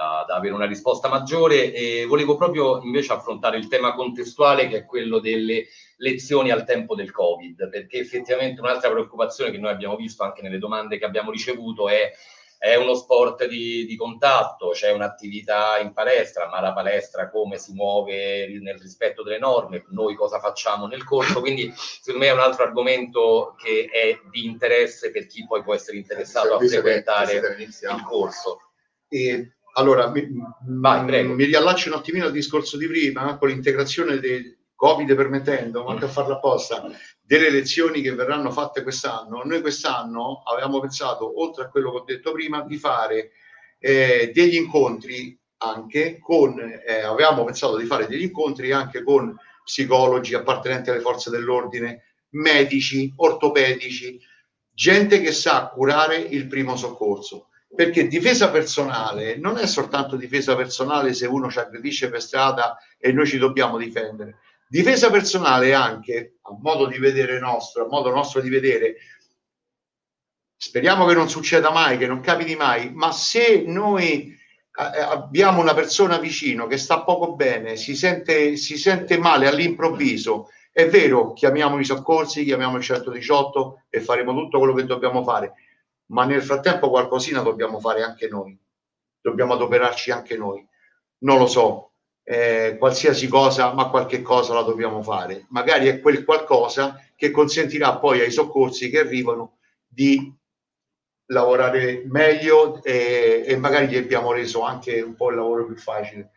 da, 0.00 0.24
da, 0.26 0.36
avere 0.36 0.54
una 0.54 0.66
risposta 0.66 1.08
maggiore 1.08 1.74
e 1.74 2.06
volevo 2.06 2.34
proprio 2.34 2.80
invece 2.82 3.12
affrontare 3.12 3.58
il 3.58 3.68
tema 3.68 3.92
contestuale 3.92 4.66
che 4.66 4.78
è 4.78 4.84
quello 4.86 5.18
delle 5.18 5.66
lezioni 5.98 6.50
al 6.50 6.64
tempo 6.64 6.94
del 6.94 7.10
Covid, 7.10 7.68
perché 7.68 7.98
effettivamente 7.98 8.62
un'altra 8.62 8.88
preoccupazione 8.88 9.50
che 9.50 9.58
noi 9.58 9.70
abbiamo 9.70 9.96
visto 9.96 10.22
anche 10.22 10.40
nelle 10.40 10.56
domande 10.56 10.96
che 10.96 11.04
abbiamo 11.04 11.30
ricevuto 11.30 11.90
è 11.90 12.12
è 12.56 12.74
uno 12.74 12.94
sport 12.94 13.46
di, 13.46 13.86
di, 13.86 13.96
contatto, 13.96 14.68
c'è 14.72 14.92
un'attività 14.92 15.78
in 15.78 15.94
palestra, 15.94 16.46
ma 16.46 16.60
la 16.60 16.74
palestra 16.74 17.30
come 17.30 17.56
si 17.56 17.72
muove 17.72 18.48
nel 18.60 18.78
rispetto 18.78 19.22
delle 19.22 19.38
norme, 19.38 19.86
noi 19.92 20.14
cosa 20.14 20.38
facciamo 20.40 20.86
nel 20.86 21.02
corso, 21.02 21.40
quindi 21.40 21.72
secondo 21.74 22.26
me 22.26 22.30
è 22.30 22.34
un 22.34 22.40
altro 22.40 22.64
argomento 22.64 23.54
che 23.56 23.88
è 23.90 24.20
di 24.30 24.44
interesse 24.44 25.10
per 25.10 25.26
chi 25.26 25.46
poi 25.46 25.62
può 25.62 25.72
essere 25.74 25.96
interessato 25.96 26.56
a 26.56 26.58
frequentare 26.58 27.32
il 27.36 28.02
corso. 28.06 28.58
E 29.08 29.54
allora, 29.74 30.10
mi, 30.10 30.28
Vai, 30.66 31.24
mi 31.24 31.44
riallaccio 31.44 31.88
un 31.88 31.96
attimino 31.96 32.26
al 32.26 32.32
discorso 32.32 32.76
di 32.76 32.86
prima, 32.86 33.36
con 33.38 33.48
l'integrazione 33.48 34.18
del 34.18 34.58
Covid 34.74 35.14
permettendo, 35.14 35.84
ma 35.84 35.92
anche 35.92 36.06
a 36.06 36.08
farla 36.08 36.34
apposta, 36.34 36.90
delle 37.20 37.50
lezioni 37.50 38.00
che 38.00 38.14
verranno 38.14 38.50
fatte 38.50 38.82
quest'anno. 38.82 39.42
Noi 39.44 39.60
quest'anno 39.60 40.42
avevamo 40.44 40.80
pensato, 40.80 41.40
oltre 41.40 41.64
a 41.64 41.68
quello 41.68 41.90
che 41.90 41.96
ho 41.98 42.04
detto 42.04 42.32
prima, 42.32 42.62
di 42.62 42.78
fare 42.78 43.32
eh, 43.78 44.30
degli 44.34 44.56
incontri 44.56 45.38
anche 45.58 46.18
con, 46.18 46.58
eh, 46.58 47.00
avevamo 47.00 47.44
pensato 47.44 47.76
di 47.76 47.84
fare 47.84 48.06
degli 48.06 48.22
incontri 48.22 48.72
anche 48.72 49.02
con 49.02 49.36
psicologi 49.62 50.34
appartenenti 50.34 50.88
alle 50.88 51.00
forze 51.00 51.28
dell'ordine, 51.28 52.14
medici, 52.30 53.12
ortopedici, 53.16 54.18
gente 54.72 55.20
che 55.20 55.32
sa 55.32 55.68
curare 55.68 56.16
il 56.16 56.46
primo 56.46 56.74
soccorso 56.76 57.49
perché 57.74 58.08
difesa 58.08 58.50
personale 58.50 59.36
non 59.36 59.56
è 59.56 59.66
soltanto 59.66 60.16
difesa 60.16 60.56
personale 60.56 61.14
se 61.14 61.26
uno 61.26 61.50
ci 61.50 61.58
aggredisce 61.58 62.10
per 62.10 62.20
strada 62.20 62.76
e 62.98 63.12
noi 63.12 63.26
ci 63.26 63.38
dobbiamo 63.38 63.78
difendere. 63.78 64.38
Difesa 64.68 65.10
personale 65.10 65.68
è 65.68 65.72
anche, 65.72 66.38
a 66.42 66.56
modo 66.60 66.86
di 66.86 66.98
vedere 66.98 67.38
nostro, 67.38 67.84
a 67.84 67.88
modo 67.88 68.10
nostro 68.10 68.40
di 68.40 68.48
vedere, 68.48 68.96
speriamo 70.56 71.06
che 71.06 71.14
non 71.14 71.28
succeda 71.28 71.70
mai, 71.70 71.96
che 71.96 72.06
non 72.06 72.20
capiti 72.20 72.54
mai, 72.54 72.92
ma 72.92 73.12
se 73.12 73.64
noi 73.66 74.28
eh, 74.28 75.00
abbiamo 75.00 75.60
una 75.60 75.74
persona 75.74 76.18
vicino 76.18 76.66
che 76.66 76.76
sta 76.76 77.02
poco 77.02 77.34
bene, 77.34 77.76
si 77.76 77.96
sente, 77.96 78.56
si 78.56 78.76
sente 78.76 79.16
male 79.16 79.46
all'improvviso, 79.46 80.50
è 80.72 80.88
vero, 80.88 81.32
chiamiamo 81.32 81.78
i 81.78 81.84
soccorsi, 81.84 82.44
chiamiamo 82.44 82.76
il 82.76 82.82
118 82.82 83.84
e 83.90 84.00
faremo 84.00 84.32
tutto 84.34 84.58
quello 84.58 84.74
che 84.74 84.84
dobbiamo 84.84 85.24
fare 85.24 85.54
ma 86.10 86.24
nel 86.24 86.42
frattempo 86.42 86.90
qualcosina 86.90 87.40
dobbiamo 87.40 87.80
fare 87.80 88.02
anche 88.02 88.28
noi, 88.28 88.56
dobbiamo 89.20 89.54
adoperarci 89.54 90.10
anche 90.10 90.36
noi. 90.36 90.66
Non 91.18 91.38
lo 91.38 91.46
so, 91.46 91.92
eh, 92.22 92.76
qualsiasi 92.78 93.28
cosa, 93.28 93.72
ma 93.72 93.88
qualche 93.90 94.22
cosa 94.22 94.54
la 94.54 94.62
dobbiamo 94.62 95.02
fare. 95.02 95.46
Magari 95.50 95.88
è 95.88 96.00
quel 96.00 96.24
qualcosa 96.24 97.00
che 97.16 97.30
consentirà 97.30 97.98
poi 97.98 98.20
ai 98.20 98.30
soccorsi 98.30 98.90
che 98.90 99.00
arrivano 99.00 99.58
di 99.86 100.32
lavorare 101.26 102.02
meglio 102.06 102.82
e, 102.82 103.44
e 103.46 103.56
magari 103.56 103.88
gli 103.88 103.96
abbiamo 103.96 104.32
reso 104.32 104.62
anche 104.62 105.00
un 105.00 105.14
po' 105.14 105.30
il 105.30 105.36
lavoro 105.36 105.66
più 105.66 105.76
facile. 105.76 106.30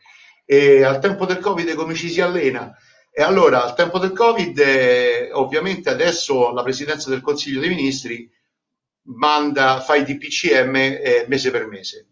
E 0.45 0.83
al 0.83 0.99
tempo 0.99 1.25
del 1.25 1.39
Covid 1.39 1.73
come 1.73 1.95
ci 1.95 2.09
si 2.09 2.21
allena? 2.21 2.75
E 3.11 3.21
allora, 3.21 3.63
al 3.63 3.75
tempo 3.75 3.97
del 3.99 4.11
Covid, 4.11 4.59
eh, 4.59 5.29
ovviamente 5.31 5.89
adesso 5.89 6.51
la 6.51 6.63
Presidenza 6.63 7.09
del 7.09 7.21
Consiglio 7.21 7.59
dei 7.59 7.69
Ministri 7.69 8.29
manda, 9.03 9.81
fa 9.81 9.95
i 9.95 10.03
DPCM 10.03 10.75
eh, 10.75 11.25
mese 11.27 11.51
per 11.51 11.67
mese. 11.67 12.07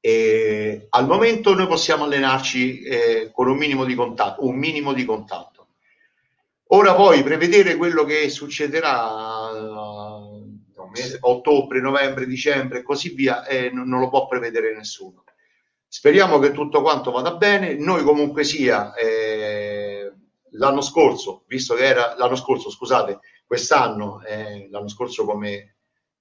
E 0.00 0.86
al 0.90 1.06
momento 1.06 1.54
noi 1.54 1.66
possiamo 1.66 2.04
allenarci 2.04 2.80
eh, 2.82 3.30
con 3.32 3.48
un 3.48 3.56
minimo 3.56 3.84
di 3.84 3.94
contatto, 3.94 4.46
un 4.46 4.56
minimo 4.56 4.92
di 4.92 5.04
contatto. 5.04 5.68
Ora 6.72 6.94
poi 6.94 7.22
prevedere 7.22 7.76
quello 7.76 8.04
che 8.04 8.28
succederà 8.28 9.50
uh, 9.50 10.60
ottobre, 11.20 11.80
novembre, 11.80 12.26
dicembre 12.26 12.78
e 12.78 12.82
così 12.82 13.10
via, 13.10 13.44
eh, 13.44 13.70
non, 13.70 13.88
non, 13.88 14.00
lo 14.00 14.08
può 14.08 14.26
prevedere 14.26 14.74
nessuno. 14.74 15.24
Speriamo 15.86 16.38
che 16.38 16.52
tutto 16.52 16.80
quanto 16.80 17.10
vada 17.10 17.34
bene. 17.34 17.74
Noi 17.74 18.04
comunque 18.04 18.44
sia 18.44 18.94
eh, 18.94 20.12
l'anno 20.52 20.80
scorso, 20.80 21.42
visto 21.48 21.74
che 21.74 21.84
era 21.84 22.14
l'anno 22.16 22.36
scorso, 22.36 22.70
scusate, 22.70 23.18
quest'anno, 23.44 24.22
eh, 24.24 24.68
l'anno 24.70 24.88
scorso 24.88 25.24
come 25.24 25.74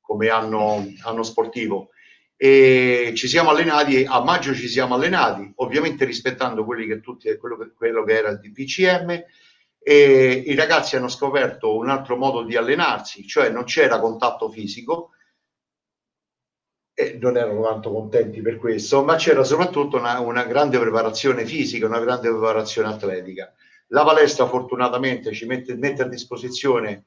come 0.10 0.30
anno, 0.30 0.88
anno 1.03 1.22
sportivo. 1.22 1.91
e 2.36 3.12
ci 3.16 3.28
siamo 3.28 3.51
allenati, 3.51 4.05
a 4.07 4.24
maggio 4.24 4.55
ci 4.55 4.68
siamo 4.68 4.95
allenati, 4.95 5.51
ovviamente 5.57 6.03
rispettando 6.03 6.66
quelli 6.66 6.88
che 6.88 6.99
tutti, 6.99 7.36
quello, 7.38 7.57
che, 7.57 7.74
quello 7.76 8.03
che 8.03 8.18
era 8.18 8.30
il 8.30 8.39
DPCM 8.39 9.24
e 9.78 10.43
i 10.47 10.55
ragazzi 10.55 10.95
hanno 10.95 11.10
scoperto 11.10 11.76
un 11.76 11.89
altro 11.89 12.16
modo 12.16 12.41
di 12.41 12.55
allenarsi, 12.55 13.28
cioè 13.28 13.49
non 13.49 13.66
c'era 13.66 13.99
contatto 13.99 14.49
fisico, 14.49 15.12
e 16.93 17.18
non 17.22 17.38
erano 17.38 17.62
tanto 17.64 17.91
contenti 17.91 18.41
per 18.41 18.57
questo, 18.57 19.03
ma 19.03 19.16
c'era 19.16 19.43
soprattutto 19.43 19.97
una, 19.97 20.20
una, 20.20 20.43
grande 20.45 20.80
preparazione 20.80 21.45
fisica, 21.45 21.86
una 21.86 21.99
grande 21.99 22.30
preparazione 22.30 22.88
atletica. 22.88 23.53
La 23.89 24.03
palestra 24.03 24.47
fortunatamente 24.47 25.32
ci 25.34 25.45
mette, 25.45 25.76
mette 25.76 26.01
a 26.01 26.07
disposizione 26.07 27.05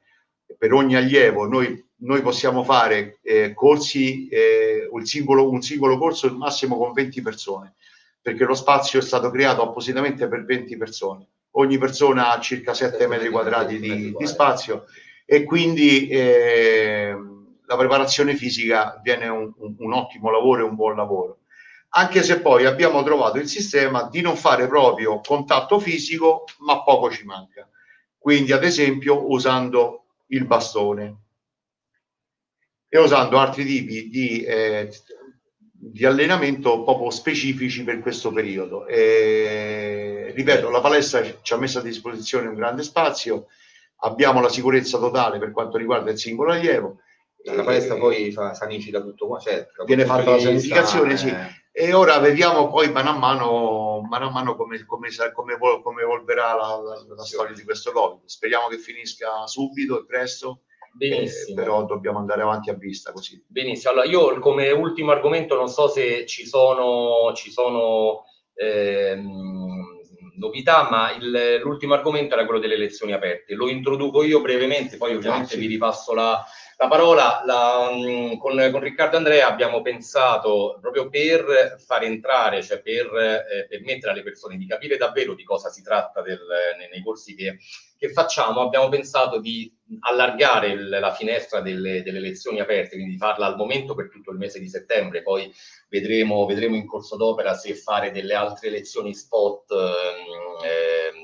per 0.59 0.73
ogni 0.73 0.97
allievo, 0.97 1.47
noi, 1.47 1.85
noi 1.99 2.21
possiamo 2.23 2.63
fare 2.65 3.19
eh, 3.23 3.53
corsi, 3.55 4.29
eh, 4.29 4.89
un, 4.91 5.05
singolo, 5.05 5.51
un 5.51 5.63
singolo 5.63 5.99
corso 5.99 6.27
al 6.27 6.37
massimo 6.37 6.77
con 6.77 6.93
20 6.93 7.23
persone, 7.23 7.75
perché 8.21 8.45
lo 8.45 8.55
spazio 8.55 8.99
è 8.99 9.03
stato 9.03 9.31
creato 9.31 9.63
appositamente 9.63 10.29
per 10.29 10.45
20 10.45 10.77
persone. 10.77 11.27
Ogni 11.53 11.79
persona 11.79 12.31
ha 12.31 12.41
circa 12.41 12.75
7 12.75 13.07
metri 13.07 13.29
quadrati 13.29 13.79
di, 13.79 14.15
di 14.17 14.27
spazio 14.27 14.85
e 15.25 15.45
quindi... 15.45 16.09
Eh, 16.09 17.17
la 17.73 17.79
preparazione 17.79 18.37
fisica 18.37 19.01
viene 19.03 19.29
un, 19.29 19.51
un, 19.57 19.75
un 19.79 19.93
ottimo 19.95 20.31
lavoro 20.31 20.61
e 20.61 20.69
un 20.69 20.75
buon 20.75 20.95
lavoro. 20.95 21.39
Anche 21.95 22.23
se 22.23 22.41
poi 22.41 22.67
abbiamo 22.67 23.03
trovato 23.03 23.39
il 23.39 23.49
sistema 23.49 24.09
di 24.11 24.21
non 24.21 24.37
fare 24.37 24.67
proprio 24.67 25.21
contatto 25.21 25.79
fisico, 25.79 26.45
ma 26.59 26.83
poco 26.83 27.11
ci 27.11 27.25
manca. 27.25 27.69
Quindi, 28.19 28.53
ad 28.53 28.65
esempio, 28.65 29.31
usando 29.31 30.02
il 30.33 30.47
bastone. 30.47 31.17
E 32.89 32.99
usando 32.99 33.39
altri 33.39 33.65
tipi 33.65 34.09
di, 34.09 34.43
eh, 34.43 34.91
di 35.73 36.05
allenamento 36.05 36.83
proprio 36.85 37.11
specifici 37.11 37.85
per 37.85 38.01
questo 38.01 38.33
periodo. 38.33 38.87
E, 38.87 40.33
ripeto, 40.35 40.69
la 40.69 40.81
palestra 40.81 41.23
ci 41.41 41.53
ha 41.53 41.57
messo 41.57 41.79
a 41.79 41.83
disposizione 41.83 42.49
un 42.49 42.55
grande 42.55 42.83
spazio, 42.83 43.47
abbiamo 44.01 44.41
la 44.41 44.51
sicurezza 44.51 44.99
totale 44.99 45.39
per 45.39 45.53
quanto 45.53 45.79
riguarda 45.79 46.11
il 46.11 46.19
singolo 46.19 46.53
allievo. 46.53 47.01
La 47.45 47.65
palestra 47.65 47.97
poi 47.97 48.31
fa, 48.31 48.55
sanifica 48.55 49.01
tutto 49.01 49.27
qua, 49.27 49.41
cioè, 49.41 49.67
viene 49.85 50.05
fatta 50.05 50.31
la 50.31 50.39
sanificazione, 50.39 51.17
sì. 51.17 51.35
E 51.75 51.95
ora 51.95 52.19
vediamo 52.19 52.69
poi 52.69 52.93
mano 52.93 53.11
a 53.11 53.19
mano, 53.19 54.03
mano, 54.07 54.27
a 54.29 54.31
mano 54.31 54.57
come, 54.57 54.85
come, 54.85 55.09
come, 55.33 55.57
come 55.83 56.03
evolverà 56.03 56.55
la, 56.55 56.77
la, 56.77 57.15
la, 57.17 57.25
storia 57.25 57.55
di 57.55 57.65
questo 57.65 57.93
Covid. 57.93 58.21
Speriamo 58.27 58.69
che 58.69 58.77
finisca 58.77 59.47
subito 59.47 59.99
e 59.99 60.05
presto. 60.05 60.65
Benissimo. 60.93 61.59
Eh, 61.59 61.65
però 61.65 61.85
dobbiamo 61.87 62.19
andare 62.19 62.43
avanti 62.43 62.69
a 62.69 62.75
vista 62.75 63.11
così. 63.13 63.43
Benissimo. 63.47 63.93
Allora, 63.93 64.07
io 64.07 64.39
come 64.41 64.71
ultimo 64.71 65.13
argomento 65.13 65.57
non 65.57 65.69
so 65.69 65.89
se 65.89 66.27
ci 66.27 66.47
sono, 66.47 67.33
ci 67.35 67.51
sono 67.51 68.25
ehm, 68.53 70.01
novità, 70.37 70.89
ma 70.91 71.11
il, 71.13 71.61
l'ultimo 71.63 71.95
argomento 71.95 72.35
era 72.35 72.45
quello 72.45 72.61
delle 72.61 72.77
lezioni 72.77 73.15
aperte. 73.15 73.55
Lo 73.55 73.71
introduco 73.71 74.23
io 74.23 74.43
brevemente, 74.43 74.99
poi 74.99 75.15
ovviamente 75.15 75.55
ah, 75.55 75.57
sì. 75.57 75.59
vi 75.59 75.69
ripasso 75.69 76.13
la, 76.13 76.45
la 76.83 76.89
parola. 76.89 77.43
La, 77.45 77.91
mm, 77.93 78.37
con, 78.39 78.69
con, 78.71 78.81
Riccardo 78.81 79.17
Andrea 79.17 79.47
abbiamo 79.47 79.83
pensato 79.83 80.79
proprio 80.81 81.09
per 81.09 81.77
far 81.79 82.03
entrare, 82.03 82.63
cioè 82.63 82.81
per 82.81 83.07
eh, 83.07 83.67
permettere 83.69 84.13
alle 84.13 84.23
persone 84.23 84.57
di 84.57 84.67
capire 84.67 84.97
davvero 84.97 85.35
di 85.35 85.45
cosa 85.45 85.69
si 85.71 85.83
tratta 85.83 86.23
del, 86.23 86.41
nei, 86.79 86.89
nei, 86.91 87.03
corsi 87.03 87.35
che, 87.35 87.59
che, 87.97 88.11
facciamo, 88.11 88.61
abbiamo 88.61 88.89
pensato 88.89 89.39
di 89.39 89.73
allargare 90.01 90.69
il, 90.69 90.89
la 90.89 91.13
finestra 91.13 91.61
delle, 91.61 92.03
delle, 92.03 92.21
lezioni 92.21 92.61
aperte, 92.61 92.97
quindi 92.97 93.13
di 93.13 93.19
farla 93.19 93.47
al 93.47 93.57
momento 93.57 93.95
per 93.95 94.11
tutto 94.11 94.33
il 94.33 94.39
mese 94.39 94.59
di 94.59 94.69
settembre, 94.69 95.23
poi 95.23 95.53
vedremo, 95.89 96.47
vedremo 96.47 96.75
in 96.75 96.87
corso 96.87 97.17
d'opera 97.17 97.55
se 97.55 97.75
fare 97.75 98.11
delle 98.11 98.35
altre 98.35 98.71
lezioni 98.71 99.15
spot. 99.15 99.71
Eh, 100.65 101.22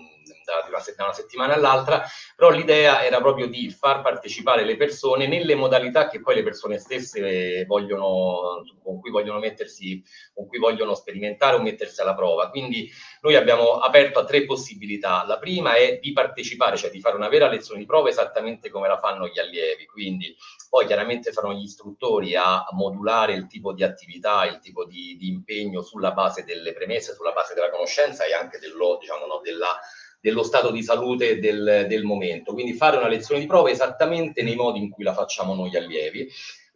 una, 0.71 0.85
da 0.97 1.05
una 1.05 1.13
settimana 1.13 1.55
all'altra, 1.55 2.05
però 2.35 2.51
l'idea 2.51 3.05
era 3.05 3.21
proprio 3.21 3.47
di 3.47 3.71
far 3.71 4.03
partecipare 4.03 4.65
le 4.65 4.77
persone 4.77 5.27
nelle 5.27 5.55
modalità 5.55 6.09
che 6.09 6.21
poi 6.21 6.37
le 6.37 6.43
persone 6.43 6.79
stesse 6.79 7.65
vogliono, 7.67 8.65
con 8.83 9.01
cui 9.01 9.11
vogliono 9.11 9.39
mettersi, 9.39 10.03
con 10.35 10.47
cui 10.47 10.59
vogliono 10.59 10.95
sperimentare 10.95 11.57
o 11.57 11.61
mettersi 11.61 12.01
alla 12.01 12.15
prova. 12.15 12.51
Quindi 12.51 12.91
noi 13.21 13.35
abbiamo 13.35 13.79
aperto 13.79 14.19
a 14.19 14.25
tre 14.25 14.45
possibilità. 14.45 15.25
La 15.27 15.39
prima 15.39 15.75
è 15.75 15.99
di 16.01 16.13
partecipare, 16.13 16.77
cioè 16.77 16.91
di 16.91 17.01
fare 17.01 17.17
una 17.17 17.29
vera 17.29 17.49
lezione 17.49 17.81
di 17.81 17.87
prova 17.87 18.09
esattamente 18.09 18.71
come 18.71 18.89
la 18.89 18.99
fanno 18.99 19.27
gli 19.27 19.39
allievi, 19.39 19.87
quindi 19.87 20.37
poi 20.69 20.87
chiaramente 20.87 21.33
saranno 21.33 21.55
gli 21.55 21.63
istruttori 21.63 22.37
a 22.37 22.67
modulare 22.73 23.35
il 23.35 23.47
tipo 23.47 23.73
di 23.73 23.83
attività, 23.83 24.45
il 24.45 24.59
tipo 24.59 24.85
di, 24.85 25.17
di 25.19 25.29
impegno 25.29 25.83
sulla 25.83 26.13
base 26.13 26.45
delle 26.45 26.73
premesse, 26.73 27.15
sulla 27.15 27.33
base 27.33 27.55
della 27.55 27.71
conoscenza 27.71 28.25
e 28.25 28.35
anche 28.35 28.59
dello, 28.59 28.99
diciamo, 29.01 29.27
no, 29.27 29.41
della 29.43 29.79
dello 30.21 30.43
stato 30.43 30.71
di 30.71 30.83
salute 30.83 31.39
del, 31.39 31.87
del 31.89 32.05
momento. 32.05 32.53
Quindi 32.53 32.73
fare 32.73 32.97
una 32.97 33.09
lezione 33.09 33.41
di 33.41 33.47
prova 33.47 33.71
esattamente 33.71 34.43
nei 34.43 34.57
modi 34.57 34.79
in 34.79 34.91
cui 34.91 35.05
la 35.05 35.15
facciamo 35.15 35.55
noi 35.55 35.77
allievi 35.77 36.29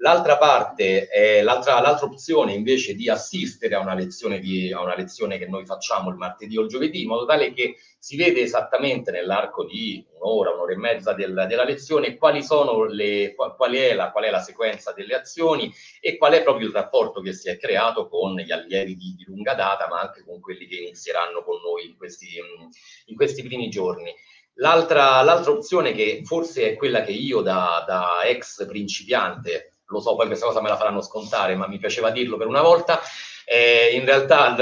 L'altra 0.03 0.37
parte, 0.37 1.07
è, 1.07 1.43
l'altra, 1.43 1.81
l'altra, 1.81 2.07
opzione 2.07 2.55
invece 2.55 2.95
di 2.95 3.09
assistere 3.09 3.77
a 3.77 3.79
una, 3.79 3.95
lezione 3.95 4.41
di, 4.41 4.73
a 4.73 4.83
una 4.83 4.97
lezione 4.97 5.39
che 5.39 5.47
noi 5.47 5.65
facciamo 5.65 6.11
il 6.11 6.17
martedì 6.17 6.59
o 6.59 6.63
il 6.63 6.69
giovedì, 6.69 7.03
in 7.03 7.09
modo 7.09 7.25
tale 7.25 7.53
che 7.53 7.77
si 8.01 8.17
vede 8.17 8.41
esattamente 8.41 9.13
nell'arco 9.13 9.65
di 9.65 10.05
un'ora, 10.19 10.51
un'ora 10.51 10.73
e 10.73 10.77
mezza 10.77 11.13
del, 11.13 11.45
della 11.49 11.63
lezione 11.63 12.17
quali 12.17 12.43
sono 12.43 12.83
le, 12.87 13.33
qual, 13.37 13.73
è 13.75 13.95
la, 13.95 14.11
qual 14.11 14.25
è 14.25 14.31
la 14.31 14.41
sequenza 14.41 14.91
delle 14.93 15.15
azioni 15.15 15.73
e 16.01 16.17
qual 16.17 16.33
è 16.33 16.43
proprio 16.43 16.67
il 16.67 16.73
rapporto 16.73 17.21
che 17.21 17.33
si 17.33 17.49
è 17.49 17.57
creato 17.57 18.09
con 18.09 18.35
gli 18.35 18.51
allievi 18.51 18.97
di, 18.97 19.15
di 19.17 19.25
lunga 19.29 19.55
data, 19.55 19.87
ma 19.87 20.01
anche 20.01 20.25
con 20.25 20.41
quelli 20.41 20.67
che 20.67 20.79
inizieranno 20.79 21.45
con 21.45 21.61
noi 21.61 21.87
in 21.87 21.97
questi, 21.97 22.27
in 23.07 23.15
questi 23.15 23.45
primi 23.45 23.69
giorni. 23.69 24.13
L'altra, 24.55 25.23
l'altra 25.23 25.53
opzione 25.53 25.93
che 25.93 26.23
forse 26.25 26.71
è 26.71 26.77
quella 26.77 27.03
che 27.03 27.13
io 27.13 27.41
da, 27.41 27.85
da 27.87 28.25
ex 28.25 28.67
principiante 28.67 29.72
lo 29.93 30.01
so, 30.01 30.17
poi 30.17 30.27
questa 30.27 30.47
cosa 30.47 30.61
me 30.61 30.69
la 30.69 30.77
faranno 30.77 31.03
scontare, 31.03 31.55
ma 31.55 31.69
mi 31.69 31.79
piaceva 31.79 32.11
dirlo 32.11 32.37
per 32.37 32.47
una 32.47 32.63
volta. 32.63 33.01
Eh, 33.45 33.97
in 33.97 34.05
realtà 34.05 34.57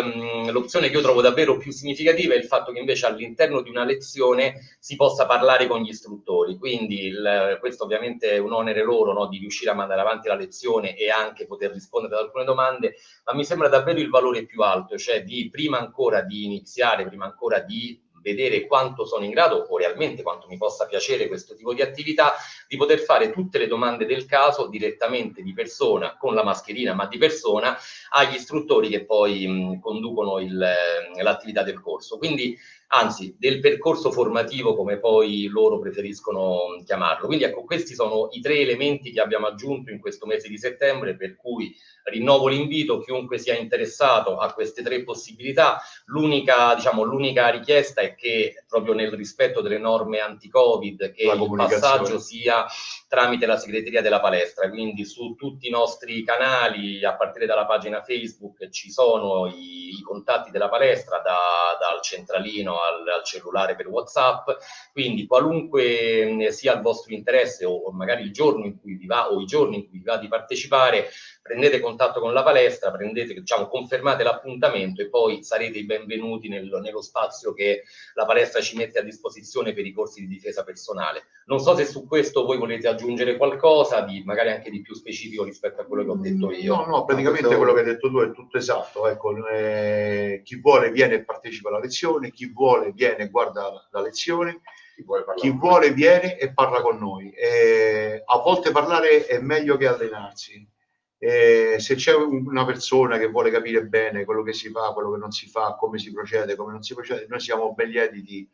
l'opzione 0.51 0.89
che 0.89 0.97
io 0.97 1.03
trovo 1.03 1.21
davvero 1.21 1.59
più 1.59 1.71
significativa 1.71 2.35
è 2.35 2.39
il 2.39 2.45
fatto 2.45 2.73
che 2.73 2.79
invece 2.79 3.07
all'interno 3.07 3.61
di 3.61 3.69
una 3.69 3.85
lezione 3.85 4.77
si 4.79 4.97
possa 4.97 5.27
parlare 5.27 5.67
con 5.67 5.83
gli 5.83 5.91
istruttori, 5.91 6.57
quindi 6.57 7.05
il, 7.05 7.59
questo 7.61 7.85
ovviamente 7.85 8.31
è 8.31 8.39
un 8.39 8.53
onere 8.53 8.83
loro 8.83 9.13
no, 9.13 9.29
di 9.29 9.39
riuscire 9.39 9.71
a 9.71 9.75
mandare 9.75 10.01
avanti 10.01 10.29
la 10.29 10.35
lezione 10.35 10.97
e 10.97 11.11
anche 11.11 11.47
poter 11.47 11.73
rispondere 11.73 12.15
ad 12.15 12.23
alcune 12.23 12.45
domande, 12.45 12.97
ma 13.27 13.35
mi 13.35 13.45
sembra 13.45 13.69
davvero 13.69 14.01
il 14.01 14.09
valore 14.09 14.47
più 14.47 14.63
alto, 14.63 14.97
cioè 14.97 15.23
di 15.23 15.49
prima 15.51 15.79
ancora 15.79 16.23
di 16.23 16.45
iniziare, 16.45 17.07
prima 17.07 17.27
ancora 17.27 17.61
di 17.61 18.01
vedere 18.23 18.67
quanto 18.67 19.05
sono 19.05 19.25
in 19.25 19.31
grado 19.31 19.67
o 19.69 19.77
realmente 19.79 20.23
quanto 20.23 20.47
mi 20.49 20.57
possa 20.57 20.87
piacere 20.87 21.29
questo 21.29 21.55
tipo 21.55 21.75
di 21.75 21.83
attività, 21.83 22.35
di 22.69 22.77
poter 22.77 23.01
fare 23.01 23.31
tutte 23.31 23.59
le 23.59 23.67
domande 23.67 24.07
del 24.07 24.27
caso 24.27 24.69
direttamente 24.69 25.43
di 25.43 25.53
persona, 25.53 26.17
con 26.17 26.35
la 26.35 26.45
mascherina, 26.45 26.95
ma 26.95 27.07
di 27.07 27.19
persona, 27.19 27.77
agli 28.11 28.35
istruttori 28.35 28.89
che 28.89 29.05
poi 29.05 29.47
mh, 29.47 29.81
conducono 29.81 30.39
il, 30.39 30.61
eh, 30.61 31.23
l'attività 31.23 31.63
del 31.63 31.81
corso. 31.81 32.19
Quindi 32.19 32.57
anzi 32.93 33.37
del 33.39 33.61
percorso 33.61 34.11
formativo 34.11 34.75
come 34.75 34.99
poi 34.99 35.47
loro 35.47 35.79
preferiscono 35.79 36.83
chiamarlo. 36.85 37.27
Quindi 37.27 37.45
ecco, 37.45 37.65
questi 37.65 37.95
sono 37.95 38.29
i 38.33 38.41
tre 38.41 38.59
elementi 38.59 39.13
che 39.13 39.21
abbiamo 39.21 39.47
aggiunto 39.47 39.91
in 39.91 40.01
questo 40.01 40.27
mese 40.27 40.49
di 40.49 40.59
settembre, 40.59 41.17
per 41.17 41.37
cui 41.37 41.75
rinnovo 42.05 42.49
l'invito, 42.49 42.99
chiunque 43.01 43.39
sia 43.39 43.57
interessato 43.57 44.39
a 44.39 44.53
queste 44.53 44.83
tre 44.83 45.05
possibilità. 45.05 45.81
L'unica, 46.07 46.75
diciamo, 46.75 47.03
l'unica 47.05 47.49
richiesta 47.49 48.01
è 48.01 48.15
che 48.15 48.65
proprio 48.67 48.95
nel 48.95 49.13
rispetto 49.13 49.61
delle 49.61 49.79
norme 49.79 50.19
anti-Covid, 50.19 51.13
che 51.13 51.23
il 51.23 51.53
passaggio 51.57 52.19
sia 52.19 52.67
tramite 53.11 53.45
la 53.45 53.59
segreteria 53.59 54.03
della 54.03 54.21
palestra, 54.21 54.71
quindi 54.71 55.05
su 55.05 55.35
tutti 55.35 55.67
i 55.67 55.71
nostri 55.71 56.23
canali, 56.23 57.05
a 57.05 57.17
partire 57.17 57.45
dalla 57.45 57.67
pagina 57.67 58.05
Facebook, 58.05 58.69
ci 58.69 58.89
sono 58.89 59.49
i, 59.49 59.97
i 59.99 60.01
contatti 60.01 60.53
della 60.53 60.69
palestra, 60.69 61.19
da, 61.19 61.77
dal 61.77 62.01
centralino 62.03 62.79
al, 62.79 63.09
al, 63.09 63.25
cellulare 63.25 63.75
per 63.75 63.89
WhatsApp, 63.89 64.51
quindi 64.93 65.27
qualunque 65.27 66.51
sia 66.51 66.75
il 66.75 66.83
vostro 66.83 67.13
interesse 67.13 67.65
o 67.65 67.91
magari 67.91 68.23
il 68.23 68.33
giorno 68.33 68.65
in 68.65 68.79
cui 68.79 68.95
vi 68.95 69.07
va 69.07 69.29
o 69.29 69.41
i 69.41 69.45
giorni 69.45 69.79
in 69.79 69.89
cui 69.89 69.99
vi 69.99 70.05
va 70.05 70.17
di 70.17 70.29
partecipare, 70.29 71.09
prendete 71.43 71.81
contatto 71.81 72.21
con 72.21 72.33
la 72.33 72.43
palestra, 72.43 72.91
prendete, 72.91 73.35
diciamo, 73.35 73.69
confermate 73.69 74.23
l'appuntamento 74.23 75.03
e 75.03 75.09
poi 75.09 75.43
sarete 75.43 75.79
i 75.79 75.85
benvenuti 75.85 76.49
nel, 76.49 76.69
nello 76.83 77.03
spazio 77.03 77.53
che 77.55 77.85
la 78.15 78.27
palestra 78.27 78.61
ci 78.61 78.77
mette 78.77 78.99
a 78.99 79.03
disposizione 79.03 79.73
per 79.73 79.87
i 79.87 79.93
corsi 79.93 80.21
di 80.21 80.27
difesa 80.27 80.63
personale. 80.63 81.25
Non 81.47 81.59
so 81.59 81.75
se 81.75 81.87
su 81.87 82.07
questo 82.07 82.45
voi 82.45 82.59
volete 82.59 82.89
aggiungere 82.89 83.37
qualcosa, 83.37 84.03
di, 84.03 84.23
magari 84.25 84.51
anche 84.51 84.71
di 84.71 84.83
più 84.83 84.95
specifico 84.95 85.45
rispetto 85.45 85.81
a 85.81 85.85
quello 85.85 86.05
che 86.05 86.11
ho 86.11 86.17
detto 86.17 86.53
io. 86.53 86.77
No, 86.77 86.87
no, 86.87 87.05
praticamente 87.05 87.49
questo... 87.49 87.57
quello 87.57 87.73
che 87.73 87.81
hai 87.81 87.87
detto 87.87 88.11
tu 88.11 88.21
è 88.21 88.33
tutto 88.33 88.59
esatto. 88.59 89.09
Ecco, 89.09 89.47
eh, 89.47 90.43
chi 90.45 90.61
vuole 90.61 90.91
viene 90.91 91.15
e 91.15 91.25
partecipa 91.25 91.69
alla 91.69 91.81
lezione, 91.81 92.31
chi 92.31 92.53
vuole 92.53 92.93
viene 92.93 93.25
e 93.25 93.29
guarda 93.31 93.89
la 93.91 94.01
lezione 94.01 94.61
chi 94.95 95.03
vuole, 95.03 95.25
chi 95.37 95.51
vuole 95.51 95.93
viene 95.93 96.37
e 96.37 96.53
parla 96.53 96.83
con 96.83 96.99
noi. 96.99 97.31
E 97.31 98.23
a 98.25 98.39
volte 98.39 98.71
parlare 98.71 99.27
è 99.27 99.41
meglio 99.41 99.77
che 99.77 99.87
allenarsi 99.87 100.79
Eh, 101.23 101.77
se 101.79 101.97
c'è 101.97 102.15
una 102.15 102.65
persona 102.65 103.19
che 103.19 103.27
vuole 103.27 103.51
capire 103.51 103.85
bene 103.85 104.25
quello 104.25 104.43
che 104.43 104.55
si 104.55 104.71
fa, 104.71 104.93
quello 104.95 105.13
che 105.13 105.19
non 105.19 105.31
si 105.31 105.49
fa, 105.49 105.77
come 105.79 105.99
si 105.99 106.11
procede, 106.13 106.57
come 106.57 106.73
non 106.73 106.83
si 106.83 106.95
procede, 106.95 107.27
noi 107.29 107.41
siamo 107.41 107.75
ben 107.75 107.91
lieti 107.91 108.23
di, 108.23 108.49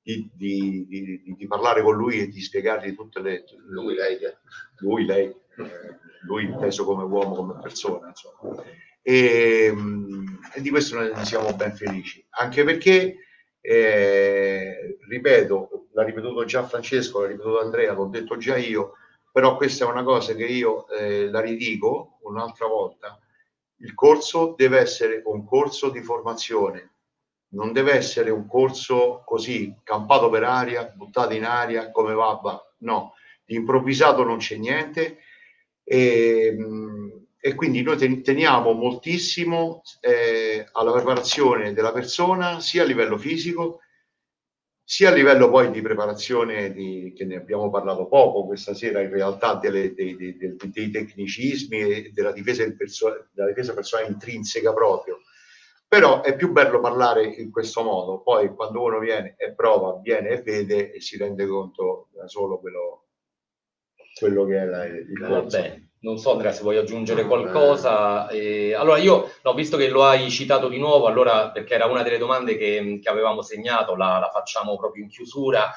di, 0.00 0.30
di, 0.36 1.34
di, 1.36 1.46
parlare 1.48 1.82
con 1.82 1.96
lui 1.96 2.20
e 2.20 2.28
di 2.28 2.40
spiegargli 2.40 2.94
tutte 2.94 3.20
le... 3.20 3.44
Lui, 3.66 3.94
lei. 3.96 4.18
Lui, 4.78 5.04
lei. 5.04 5.26
Eh, 5.26 5.98
lui 6.26 6.44
inteso 6.44 6.84
come 6.84 7.02
uomo, 7.02 7.34
come 7.34 7.58
persona, 7.60 8.06
insomma. 8.06 8.62
E, 9.02 9.74
e 10.54 10.60
di 10.60 10.70
questo 10.70 10.96
noi 10.96 11.24
siamo 11.24 11.52
ben 11.54 11.74
felici, 11.74 12.24
anche 12.30 12.62
perché, 12.62 13.16
eh, 13.60 14.98
ripeto, 15.08 15.88
l'ha 15.92 16.04
ripetuto 16.04 16.44
già 16.44 16.62
Francesco, 16.62 17.20
l'ha 17.20 17.28
ripetuto 17.28 17.60
Andrea, 17.60 17.94
l'ho 17.94 18.06
detto 18.06 18.36
già 18.36 18.56
io, 18.56 18.92
però 19.40 19.56
questa 19.56 19.86
è 19.86 19.88
una 19.88 20.02
cosa 20.02 20.34
che 20.34 20.44
io 20.44 20.86
eh, 20.88 21.30
la 21.30 21.40
ridico 21.40 22.18
un'altra 22.24 22.66
volta. 22.66 23.18
Il 23.76 23.94
corso 23.94 24.52
deve 24.54 24.78
essere 24.80 25.22
un 25.24 25.46
corso 25.46 25.88
di 25.88 26.02
formazione, 26.02 26.90
non 27.54 27.72
deve 27.72 27.94
essere 27.94 28.28
un 28.28 28.46
corso 28.46 29.22
così 29.24 29.74
campato 29.82 30.28
per 30.28 30.44
aria, 30.44 30.92
buttato 30.94 31.32
in 31.32 31.46
aria 31.46 31.90
come 31.90 32.12
va, 32.12 32.38
no, 32.80 33.14
di 33.42 33.54
improvvisato 33.54 34.24
non 34.24 34.36
c'è 34.36 34.56
niente. 34.56 35.20
E, 35.84 36.54
e 37.40 37.54
quindi 37.54 37.80
noi 37.80 38.20
teniamo 38.20 38.72
moltissimo 38.72 39.80
eh, 40.00 40.68
alla 40.70 40.92
preparazione 40.92 41.72
della 41.72 41.92
persona 41.92 42.60
sia 42.60 42.82
a 42.82 42.84
livello 42.84 43.16
fisico 43.16 43.80
sia 44.90 45.10
a 45.10 45.12
livello 45.12 45.48
poi 45.48 45.70
di 45.70 45.82
preparazione 45.82 46.72
di, 46.72 47.12
che 47.14 47.24
ne 47.24 47.36
abbiamo 47.36 47.70
parlato 47.70 48.08
poco 48.08 48.44
questa 48.44 48.74
sera 48.74 49.00
in 49.00 49.10
realtà 49.10 49.54
delle, 49.54 49.94
dei, 49.94 50.16
dei, 50.16 50.36
dei, 50.36 50.90
tecnicismi 50.90 51.78
e 51.78 52.10
della 52.12 52.32
difesa, 52.32 52.68
perso- 52.76 53.28
della 53.30 53.46
difesa 53.46 53.72
personale 53.72 54.08
intrinseca 54.08 54.72
proprio 54.72 55.20
però 55.86 56.22
è 56.22 56.34
più 56.34 56.50
bello 56.50 56.80
parlare 56.80 57.24
in 57.24 57.52
questo 57.52 57.84
modo 57.84 58.20
poi 58.20 58.52
quando 58.52 58.82
uno 58.82 58.98
viene 58.98 59.36
e 59.38 59.52
prova 59.52 59.96
viene 60.02 60.30
e 60.30 60.42
vede 60.42 60.92
e 60.92 61.00
si 61.00 61.16
rende 61.16 61.46
conto 61.46 62.08
da 62.12 62.26
solo 62.26 62.58
quello, 62.58 63.04
quello 64.18 64.44
che 64.44 64.56
è 64.56 64.64
la, 64.64 64.86
il 64.86 65.20
corso. 65.24 65.88
Non 66.02 66.16
so 66.16 66.32
Andrea 66.32 66.50
se 66.50 66.62
vuoi 66.62 66.78
aggiungere 66.78 67.26
qualcosa. 67.26 68.28
Eh, 68.30 68.72
allora 68.72 68.96
io, 68.96 69.30
no, 69.42 69.52
visto 69.52 69.76
che 69.76 69.88
lo 69.88 70.04
hai 70.04 70.30
citato 70.30 70.68
di 70.68 70.78
nuovo, 70.78 71.06
allora 71.06 71.50
perché 71.50 71.74
era 71.74 71.84
una 71.84 72.02
delle 72.02 72.16
domande 72.16 72.56
che, 72.56 73.00
che 73.02 73.08
avevamo 73.10 73.42
segnato, 73.42 73.94
la, 73.94 74.18
la, 74.18 74.30
facciamo 74.32 74.76
proprio 74.76 75.02
in 75.04 75.10
chiusura. 75.10 75.70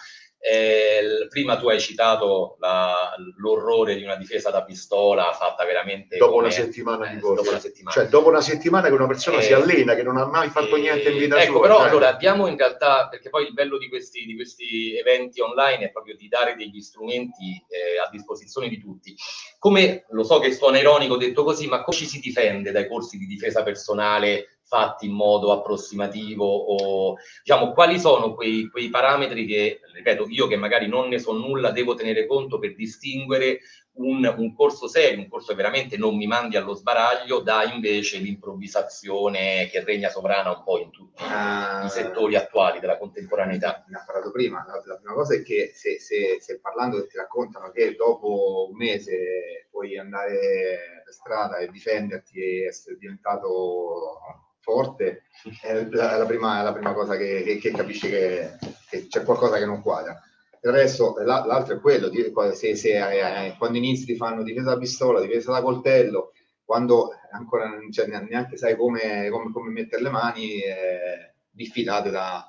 Eh, 0.45 1.27
prima 1.29 1.57
tu 1.57 1.69
hai 1.69 1.79
citato 1.79 2.57
la, 2.59 3.15
l'orrore 3.37 3.95
di 3.95 4.03
una 4.03 4.17
difesa 4.17 4.49
da 4.49 4.65
pistola 4.65 5.31
fatta 5.31 5.63
veramente 5.63 6.17
dopo 6.17 6.33
come, 6.33 6.43
una 6.43 6.51
settimana 6.51 7.07
di 7.07 7.17
corso. 7.21 7.35
Dopo 7.35 7.49
una 7.51 7.59
settimana. 7.61 7.95
Cioè, 7.95 8.09
dopo 8.09 8.27
una 8.27 8.41
settimana 8.41 8.87
che 8.89 8.93
una 8.93 9.07
persona 9.07 9.37
eh, 9.37 9.43
si 9.43 9.53
allena, 9.53 9.95
che 9.95 10.03
non 10.03 10.17
ha 10.17 10.25
mai 10.25 10.49
fatto 10.49 10.75
eh, 10.75 10.81
niente 10.81 11.11
in 11.11 11.17
vita 11.17 11.41
ecco, 11.41 11.53
sua. 11.53 11.61
Però 11.61 11.77
cioè... 11.77 11.87
allora 11.87 12.09
abbiamo 12.09 12.47
in 12.47 12.57
realtà, 12.57 13.07
perché 13.07 13.29
poi 13.29 13.45
il 13.45 13.53
bello 13.53 13.77
di 13.77 13.87
questi, 13.87 14.25
di 14.25 14.35
questi 14.35 14.97
eventi 14.97 15.39
online 15.39 15.85
è 15.85 15.91
proprio 15.91 16.17
di 16.17 16.27
dare 16.27 16.55
degli 16.57 16.81
strumenti 16.81 17.63
eh, 17.69 18.05
a 18.05 18.09
disposizione 18.11 18.67
di 18.67 18.81
tutti. 18.81 19.15
Come 19.57 20.03
lo 20.09 20.25
so 20.25 20.39
che 20.39 20.51
suona 20.51 20.77
ironico 20.77 21.15
detto 21.15 21.45
così, 21.45 21.67
ma 21.67 21.83
come 21.83 21.95
ci 21.95 22.05
si 22.05 22.19
difende 22.19 22.71
dai 22.71 22.89
corsi 22.89 23.17
di 23.17 23.27
difesa 23.27 23.63
personale 23.63 24.52
fatti 24.73 25.05
in 25.05 25.11
modo 25.11 25.51
approssimativo 25.51 26.43
o 26.43 27.17
diciamo 27.43 27.73
quali 27.73 27.99
sono 27.99 28.33
quei, 28.33 28.67
quei 28.69 28.89
parametri 28.89 29.45
che, 29.45 29.81
ripeto, 29.93 30.25
io 30.29 30.47
che 30.47 30.55
magari 30.55 30.87
non 30.87 31.09
ne 31.09 31.19
so 31.19 31.31
nulla 31.31 31.69
devo 31.69 31.93
tenere 31.93 32.25
conto 32.25 32.57
per 32.57 32.73
distinguere 32.73 33.59
un, 33.95 34.33
un, 34.35 34.55
corso 34.55 34.87
serio, 34.87 35.19
un 35.19 35.29
corso 35.29 35.49
che 35.49 35.57
veramente 35.57 35.97
non 35.97 36.15
mi 36.15 36.25
mandi 36.25 36.57
allo 36.57 36.73
sbaraglio, 36.73 37.41
da 37.41 37.63
invece 37.71 38.17
l'improvvisazione 38.17 39.67
che 39.69 39.83
regna 39.83 40.09
sovrana 40.09 40.49
un 40.49 40.63
po' 40.63 40.79
in 40.79 40.89
tutti 40.89 41.21
uh, 41.21 41.27
i 41.27 41.29
ah. 41.29 41.87
settori 41.89 42.35
attuali 42.35 42.79
della 42.79 42.97
contemporaneità. 42.97 43.85
Ne 43.89 43.97
ha 43.97 44.03
parlato 44.03 44.31
prima, 44.31 44.65
la, 44.65 44.81
la, 44.85 44.95
prima 44.95 45.13
cosa 45.13 45.35
è 45.35 45.43
che 45.43 45.71
se, 45.75 45.99
se, 45.99 46.37
se 46.39 46.59
parlando 46.59 47.05
ti 47.05 47.15
raccontano 47.15 47.69
che 47.69 47.93
dopo 47.95 48.69
un 48.71 48.75
mese 48.75 49.67
puoi 49.69 49.99
andare 49.99 51.03
per 51.03 51.13
strada 51.13 51.57
e 51.57 51.69
difenderti 51.69 52.39
e 52.39 52.65
essere 52.65 52.97
diventato 52.97 54.17
forte, 54.63 55.23
è 55.61 55.85
la, 55.91 56.17
la, 56.17 56.25
prima, 56.25 56.61
la 56.63 56.71
prima, 56.71 56.93
cosa 56.93 57.17
che, 57.17 57.43
che, 57.43 57.57
che 57.57 57.71
capisci 57.71 58.07
che, 58.07 58.57
che, 58.89 59.07
c'è 59.07 59.23
qualcosa 59.23 59.57
che 59.57 59.65
non 59.65 59.81
quadra. 59.81 60.19
Il 60.61 60.71
resto, 60.71 61.15
la, 61.17 61.45
l'altro 61.45 61.75
è 61.75 61.81
quello, 61.81 62.09
se, 62.53 62.75
se 62.75 63.45
eh, 63.45 63.55
quando 63.57 63.77
inizi 63.77 64.05
ti 64.05 64.15
fanno 64.15 64.41
difesa 64.41 64.69
da 64.69 64.77
pistola, 64.77 65.19
difesa 65.19 65.51
da 65.51 65.61
coltello, 65.61 66.31
quando 66.63 67.09
ancora 67.31 67.69
cioè, 67.91 68.07
neanche 68.07 68.55
sai 68.55 68.77
come, 68.77 69.27
come, 69.29 69.51
come, 69.51 69.69
mettere 69.69 70.01
le 70.01 70.09
mani, 70.09 70.61
eh, 70.61 71.33
diffidate 71.49 72.09
da... 72.09 72.47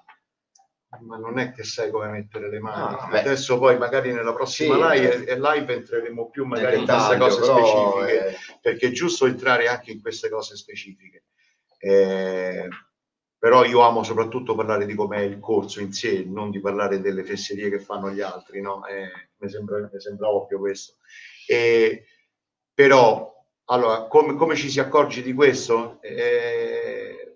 Ma 1.00 1.16
non 1.16 1.40
è 1.40 1.50
che 1.50 1.64
sai 1.64 1.90
come 1.90 2.06
mettere 2.06 2.48
le 2.48 2.60
mani. 2.60 2.94
No, 2.94 3.18
Adesso 3.18 3.58
poi 3.58 3.76
magari 3.76 4.12
nella 4.12 4.32
prossima 4.32 4.74
sì, 4.94 5.00
live, 5.00 5.24
eh, 5.24 5.40
live, 5.40 5.74
entreremo 5.74 6.30
più 6.30 6.44
magari 6.44 6.78
in 6.78 6.84
queste 6.84 7.16
cose 7.16 7.42
specifiche, 7.42 8.28
eh... 8.28 8.36
perché 8.60 8.86
è 8.86 8.90
giusto 8.92 9.26
entrare 9.26 9.66
anche 9.66 9.90
in 9.90 10.00
queste 10.00 10.28
cose 10.28 10.54
specifiche. 10.54 11.24
Eh, 11.85 12.66
però 13.37 13.62
io 13.62 13.80
amo 13.80 14.03
soprattutto 14.03 14.55
parlare 14.55 14.87
di 14.87 14.95
com'è 14.95 15.20
il 15.20 15.39
corso 15.39 15.80
in 15.80 15.93
sé, 15.93 16.24
non 16.26 16.51
di 16.51 16.61
parlare 16.61 16.99
delle 16.99 17.24
fesserie 17.24 17.68
che 17.68 17.78
fanno 17.78 18.11
gli 18.11 18.22
altri, 18.22 18.62
no? 18.62 18.87
Eh, 18.87 19.11
mi, 19.37 19.51
sembra, 19.51 19.78
mi, 19.93 20.01
sembra, 20.01 20.30
ovvio 20.30 20.59
questo. 20.59 20.95
Eh, 21.47 22.07
però, 22.72 23.30
allora, 23.66 24.05
come, 24.05 24.35
come, 24.35 24.57
ci 24.57 24.70
si 24.70 24.80
accorge 24.80 25.20
di 25.20 25.35
questo? 25.35 26.01
Eh, 26.01 27.35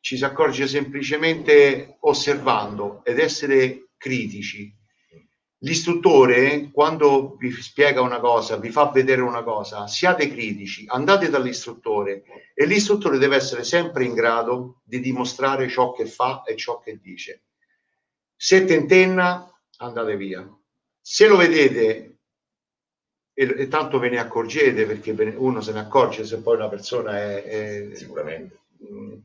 ci 0.00 0.18
si 0.18 0.24
accorge 0.26 0.66
semplicemente 0.66 1.96
osservando 2.00 3.02
ed 3.02 3.18
essere 3.18 3.88
critici 3.96 4.75
L'istruttore, 5.66 6.70
quando 6.70 7.34
vi 7.40 7.50
spiega 7.50 8.00
una 8.00 8.20
cosa, 8.20 8.56
vi 8.56 8.70
fa 8.70 8.88
vedere 8.92 9.20
una 9.20 9.42
cosa, 9.42 9.88
siate 9.88 10.30
critici, 10.30 10.84
andate 10.86 11.28
dall'istruttore 11.28 12.22
e 12.54 12.66
l'istruttore 12.66 13.18
deve 13.18 13.34
essere 13.34 13.64
sempre 13.64 14.04
in 14.04 14.14
grado 14.14 14.82
di 14.84 15.00
dimostrare 15.00 15.68
ciò 15.68 15.90
che 15.90 16.06
fa 16.06 16.44
e 16.44 16.54
ciò 16.54 16.78
che 16.78 17.00
dice. 17.02 17.42
Se 18.36 18.64
tentenna, 18.64 19.52
andate 19.78 20.16
via. 20.16 20.48
Se 21.00 21.26
lo 21.26 21.36
vedete, 21.36 22.18
e, 23.34 23.54
e 23.58 23.66
tanto 23.66 23.98
ve 23.98 24.10
ne 24.10 24.20
accorgete, 24.20 24.86
perché 24.86 25.10
uno 25.36 25.60
se 25.60 25.72
ne 25.72 25.80
accorge 25.80 26.24
se 26.24 26.38
poi 26.42 26.54
una 26.54 26.68
persona 26.68 27.18
è, 27.18 27.42
è 27.42 27.94
sicuramente 27.94 28.60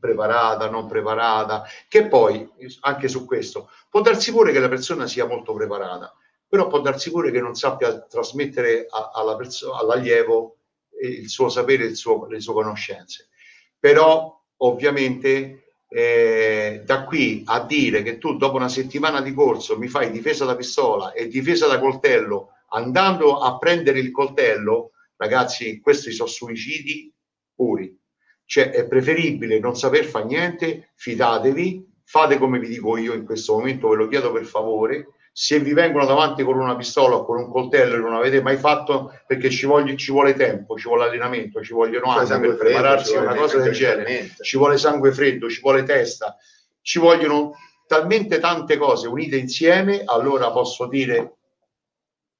preparata, 0.00 0.68
non 0.68 0.88
preparata, 0.88 1.62
che 1.86 2.06
poi 2.06 2.50
anche 2.80 3.06
su 3.06 3.24
questo 3.26 3.70
può 3.88 4.00
darsi 4.00 4.32
pure 4.32 4.50
che 4.50 4.58
la 4.58 4.68
persona 4.68 5.06
sia 5.06 5.26
molto 5.26 5.54
preparata, 5.54 6.12
però 6.52 6.66
può 6.66 6.82
darsi 6.82 7.10
pure 7.10 7.30
che 7.30 7.40
non 7.40 7.54
sappia 7.54 7.98
trasmettere 8.02 8.86
a, 8.86 9.12
alla 9.14 9.36
perso- 9.36 9.72
all'allievo 9.72 10.58
il 11.00 11.30
suo 11.30 11.48
sapere, 11.48 11.86
il 11.86 11.96
suo, 11.96 12.26
le 12.26 12.42
sue 12.42 12.52
conoscenze. 12.52 13.30
Però 13.78 14.38
ovviamente 14.58 15.76
eh, 15.88 16.82
da 16.84 17.04
qui 17.04 17.42
a 17.46 17.64
dire 17.64 18.02
che 18.02 18.18
tu 18.18 18.36
dopo 18.36 18.56
una 18.56 18.68
settimana 18.68 19.22
di 19.22 19.32
corso 19.32 19.78
mi 19.78 19.88
fai 19.88 20.10
difesa 20.10 20.44
da 20.44 20.54
pistola 20.54 21.12
e 21.12 21.26
difesa 21.26 21.66
da 21.68 21.78
coltello 21.78 22.50
andando 22.72 23.38
a 23.38 23.56
prendere 23.56 24.00
il 24.00 24.10
coltello, 24.10 24.90
ragazzi, 25.16 25.80
questi 25.80 26.12
sono 26.12 26.28
suicidi 26.28 27.10
puri. 27.54 27.98
Cioè 28.44 28.68
è 28.72 28.86
preferibile 28.86 29.58
non 29.58 29.74
saper 29.74 30.04
fare 30.04 30.26
niente, 30.26 30.90
fidatevi, 30.96 32.02
fate 32.04 32.36
come 32.36 32.58
vi 32.58 32.68
dico 32.68 32.98
io 32.98 33.14
in 33.14 33.24
questo 33.24 33.54
momento, 33.54 33.88
ve 33.88 33.96
lo 33.96 34.08
chiedo 34.08 34.30
per 34.32 34.44
favore, 34.44 35.06
se 35.34 35.58
vi 35.60 35.72
vengono 35.72 36.04
davanti 36.04 36.44
con 36.44 36.58
una 36.58 36.76
pistola 36.76 37.16
o 37.16 37.24
con 37.24 37.38
un 37.38 37.50
coltello 37.50 37.94
e 37.94 37.98
non 37.98 38.12
avete 38.12 38.42
mai 38.42 38.58
fatto 38.58 39.18
perché 39.26 39.48
ci, 39.48 39.64
voglio, 39.64 39.96
ci 39.96 40.12
vuole 40.12 40.34
tempo, 40.34 40.76
ci 40.76 40.88
vuole 40.88 41.04
allenamento, 41.04 41.62
ci 41.62 41.72
vogliono 41.72 42.10
anni 42.10 42.38
per 42.38 42.56
prepararsi 42.56 43.16
a 43.16 43.22
una 43.22 43.34
cosa 43.34 43.58
del 43.58 43.72
genere, 43.72 44.34
ci 44.42 44.58
vuole 44.58 44.76
sangue 44.76 45.10
freddo, 45.10 45.48
ci 45.48 45.60
vuole 45.62 45.84
testa, 45.84 46.36
ci 46.82 46.98
vogliono 46.98 47.54
talmente 47.86 48.40
tante 48.40 48.76
cose 48.76 49.08
unite 49.08 49.36
insieme, 49.36 50.02
allora 50.04 50.50
posso 50.50 50.86
dire 50.86 51.36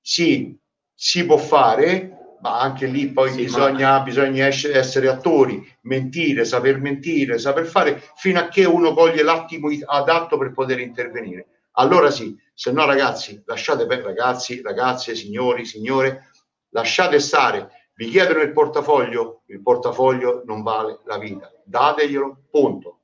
sì, 0.03 0.55
si 0.93 1.24
può 1.24 1.38
fare, 1.38 2.36
ma 2.43 2.61
anche 2.61 2.86
lì 2.86 3.07
poi 3.09 3.30
sì, 3.30 3.45
bisogna, 3.45 3.93
ma... 3.93 4.01
bisogna, 4.01 4.47
essere 4.47 5.09
attori, 5.09 5.66
mentire, 5.82 6.45
saper 6.45 6.78
mentire, 6.78 7.38
saper 7.38 7.64
fare, 7.64 8.03
fino 8.16 8.38
a 8.38 8.49
che 8.49 8.66
uno 8.66 8.93
coglie 8.93 9.22
l'attimo 9.22 9.70
adatto 9.86 10.36
per 10.36 10.53
poter 10.53 10.78
intervenire 10.80 11.47
allora 11.73 12.11
sì, 12.11 12.37
se 12.55 12.73
no 12.73 12.85
ragazzi, 12.85 13.43
lasciate 13.47 13.87
per 13.87 14.01
ragazzi, 14.01 14.61
ragazze, 14.62 15.14
signori, 15.14 15.64
signore, 15.64 16.31
lasciate 16.70 17.18
stare, 17.18 17.70
vi 17.95 18.09
chiedono 18.09 18.41
il 18.41 18.53
portafoglio, 18.53 19.43
il 19.47 19.62
portafoglio 19.62 20.43
non 20.45 20.62
vale 20.62 21.01
la 21.05 21.18
vita, 21.18 21.51
dateglielo, 21.64 22.45
punto. 22.51 22.99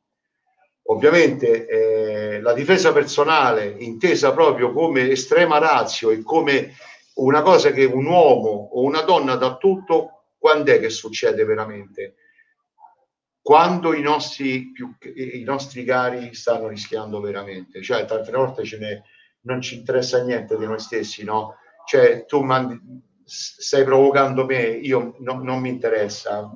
Ovviamente 0.91 1.67
eh, 1.67 2.41
la 2.41 2.55
difesa 2.55 2.93
personale 2.93 3.77
intesa 3.79 4.33
proprio 4.33 4.73
come 4.73 5.11
estrema 5.11 5.59
razio 5.59 6.11
e 6.11 6.23
come 6.23 6.75
una 7.15 7.43
cosa 7.43 7.73
che 7.73 7.85
un 7.85 8.07
uomo 8.07 8.71
o 8.73 8.83
una 8.83 9.03
donna 9.03 9.35
dà 9.35 9.57
tutto, 9.57 10.23
quando 10.39 10.73
è 10.73 10.81
che 10.81 10.89
succede 10.89 11.45
veramente? 11.45 12.15
Quando 13.49 13.95
i 13.95 14.03
nostri, 14.03 14.73
più, 14.73 14.95
i 15.15 15.43
nostri 15.43 15.83
cari 15.83 16.35
stanno 16.35 16.69
rischiando 16.69 17.19
veramente, 17.19 17.81
cioè 17.81 18.05
tante 18.05 18.31
volte 18.31 18.63
ce 18.63 18.77
ne, 18.77 19.05
non 19.45 19.63
ci 19.63 19.79
interessa 19.79 20.23
niente 20.23 20.59
di 20.59 20.67
noi 20.67 20.79
stessi, 20.79 21.25
no? 21.25 21.55
Cioè 21.87 22.27
tu 22.27 22.43
mandi, 22.43 22.79
stai 23.25 23.85
provocando 23.85 24.45
me, 24.45 24.65
io 24.65 25.15
no, 25.21 25.43
non 25.43 25.61
mi 25.61 25.71
interessa, 25.71 26.53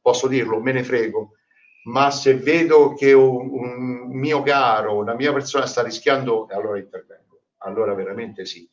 posso 0.00 0.26
dirlo, 0.26 0.60
me 0.60 0.72
ne 0.72 0.82
frego, 0.82 1.36
ma 1.84 2.10
se 2.10 2.34
vedo 2.34 2.92
che 2.94 3.12
un, 3.12 3.48
un 3.52 4.08
mio 4.08 4.42
caro, 4.42 4.96
una 4.96 5.14
mia 5.14 5.32
persona 5.32 5.66
sta 5.66 5.84
rischiando, 5.84 6.48
allora 6.50 6.76
intervengo, 6.76 7.42
allora 7.58 7.94
veramente 7.94 8.46
sì. 8.46 8.68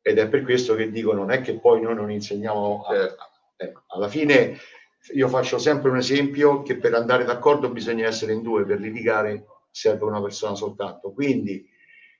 Ed 0.00 0.18
è 0.18 0.28
per 0.28 0.44
questo 0.44 0.76
che 0.76 0.92
dico, 0.92 1.12
non 1.12 1.32
è 1.32 1.40
che 1.40 1.58
poi 1.58 1.80
noi 1.80 1.96
non 1.96 2.12
insegniamo, 2.12 2.84
a, 2.84 3.16
ecco, 3.56 3.82
alla 3.88 4.06
fine 4.06 4.56
io 5.12 5.28
faccio 5.28 5.58
sempre 5.58 5.90
un 5.90 5.98
esempio 5.98 6.62
che 6.62 6.76
per 6.76 6.94
andare 6.94 7.24
d'accordo 7.24 7.68
bisogna 7.68 8.06
essere 8.06 8.32
in 8.32 8.42
due, 8.42 8.64
per 8.64 8.80
litigare 8.80 9.44
serve 9.70 10.04
una 10.04 10.22
persona 10.22 10.54
soltanto. 10.54 11.12
Quindi 11.12 11.68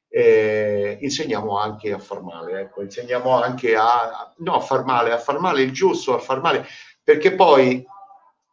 eh, 0.09 0.99
insegniamo 1.01 1.59
anche 1.59 1.93
a 1.93 1.99
far 1.99 2.23
male, 2.23 2.61
ecco, 2.61 2.83
insegniamo 2.83 3.41
anche 3.41 3.75
a, 3.75 4.33
no, 4.39 4.55
a 4.55 4.61
far 4.61 4.85
male, 4.85 5.13
a 5.13 5.19
far 5.19 5.41
male 5.41 5.63
il 5.63 5.73
giusto, 5.73 6.15
a 6.15 6.19
far 6.19 6.41
male, 6.41 6.67
perché 7.03 7.35
poi 7.35 7.85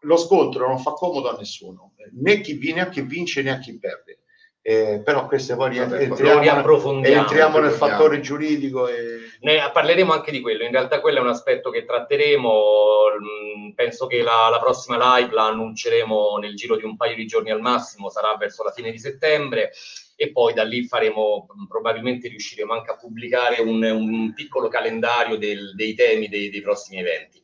lo 0.04 0.18
scontro 0.18 0.68
non 0.68 0.80
fa 0.80 0.94
comodo 0.94 1.30
a 1.30 1.38
nessuno, 1.38 1.94
né 2.14 2.42
chi, 2.42 2.58
né 2.74 2.82
a 2.82 2.90
chi 2.90 3.02
vince 3.02 3.42
né 3.44 3.52
a 3.52 3.60
chi 3.60 3.78
perde. 3.78 4.20
Eh, 4.64 5.02
però 5.04 5.28
queste 5.28 5.56
poi 5.56 5.76
Vabbè, 5.76 6.04
entriamo, 6.04 7.04
entriamo 7.04 7.60
nel 7.60 7.72
fattore 7.72 8.20
giuridico 8.22 8.88
e... 8.88 9.21
ne 9.42 9.70
parleremo 9.72 10.14
anche 10.14 10.32
di 10.32 10.42
quello. 10.42 10.64
In 10.64 10.72
realtà 10.72 11.00
quello 11.00 11.20
è 11.20 11.22
un 11.22 11.28
aspetto 11.28 11.70
che 11.70 11.86
tratteremo 11.86 12.64
mm, 13.20 13.72
penso 13.72 14.08
che 14.08 14.22
la, 14.22 14.50
la, 14.50 14.60
prossima 14.60 15.18
live 15.18 15.34
la 15.34 15.48
annunceremo 15.48 16.38
nel 16.38 16.56
giro 16.56 16.76
di 16.76 16.84
un 16.84 16.96
paio 16.96 17.16
di 17.16 17.26
giorni 17.26 17.52
al 17.52 17.62
massimo 17.62 18.10
sarà 18.10 18.36
verso 18.38 18.64
la 18.64 18.72
fine 18.72 18.92
di 18.92 19.00
settembre 19.00 19.72
e 20.16 20.32
poi 20.32 20.54
da 20.54 20.64
lì 20.64 20.84
faremo 20.84 21.48
probabilmente 21.68 22.28
riusciremo 22.28 22.74
anche 22.74 22.92
a 22.92 22.98
pubblicare 22.98 23.62
un, 23.62 23.82
un 23.82 24.34
piccolo 24.34 24.68
calendario 24.68 25.38
del, 25.38 25.74
dei 25.74 25.96
temi 25.96 26.28
dei, 26.28 26.52
dei 26.52 26.62
prossimi 26.62 27.00
eventi 27.00 27.41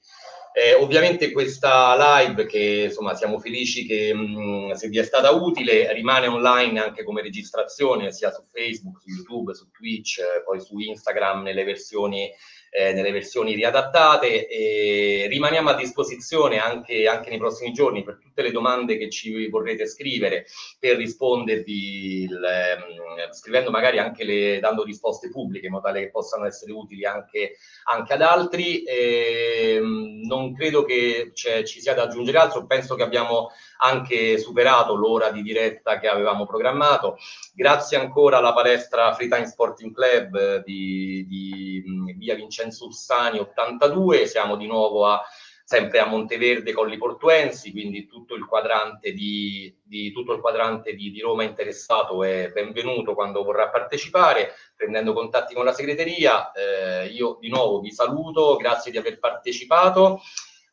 eh, 0.57 0.73
ovviamente 0.73 1.31
questa 1.31 2.23
live, 2.25 2.47
che 2.47 2.85
insomma 2.85 3.13
siamo 3.13 3.37
felici 3.37 3.85
che 3.85 4.11
mh, 4.11 4.71
se 4.71 4.87
vi 4.87 4.97
è 4.97 5.03
stata 5.03 5.29
utile, 5.29 5.93
rimane 5.93 6.25
online 6.25 6.79
anche 6.79 7.03
come 7.03 7.21
registrazione 7.21 8.11
sia 8.11 8.31
su 8.31 8.43
Facebook, 8.51 8.99
su 8.99 9.07
YouTube, 9.07 9.53
su 9.53 9.69
Twitch, 9.69 10.17
eh, 10.17 10.41
poi 10.43 10.59
su 10.59 10.79
Instagram 10.79 11.43
nelle 11.43 11.63
versioni 11.63 12.31
eh, 12.69 12.93
nelle 12.93 13.11
versioni 13.11 13.53
riadattate 13.53 14.47
e 14.47 15.27
rimaniamo 15.29 15.69
a 15.69 15.75
disposizione 15.75 16.59
anche, 16.59 17.07
anche, 17.07 17.29
nei 17.29 17.39
prossimi 17.39 17.71
giorni 17.71 18.03
per 18.03 18.17
tutte 18.19 18.41
le 18.41 18.51
domande 18.51 18.97
che 18.97 19.09
ci 19.09 19.47
vorrete 19.49 19.87
scrivere 19.87 20.45
per 20.79 20.97
rispondervi 20.97 22.23
il, 22.23 22.43
eh, 22.43 23.33
scrivendo 23.33 23.71
magari 23.71 23.99
anche 23.99 24.23
le, 24.23 24.59
dando 24.59 24.83
risposte 24.83 25.29
pubbliche 25.29 25.67
in 25.67 25.73
modo 25.73 25.85
tale 25.85 26.01
che 26.01 26.09
possano 26.09 26.45
essere 26.45 26.71
utili 26.71 27.05
anche, 27.05 27.55
anche 27.85 28.13
ad 28.13 28.21
altri 28.21 28.83
eh, 28.83 29.79
non 29.81 30.53
credo 30.53 30.83
che 30.83 31.31
ci 31.33 31.81
sia 31.81 31.93
da 31.93 32.03
aggiungere 32.03 32.37
altro 32.37 32.65
penso 32.65 32.95
che 32.95 33.03
abbiamo 33.03 33.49
anche 33.79 34.37
superato 34.37 34.95
l'ora 34.95 35.29
di 35.31 35.41
diretta 35.41 35.99
che 35.99 36.07
avevamo 36.07 36.45
programmato. 36.45 37.17
Grazie 37.53 37.97
ancora 37.97 38.37
alla 38.37 38.53
palestra 38.53 39.13
Free 39.13 39.27
Time 39.27 39.45
Sporting 39.45 39.93
Club 39.93 40.63
di, 40.63 41.25
di 41.27 41.83
via 42.27 42.35
Vincenzo 42.35 42.85
Ursani 42.85 43.39
82, 43.39 44.27
siamo 44.27 44.57
di 44.57 44.67
nuovo 44.67 45.05
a 45.05 45.23
sempre 45.63 45.99
a 45.99 46.05
Monteverde 46.05 46.71
con 46.71 46.91
i 46.91 46.97
Portuensi, 46.97 47.71
quindi 47.71 48.07
tutto 48.07 48.35
il 48.35 48.45
quadrante 48.45 49.11
di, 49.11 49.73
di, 49.83 50.13
tutto 50.13 50.31
il 50.33 50.39
quadrante 50.39 50.93
di, 50.93 51.11
di, 51.11 51.19
Roma 51.19 51.43
interessato 51.43 52.23
è 52.23 52.49
benvenuto 52.53 53.13
quando 53.13 53.43
vorrà 53.43 53.67
partecipare, 53.67 54.53
prendendo 54.75 55.11
contatti 55.11 55.53
con 55.53 55.65
la 55.65 55.73
segreteria. 55.73 56.51
Eh, 56.53 57.07
io 57.07 57.37
di 57.41 57.49
nuovo 57.49 57.81
vi 57.81 57.91
saluto, 57.91 58.55
grazie 58.55 58.91
di 58.91 58.97
aver 58.97 59.19
partecipato. 59.19 60.21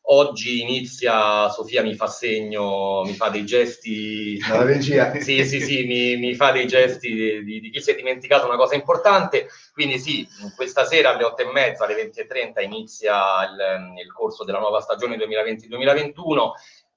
Oggi 0.07 0.61
inizia, 0.61 1.49
Sofia 1.49 1.81
mi 1.81 1.95
fa 1.95 2.05
segno, 2.05 3.01
mi 3.03 3.13
fa 3.13 3.29
dei 3.29 3.43
gesti. 3.43 4.37
La 4.47 4.63
regia. 4.63 5.13
sì, 5.19 5.43
sì, 5.45 5.59
sì, 5.59 5.85
mi, 5.85 6.17
mi, 6.17 6.35
fa 6.35 6.51
dei 6.51 6.67
gesti 6.67 7.11
di, 7.11 7.43
di, 7.43 7.59
di, 7.59 7.69
chi 7.71 7.81
si 7.81 7.89
è 7.89 7.95
dimenticato 7.95 8.45
una 8.45 8.55
cosa 8.55 8.75
importante. 8.75 9.47
Quindi 9.73 9.97
sì, 9.97 10.27
questa 10.55 10.85
sera 10.85 11.13
alle 11.13 11.23
8 11.23 11.41
e 11.41 11.51
mezza, 11.51 11.85
alle 11.85 12.11
20.30 12.11 12.63
inizia 12.63 13.15
il, 13.45 14.03
il 14.03 14.13
corso 14.13 14.43
della 14.43 14.59
nuova 14.59 14.79
stagione 14.79 15.17
2020-2021 15.17 16.51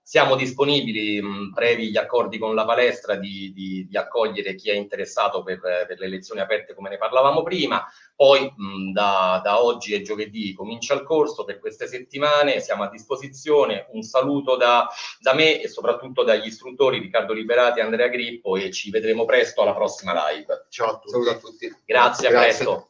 siamo 0.09 0.37
disponibili, 0.37 1.21
mh, 1.21 1.53
previ 1.53 1.91
gli 1.91 1.99
accordi 1.99 2.39
con 2.39 2.55
la 2.55 2.65
palestra, 2.65 3.17
di, 3.17 3.53
di, 3.53 3.87
di 3.87 3.97
accogliere 3.99 4.55
chi 4.55 4.71
è 4.71 4.73
interessato 4.73 5.43
per, 5.43 5.61
per, 5.61 5.99
le 5.99 6.09
lezioni 6.09 6.41
aperte 6.41 6.75
come 6.75 6.89
ne 6.89 6.97
parlavamo 6.97 7.43
prima. 7.43 7.85
Poi 8.17 8.51
mh, 8.57 8.93
da, 8.93 9.39
da, 9.45 9.63
oggi 9.63 9.93
e 9.93 10.01
giovedì 10.01 10.55
comincia 10.55 10.95
il 10.95 11.03
corso 11.03 11.45
per 11.45 11.59
queste 11.59 11.87
settimane, 11.87 12.61
siamo 12.61 12.85
a 12.85 12.89
disposizione. 12.89 13.87
Un 13.91 14.01
saluto 14.01 14.57
da, 14.57 14.89
da 15.21 15.35
me 15.35 15.61
e 15.61 15.69
soprattutto 15.69 16.25
dagli 16.25 16.47
istruttori 16.47 17.01
Riccardo 17.01 17.35
Liberati 17.35 17.81
e 17.81 17.83
Andrea 17.83 18.09
Grippo 18.09 18.57
e 18.57 18.71
ci 18.71 18.89
vedremo 18.89 19.27
presto 19.27 19.61
alla 19.61 19.75
prossima 19.75 20.15
live. 20.31 20.69
Ciao 20.71 20.93
a 20.93 20.99
tutti. 21.37 21.67
Grazie, 21.85 21.85
Grazie. 21.85 22.29
a 22.29 22.31
presto. 22.31 22.89